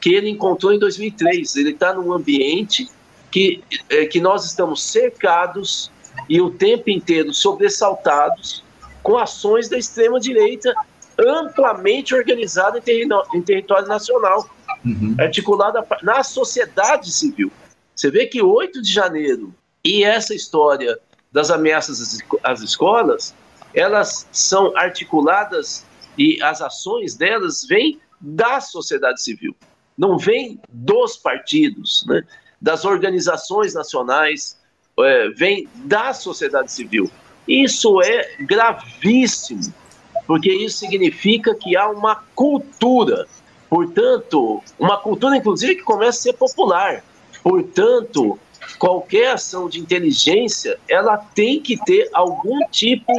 que 0.00 0.14
ele 0.14 0.30
encontrou 0.30 0.72
em 0.72 0.78
2003. 0.78 1.56
Ele 1.56 1.70
está 1.70 1.92
num 1.92 2.12
ambiente 2.12 2.88
que, 3.30 3.62
é, 3.90 4.06
que 4.06 4.20
nós 4.20 4.44
estamos 4.44 4.82
cercados 4.82 5.90
e 6.28 6.40
o 6.40 6.50
tempo 6.50 6.90
inteiro 6.90 7.34
sobressaltados 7.34 8.62
com 9.02 9.18
ações 9.18 9.68
da 9.68 9.76
extrema-direita 9.76 10.74
amplamente 11.18 12.14
organizada 12.14 12.80
em, 12.86 13.08
em 13.34 13.42
território 13.42 13.86
nacional 13.86 14.48
uhum. 14.84 15.14
articulada 15.18 15.86
na 16.02 16.22
sociedade 16.22 17.12
civil. 17.12 17.50
Você 17.94 18.10
vê 18.10 18.26
que 18.26 18.42
8 18.42 18.80
de 18.82 18.92
janeiro 18.92 19.54
e 19.84 20.04
essa 20.04 20.34
história 20.34 20.98
das 21.30 21.50
ameaças 21.50 22.20
às 22.42 22.60
escolas, 22.60 23.34
elas 23.74 24.26
são 24.30 24.76
articuladas 24.76 25.84
e 26.16 26.42
as 26.42 26.60
ações 26.60 27.14
delas 27.16 27.64
vêm 27.66 28.00
da 28.20 28.60
sociedade 28.60 29.22
civil, 29.22 29.56
não 29.96 30.18
vêm 30.18 30.60
dos 30.68 31.16
partidos, 31.16 32.04
né? 32.06 32.22
das 32.60 32.84
organizações 32.84 33.74
nacionais, 33.74 34.58
é, 35.00 35.28
vem 35.30 35.66
da 35.74 36.12
sociedade 36.12 36.70
civil. 36.70 37.10
Isso 37.46 38.00
é 38.02 38.36
gravíssimo, 38.40 39.72
porque 40.26 40.52
isso 40.52 40.78
significa 40.78 41.54
que 41.54 41.76
há 41.76 41.88
uma 41.88 42.16
cultura, 42.34 43.26
portanto, 43.68 44.62
uma 44.78 44.96
cultura 44.98 45.36
inclusive 45.36 45.76
que 45.76 45.82
começa 45.82 46.18
a 46.18 46.22
ser 46.22 46.32
popular. 46.34 47.04
Portanto, 47.42 48.38
qualquer 48.78 49.32
ação 49.32 49.68
de 49.68 49.80
inteligência, 49.80 50.78
ela 50.88 51.16
tem 51.16 51.60
que 51.60 51.76
ter 51.84 52.08
algum 52.12 52.60
tipo 52.70 53.12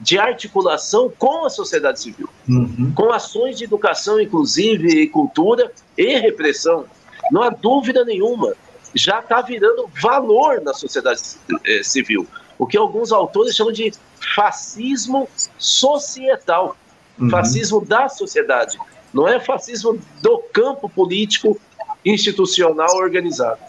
de 0.00 0.18
articulação 0.18 1.12
com 1.18 1.44
a 1.44 1.50
sociedade 1.50 2.00
civil, 2.00 2.28
uhum. 2.48 2.92
com 2.94 3.12
ações 3.12 3.58
de 3.58 3.64
educação, 3.64 4.20
inclusive, 4.20 4.88
e 4.88 5.08
cultura 5.08 5.72
e 5.96 6.18
repressão. 6.18 6.84
Não 7.32 7.42
há 7.42 7.50
dúvida 7.50 8.04
nenhuma. 8.04 8.54
Já 8.94 9.18
está 9.18 9.40
virando 9.40 9.90
valor 10.00 10.60
na 10.62 10.72
sociedade 10.72 11.20
eh, 11.66 11.82
civil, 11.82 12.26
o 12.58 12.66
que 12.66 12.76
alguns 12.76 13.12
autores 13.12 13.54
chamam 13.54 13.72
de 13.72 13.92
fascismo 14.34 15.28
societal, 15.58 16.76
uhum. 17.18 17.30
fascismo 17.30 17.84
da 17.84 18.08
sociedade. 18.08 18.78
Não 19.14 19.26
é 19.26 19.40
fascismo 19.40 19.98
do 20.20 20.38
campo 20.52 20.88
político 20.88 21.58
institucional 22.04 22.96
organizado. 22.96 23.60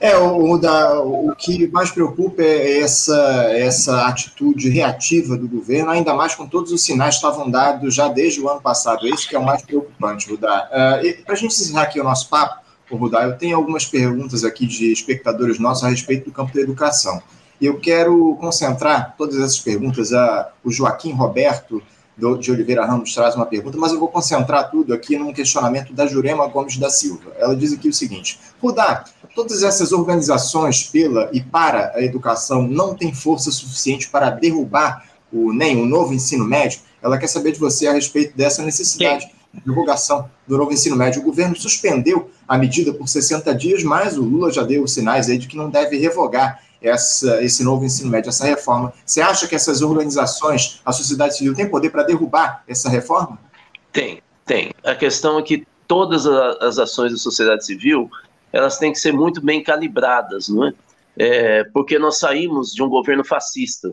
É, 0.00 0.16
o, 0.18 0.58
da, 0.58 1.00
o 1.00 1.34
que 1.36 1.68
mais 1.68 1.90
preocupa 1.90 2.42
é 2.42 2.80
essa, 2.80 3.16
essa 3.52 4.06
atitude 4.06 4.68
reativa 4.68 5.36
do 5.36 5.48
governo, 5.48 5.90
ainda 5.90 6.12
mais 6.12 6.34
com 6.34 6.46
todos 6.46 6.72
os 6.72 6.82
sinais 6.82 7.14
que 7.14 7.24
estavam 7.24 7.50
dados 7.50 7.94
já 7.94 8.08
desde 8.08 8.40
o 8.40 8.48
ano 8.48 8.60
passado. 8.60 9.06
É 9.06 9.10
isso 9.10 9.28
que 9.28 9.36
é 9.36 9.38
o 9.38 9.44
mais 9.44 9.62
preocupante, 9.62 10.28
Rudá. 10.28 10.68
Uh, 11.02 11.24
Para 11.24 11.34
a 11.34 11.36
gente 11.36 11.54
encerrar 11.54 11.82
aqui 11.82 12.00
o 12.00 12.04
nosso 12.04 12.28
papo, 12.28 12.64
Rudá, 12.90 13.24
eu 13.24 13.38
tenho 13.38 13.56
algumas 13.56 13.86
perguntas 13.86 14.44
aqui 14.44 14.66
de 14.66 14.92
espectadores 14.92 15.58
nossos 15.58 15.84
a 15.84 15.88
respeito 15.88 16.26
do 16.26 16.32
campo 16.32 16.52
da 16.52 16.60
educação. 16.60 17.22
Eu 17.60 17.78
quero 17.78 18.36
concentrar 18.40 19.14
todas 19.16 19.36
essas 19.36 19.58
perguntas. 19.58 20.12
A, 20.12 20.50
o 20.64 20.70
Joaquim 20.70 21.12
Roberto 21.12 21.82
de 22.16 22.52
Oliveira 22.52 22.86
Ramos 22.86 23.12
traz 23.12 23.34
uma 23.34 23.44
pergunta, 23.44 23.76
mas 23.76 23.92
eu 23.92 23.98
vou 23.98 24.08
concentrar 24.08 24.70
tudo 24.70 24.94
aqui 24.94 25.18
num 25.18 25.32
questionamento 25.32 25.92
da 25.92 26.06
Jurema 26.06 26.46
Gomes 26.46 26.76
da 26.76 26.88
Silva. 26.88 27.32
Ela 27.38 27.56
diz 27.56 27.72
aqui 27.72 27.88
o 27.88 27.92
seguinte: 27.92 28.38
Rudá, 28.62 29.04
todas 29.34 29.62
essas 29.62 29.92
organizações 29.92 30.84
pela 30.84 31.28
e 31.32 31.40
para 31.40 31.92
a 31.94 32.02
educação 32.02 32.62
não 32.62 32.94
têm 32.94 33.12
força 33.12 33.50
suficiente 33.50 34.08
para 34.08 34.30
derrubar 34.30 35.04
o 35.32 35.52
NEM, 35.52 35.82
o 35.82 35.86
novo 35.86 36.14
ensino 36.14 36.44
médio? 36.44 36.80
Ela 37.02 37.18
quer 37.18 37.26
saber 37.26 37.52
de 37.52 37.58
você 37.58 37.88
a 37.88 37.92
respeito 37.92 38.36
dessa 38.36 38.62
necessidade. 38.62 39.24
Sim 39.24 39.44
divulgação 39.64 40.28
do 40.46 40.58
novo 40.58 40.72
ensino 40.72 40.96
médio. 40.96 41.20
O 41.20 41.24
governo 41.24 41.54
suspendeu 41.54 42.28
a 42.46 42.58
medida 42.58 42.92
por 42.92 43.08
60 43.08 43.54
dias, 43.54 43.84
mas 43.84 44.16
o 44.18 44.22
Lula 44.22 44.52
já 44.52 44.62
deu 44.62 44.86
sinais 44.86 45.28
aí 45.28 45.38
de 45.38 45.46
que 45.46 45.56
não 45.56 45.70
deve 45.70 45.96
revogar 45.96 46.60
essa, 46.84 47.42
esse 47.42 47.64
novo 47.64 47.84
ensino 47.84 48.10
médio, 48.10 48.28
essa 48.28 48.44
reforma. 48.44 48.92
Você 49.04 49.20
acha 49.20 49.48
que 49.48 49.54
essas 49.54 49.80
organizações, 49.80 50.80
a 50.84 50.92
sociedade 50.92 51.36
civil, 51.36 51.54
tem 51.54 51.68
poder 51.68 51.90
para 51.90 52.02
derrubar 52.02 52.62
essa 52.68 52.90
reforma? 52.90 53.38
Tem, 53.90 54.22
tem. 54.44 54.72
A 54.84 54.94
questão 54.94 55.38
é 55.38 55.42
que 55.42 55.66
todas 55.88 56.26
as 56.26 56.78
ações 56.78 57.12
da 57.12 57.18
sociedade 57.18 57.64
civil 57.64 58.10
elas 58.52 58.78
têm 58.78 58.92
que 58.92 59.00
ser 59.00 59.12
muito 59.12 59.40
bem 59.40 59.62
calibradas, 59.62 60.48
não 60.48 60.66
é? 60.66 60.72
é 61.16 61.64
porque 61.64 61.98
nós 61.98 62.18
saímos 62.18 62.72
de 62.72 62.82
um 62.82 62.88
governo 62.88 63.24
fascista. 63.24 63.92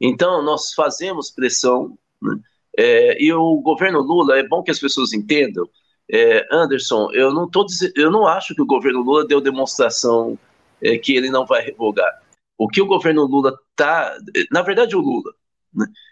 Então, 0.00 0.42
nós 0.42 0.72
fazemos 0.72 1.30
pressão, 1.30 1.98
né? 2.22 2.38
é, 2.78 3.22
e 3.22 3.30
o 3.30 3.56
governo 3.56 4.00
Lula, 4.00 4.38
é 4.38 4.46
bom 4.46 4.62
que 4.62 4.70
as 4.70 4.78
pessoas 4.78 5.12
entendam, 5.12 5.68
é, 6.10 6.46
Anderson, 6.50 7.10
eu 7.12 7.34
não, 7.34 7.46
tô 7.46 7.66
eu 7.94 8.10
não 8.10 8.26
acho 8.26 8.54
que 8.54 8.62
o 8.62 8.66
governo 8.66 9.02
Lula 9.02 9.26
deu 9.26 9.40
demonstração 9.40 10.38
é, 10.82 10.98
que 10.98 11.14
ele 11.14 11.30
não 11.30 11.46
vai 11.46 11.62
revogar. 11.62 12.22
O 12.56 12.68
que 12.68 12.82
o 12.82 12.86
governo 12.86 13.24
Lula 13.24 13.56
está. 13.70 14.16
Na 14.50 14.62
verdade, 14.62 14.96
o 14.96 15.00
Lula 15.00 15.32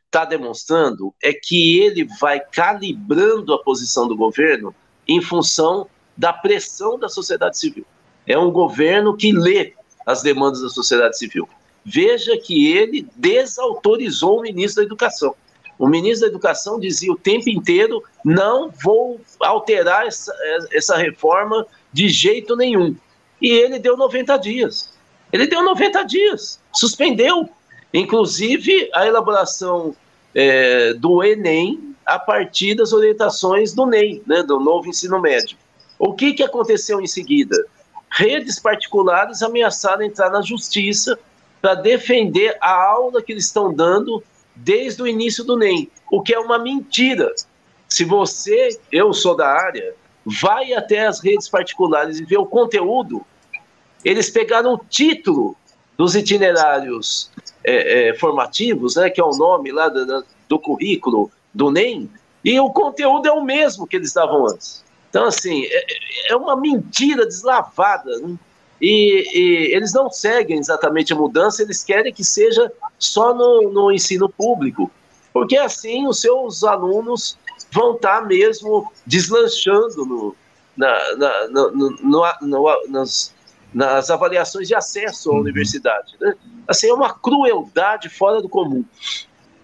está 0.04 0.22
né, 0.22 0.26
demonstrando 0.26 1.12
é 1.22 1.32
que 1.32 1.80
ele 1.80 2.06
vai 2.20 2.38
calibrando 2.40 3.52
a 3.52 3.62
posição 3.62 4.06
do 4.06 4.16
governo 4.16 4.74
em 5.08 5.20
função 5.20 5.88
da 6.16 6.32
pressão 6.32 6.98
da 6.98 7.08
sociedade 7.08 7.58
civil. 7.58 7.84
É 8.26 8.38
um 8.38 8.50
governo 8.50 9.16
que 9.16 9.32
lê 9.32 9.74
as 10.04 10.22
demandas 10.22 10.62
da 10.62 10.68
sociedade 10.68 11.18
civil. 11.18 11.48
Veja 11.84 12.36
que 12.36 12.72
ele 12.72 13.06
desautorizou 13.16 14.38
o 14.38 14.42
ministro 14.42 14.82
da 14.82 14.86
Educação. 14.86 15.34
O 15.78 15.86
ministro 15.86 16.22
da 16.22 16.32
Educação 16.32 16.80
dizia 16.80 17.12
o 17.12 17.18
tempo 17.18 17.50
inteiro: 17.50 18.02
não 18.24 18.70
vou 18.82 19.20
alterar 19.40 20.06
essa, 20.06 20.32
essa 20.72 20.96
reforma 20.96 21.66
de 21.92 22.08
jeito 22.08 22.56
nenhum 22.56 22.96
e 23.40 23.50
ele 23.50 23.78
deu 23.78 23.96
90 23.96 24.36
dias. 24.38 24.90
Ele 25.32 25.46
deu 25.46 25.62
90 25.62 26.02
dias, 26.04 26.60
suspendeu, 26.72 27.48
inclusive 27.92 28.88
a 28.94 29.06
elaboração 29.06 29.94
é, 30.34 30.94
do 30.94 31.22
Enem 31.22 31.94
a 32.04 32.18
partir 32.18 32.74
das 32.74 32.92
orientações 32.92 33.74
do 33.74 33.84
NEM, 33.84 34.22
né, 34.26 34.42
do 34.42 34.60
novo 34.60 34.88
ensino 34.88 35.20
médio. 35.20 35.56
O 35.98 36.14
que, 36.14 36.34
que 36.34 36.42
aconteceu 36.42 37.00
em 37.00 37.06
seguida? 37.06 37.66
Redes 38.10 38.60
particulares 38.60 39.42
ameaçaram 39.42 40.02
entrar 40.02 40.30
na 40.30 40.40
justiça 40.40 41.18
para 41.60 41.74
defender 41.74 42.56
a 42.60 42.90
aula 42.90 43.20
que 43.20 43.32
eles 43.32 43.46
estão 43.46 43.72
dando 43.72 44.22
desde 44.54 45.02
o 45.02 45.06
início 45.06 45.42
do 45.42 45.56
NEM, 45.56 45.90
o 46.10 46.22
que 46.22 46.32
é 46.32 46.38
uma 46.38 46.58
mentira. 46.58 47.34
Se 47.88 48.04
você, 48.04 48.78
eu 48.92 49.12
sou 49.12 49.36
da 49.36 49.48
área, 49.48 49.94
vai 50.26 50.72
até 50.72 51.06
as 51.06 51.20
redes 51.20 51.48
particulares 51.48 52.18
e 52.18 52.24
vê 52.24 52.36
o 52.36 52.44
conteúdo, 52.44 53.24
eles 54.04 54.28
pegaram 54.28 54.74
o 54.74 54.78
título 54.78 55.56
dos 55.96 56.16
itinerários 56.16 57.30
é, 57.64 58.08
é, 58.08 58.14
formativos, 58.14 58.96
né, 58.96 59.08
que 59.08 59.20
é 59.20 59.24
o 59.24 59.30
nome 59.30 59.70
lá 59.70 59.88
do, 59.88 60.24
do 60.48 60.58
currículo 60.58 61.30
do 61.54 61.70
NEM, 61.70 62.10
e 62.44 62.58
o 62.60 62.70
conteúdo 62.70 63.26
é 63.26 63.32
o 63.32 63.42
mesmo 63.42 63.86
que 63.86 63.96
eles 63.96 64.12
davam 64.12 64.46
antes. 64.46 64.84
Então, 65.08 65.24
assim, 65.24 65.64
é, 65.64 66.32
é 66.32 66.36
uma 66.36 66.54
mentira 66.54 67.24
deslavada. 67.24 68.18
Né? 68.18 68.36
E, 68.80 69.24
e, 69.34 69.74
eles 69.74 69.92
não 69.92 70.10
seguem 70.10 70.58
exatamente 70.58 71.12
a 71.12 71.16
mudança, 71.16 71.62
eles 71.62 71.82
querem 71.82 72.12
que 72.12 72.22
seja 72.22 72.70
só 72.98 73.34
no, 73.34 73.70
no 73.72 73.90
ensino 73.90 74.28
público, 74.28 74.90
porque 75.32 75.56
assim 75.56 76.06
os 76.06 76.20
seus 76.20 76.62
alunos 76.62 77.38
vão 77.76 77.94
estar 77.94 78.22
tá 78.22 78.26
mesmo 78.26 78.90
deslanchando 79.06 80.06
no, 80.06 80.36
na, 80.74 81.16
na, 81.16 81.48
no, 81.48 81.70
no, 81.70 82.34
no, 82.40 82.82
nas, 82.88 83.34
nas 83.72 84.10
avaliações 84.10 84.66
de 84.66 84.74
acesso 84.74 85.30
à 85.30 85.34
uhum. 85.34 85.40
universidade. 85.40 86.14
Né? 86.18 86.34
Assim, 86.66 86.88
é 86.88 86.94
uma 86.94 87.12
crueldade 87.12 88.08
fora 88.08 88.40
do 88.40 88.48
comum. 88.48 88.82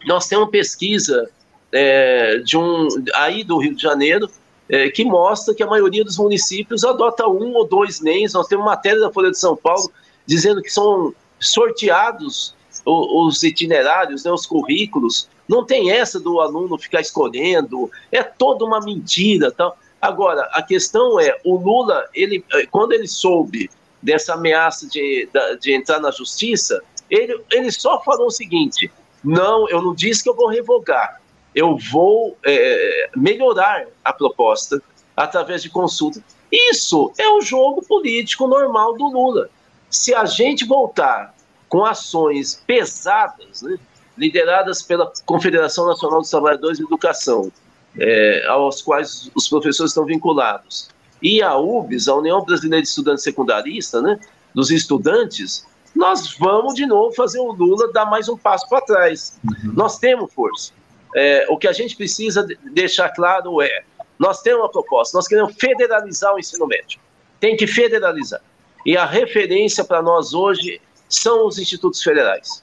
Nós 0.04 0.28
temos 0.28 0.50
pesquisa 0.50 1.30
é, 1.72 2.38
de 2.38 2.58
um 2.58 2.86
aí 3.14 3.42
do 3.42 3.56
Rio 3.56 3.74
de 3.74 3.82
Janeiro 3.82 4.28
é, 4.68 4.90
que 4.90 5.04
mostra 5.04 5.54
que 5.54 5.62
a 5.62 5.66
maioria 5.66 6.04
dos 6.04 6.18
municípios 6.18 6.84
adota 6.84 7.26
um 7.26 7.54
ou 7.54 7.66
dois 7.66 8.02
NEMs. 8.02 8.34
Nós 8.34 8.46
temos 8.46 8.66
matéria 8.66 9.00
da 9.00 9.10
Folha 9.10 9.30
de 9.30 9.38
São 9.38 9.56
Paulo 9.56 9.90
dizendo 10.26 10.60
que 10.60 10.70
são 10.70 11.14
sorteados 11.40 12.54
os, 12.84 13.36
os 13.36 13.42
itinerários, 13.42 14.22
né, 14.22 14.30
os 14.30 14.44
currículos 14.44 15.28
não 15.52 15.64
tem 15.64 15.90
essa 15.90 16.18
do 16.18 16.40
aluno 16.40 16.78
ficar 16.78 17.02
escolhendo, 17.02 17.90
é 18.10 18.22
toda 18.22 18.64
uma 18.64 18.80
mentira. 18.80 19.52
Tá? 19.52 19.70
Agora, 20.00 20.48
a 20.52 20.62
questão 20.62 21.20
é, 21.20 21.38
o 21.44 21.56
Lula, 21.56 22.08
ele, 22.14 22.42
eh, 22.54 22.66
quando 22.70 22.92
ele 22.92 23.06
soube 23.06 23.70
dessa 24.00 24.32
ameaça 24.32 24.88
de, 24.88 25.28
de 25.60 25.74
entrar 25.74 26.00
na 26.00 26.10
justiça, 26.10 26.82
ele, 27.10 27.38
ele 27.50 27.70
só 27.70 28.02
falou 28.02 28.28
o 28.28 28.30
seguinte: 28.30 28.90
não, 29.22 29.68
eu 29.68 29.82
não 29.82 29.94
disse 29.94 30.22
que 30.22 30.30
eu 30.30 30.34
vou 30.34 30.48
revogar, 30.48 31.20
eu 31.54 31.76
vou 31.76 32.36
é, 32.44 33.10
melhorar 33.14 33.86
a 34.02 34.12
proposta 34.12 34.82
através 35.14 35.62
de 35.62 35.68
consulta. 35.68 36.24
Isso 36.50 37.12
é 37.18 37.28
o 37.28 37.42
jogo 37.42 37.82
político 37.82 38.46
normal 38.46 38.96
do 38.96 39.04
Lula. 39.04 39.50
Se 39.90 40.14
a 40.14 40.24
gente 40.24 40.64
voltar 40.64 41.34
com 41.68 41.84
ações 41.84 42.62
pesadas, 42.66 43.60
né, 43.62 43.78
lideradas 44.16 44.82
pela 44.82 45.10
Confederação 45.24 45.86
Nacional 45.86 46.20
dos 46.20 46.30
Trabalhadores 46.30 46.78
de 46.78 46.84
Educação, 46.84 47.50
é, 47.98 48.46
aos 48.46 48.82
quais 48.82 49.30
os 49.34 49.48
professores 49.48 49.90
estão 49.90 50.04
vinculados, 50.04 50.88
e 51.22 51.42
a 51.42 51.56
UBS, 51.56 52.08
a 52.08 52.16
União 52.16 52.44
Brasileira 52.44 52.82
de 52.82 52.88
Estudantes 52.88 53.22
Secundaristas, 53.22 54.02
né, 54.02 54.18
dos 54.54 54.70
estudantes, 54.70 55.66
nós 55.94 56.36
vamos 56.38 56.74
de 56.74 56.86
novo 56.86 57.14
fazer 57.14 57.38
o 57.38 57.52
Lula 57.52 57.92
dar 57.92 58.06
mais 58.06 58.28
um 58.28 58.36
passo 58.36 58.68
para 58.68 58.80
trás. 58.80 59.38
Uhum. 59.44 59.72
Nós 59.74 59.98
temos 59.98 60.32
força. 60.32 60.72
É, 61.14 61.46
o 61.50 61.58
que 61.58 61.68
a 61.68 61.72
gente 61.72 61.94
precisa 61.96 62.46
deixar 62.72 63.10
claro 63.10 63.60
é: 63.60 63.84
nós 64.18 64.40
temos 64.40 64.62
uma 64.62 64.70
proposta, 64.70 65.16
nós 65.16 65.28
queremos 65.28 65.54
federalizar 65.58 66.34
o 66.34 66.38
ensino 66.38 66.66
médio. 66.66 66.98
Tem 67.38 67.56
que 67.56 67.66
federalizar. 67.66 68.40
E 68.86 68.96
a 68.96 69.04
referência 69.04 69.84
para 69.84 70.02
nós 70.02 70.32
hoje 70.32 70.80
são 71.08 71.46
os 71.46 71.58
institutos 71.58 72.02
federais 72.02 72.62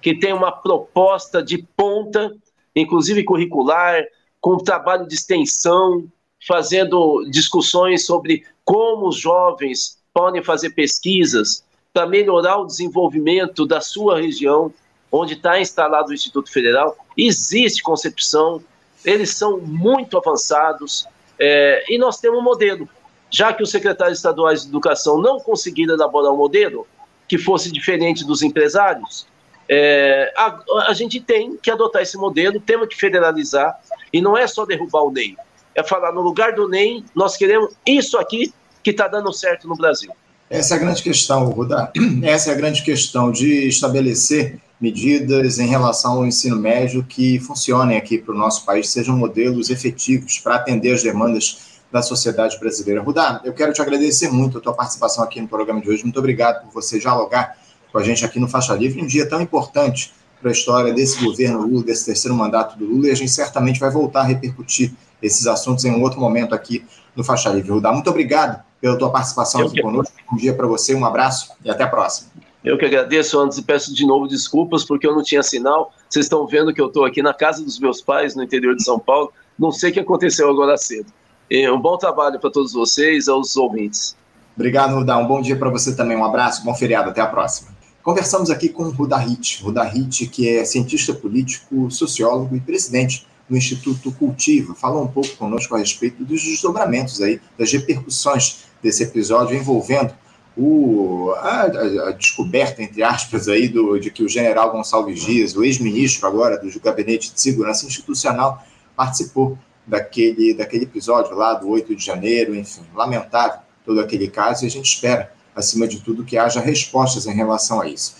que 0.00 0.14
tem 0.14 0.32
uma 0.32 0.52
proposta 0.52 1.42
de 1.42 1.58
ponta, 1.76 2.34
inclusive 2.74 3.24
curricular, 3.24 4.04
com 4.40 4.56
trabalho 4.58 5.06
de 5.06 5.14
extensão, 5.14 6.06
fazendo 6.46 7.24
discussões 7.30 8.06
sobre 8.06 8.44
como 8.64 9.08
os 9.08 9.16
jovens 9.16 9.98
podem 10.12 10.42
fazer 10.42 10.70
pesquisas 10.70 11.64
para 11.92 12.06
melhorar 12.06 12.58
o 12.58 12.66
desenvolvimento 12.66 13.66
da 13.66 13.80
sua 13.80 14.20
região. 14.20 14.72
onde 15.10 15.32
está 15.32 15.58
instalado 15.58 16.10
o 16.10 16.14
Instituto 16.14 16.52
Federal, 16.52 16.94
existe 17.16 17.82
concepção, 17.82 18.62
eles 19.02 19.30
são 19.30 19.58
muito 19.58 20.18
avançados 20.18 21.06
é, 21.38 21.82
e 21.88 21.96
nós 21.96 22.20
temos 22.20 22.40
um 22.40 22.42
modelo. 22.42 22.86
Já 23.30 23.52
que 23.54 23.62
os 23.62 23.70
secretários 23.70 24.18
estaduais 24.18 24.62
de 24.62 24.68
educação 24.68 25.18
não 25.18 25.40
conseguiram 25.40 25.94
elaborar 25.94 26.30
um 26.30 26.36
modelo 26.36 26.86
que 27.26 27.38
fosse 27.38 27.72
diferente 27.72 28.22
dos 28.22 28.42
empresários, 28.42 29.26
é, 29.68 30.32
a, 30.36 30.60
a, 30.88 30.94
gente 30.94 31.20
tem 31.20 31.56
que 31.56 31.70
adotar 31.70 32.02
esse 32.02 32.16
modelo, 32.16 32.58
temos 32.58 32.88
que 32.88 32.96
federalizar, 32.96 33.78
e 34.12 34.20
não 34.20 34.36
é 34.36 34.46
só 34.46 34.64
derrubar 34.64 35.02
o 35.02 35.10
NEM, 35.10 35.36
é 35.74 35.82
falar 35.82 36.12
no 36.12 36.22
lugar 36.22 36.54
do 36.54 36.68
NEM, 36.68 37.04
nós 37.14 37.36
queremos 37.36 37.74
isso 37.86 38.16
aqui 38.16 38.52
que 38.82 38.90
está 38.90 39.06
dando 39.06 39.32
certo 39.32 39.68
no 39.68 39.76
Brasil. 39.76 40.10
Essa 40.48 40.74
é 40.74 40.76
a 40.78 40.80
grande 40.80 41.02
questão, 41.02 41.44
Rudá. 41.50 41.92
Essa 42.22 42.50
é 42.50 42.54
a 42.54 42.56
grande 42.56 42.82
questão 42.82 43.30
de 43.30 43.68
estabelecer 43.68 44.58
medidas 44.80 45.58
em 45.58 45.66
relação 45.66 46.12
ao 46.12 46.26
ensino 46.26 46.56
médio 46.56 47.04
que 47.04 47.38
funcionem 47.40 47.96
aqui 47.96 48.16
para 48.16 48.34
o 48.34 48.38
nosso 48.38 48.64
país, 48.64 48.88
sejam 48.88 49.16
modelos 49.16 49.70
efetivos 49.70 50.38
para 50.38 50.54
atender 50.54 50.94
as 50.94 51.02
demandas 51.02 51.80
da 51.90 52.00
sociedade 52.00 52.58
brasileira. 52.58 53.02
Rudá, 53.02 53.40
eu 53.44 53.52
quero 53.52 53.72
te 53.72 53.82
agradecer 53.82 54.30
muito 54.30 54.58
a 54.58 54.60
tua 54.60 54.72
participação 54.72 55.24
aqui 55.24 55.40
no 55.40 55.48
programa 55.48 55.80
de 55.80 55.90
hoje. 55.90 56.02
Muito 56.02 56.18
obrigado 56.18 56.62
por 56.64 56.72
você 56.72 56.98
dialogar 56.98 57.56
com 57.92 57.98
a 57.98 58.02
gente 58.02 58.24
aqui 58.24 58.38
no 58.38 58.48
Faixa 58.48 58.74
Livre, 58.74 59.02
um 59.02 59.06
dia 59.06 59.28
tão 59.28 59.40
importante 59.40 60.12
para 60.40 60.50
a 60.50 60.52
história 60.52 60.92
desse 60.92 61.22
governo 61.24 61.66
Lula, 61.66 61.84
desse 61.84 62.06
terceiro 62.06 62.36
mandato 62.36 62.78
do 62.78 62.84
Lula, 62.84 63.08
e 63.08 63.10
a 63.10 63.14
gente 63.14 63.30
certamente 63.30 63.80
vai 63.80 63.90
voltar 63.90 64.20
a 64.20 64.24
repercutir 64.24 64.92
esses 65.20 65.46
assuntos 65.46 65.84
em 65.84 65.90
um 65.90 66.02
outro 66.02 66.20
momento 66.20 66.54
aqui 66.54 66.84
no 67.16 67.24
Faixa 67.24 67.50
Livre. 67.50 67.70
Rudá, 67.70 67.92
muito 67.92 68.08
obrigado 68.08 68.62
pela 68.80 68.96
tua 68.96 69.10
participação 69.10 69.60
eu 69.60 69.66
aqui 69.66 69.76
que... 69.76 69.82
conosco. 69.82 70.12
Um 70.32 70.36
dia 70.36 70.54
para 70.54 70.66
você, 70.66 70.94
um 70.94 71.04
abraço 71.04 71.50
e 71.64 71.70
até 71.70 71.82
a 71.82 71.88
próxima. 71.88 72.30
Eu 72.64 72.76
que 72.76 72.84
agradeço 72.84 73.38
antes 73.40 73.58
e 73.58 73.62
peço 73.62 73.94
de 73.94 74.06
novo 74.06 74.26
desculpas 74.26 74.84
porque 74.84 75.06
eu 75.06 75.14
não 75.14 75.22
tinha 75.22 75.42
sinal. 75.42 75.92
Vocês 76.08 76.26
estão 76.26 76.46
vendo 76.46 76.72
que 76.72 76.80
eu 76.80 76.86
estou 76.86 77.04
aqui 77.04 77.22
na 77.22 77.32
casa 77.32 77.64
dos 77.64 77.78
meus 77.78 78.00
pais, 78.00 78.34
no 78.34 78.42
interior 78.42 78.74
de 78.74 78.84
São 78.84 78.98
Paulo. 78.98 79.32
Não 79.58 79.72
sei 79.72 79.90
o 79.90 79.92
que 79.92 80.00
aconteceu 80.00 80.50
agora 80.50 80.76
cedo. 80.76 81.06
E 81.50 81.68
um 81.70 81.80
bom 81.80 81.96
trabalho 81.96 82.38
para 82.38 82.50
todos 82.50 82.72
vocês, 82.72 83.28
aos 83.28 83.56
ouvintes. 83.56 84.16
Obrigado, 84.54 84.96
Rudá. 84.96 85.16
Um 85.16 85.26
bom 85.26 85.40
dia 85.40 85.56
para 85.56 85.70
você 85.70 85.94
também. 85.94 86.16
Um 86.16 86.24
abraço, 86.24 86.64
bom 86.64 86.74
feriado. 86.74 87.10
Até 87.10 87.20
a 87.20 87.26
próxima. 87.26 87.77
Conversamos 88.08 88.48
aqui 88.48 88.70
com 88.70 88.84
Rudá 88.84 89.18
Hit. 89.18 89.62
Rudá 89.62 89.84
Hit, 89.84 90.28
que 90.28 90.48
é 90.48 90.64
cientista 90.64 91.12
político, 91.12 91.90
sociólogo 91.90 92.56
e 92.56 92.60
presidente 92.60 93.26
do 93.46 93.54
Instituto 93.54 94.10
Cultiva. 94.12 94.74
Falou 94.74 95.04
um 95.04 95.08
pouco 95.08 95.36
conosco 95.36 95.74
a 95.74 95.78
respeito 95.78 96.24
dos 96.24 96.42
desdobramentos 96.42 97.20
aí, 97.20 97.38
das 97.58 97.70
repercussões 97.70 98.60
desse 98.82 99.02
episódio 99.02 99.54
envolvendo 99.54 100.14
o, 100.56 101.34
a, 101.36 101.64
a, 101.64 102.12
descoberta, 102.12 102.82
entre 102.82 103.02
aspas, 103.02 103.46
aí 103.46 103.68
do, 103.68 103.98
de 103.98 104.10
que 104.10 104.22
o 104.22 104.28
general 104.28 104.72
Gonçalves 104.72 105.20
Dias, 105.20 105.54
o 105.54 105.62
ex-ministro 105.62 106.26
agora 106.26 106.56
do 106.56 106.80
Gabinete 106.80 107.34
de 107.34 107.38
Segurança 107.38 107.84
Institucional, 107.84 108.64
participou 108.96 109.58
daquele, 109.86 110.54
daquele 110.54 110.84
episódio 110.84 111.36
lá 111.36 111.52
do 111.52 111.68
8 111.68 111.94
de 111.94 112.02
janeiro, 112.02 112.56
enfim, 112.56 112.80
lamentável 112.94 113.58
todo 113.84 114.00
aquele 114.00 114.28
caso, 114.28 114.64
e 114.64 114.66
a 114.66 114.70
gente 114.70 114.86
espera, 114.86 115.30
acima 115.58 115.86
de 115.86 116.00
tudo, 116.00 116.24
que 116.24 116.38
haja 116.38 116.60
respostas 116.60 117.26
em 117.26 117.34
relação 117.34 117.80
a 117.80 117.88
isso. 117.88 118.14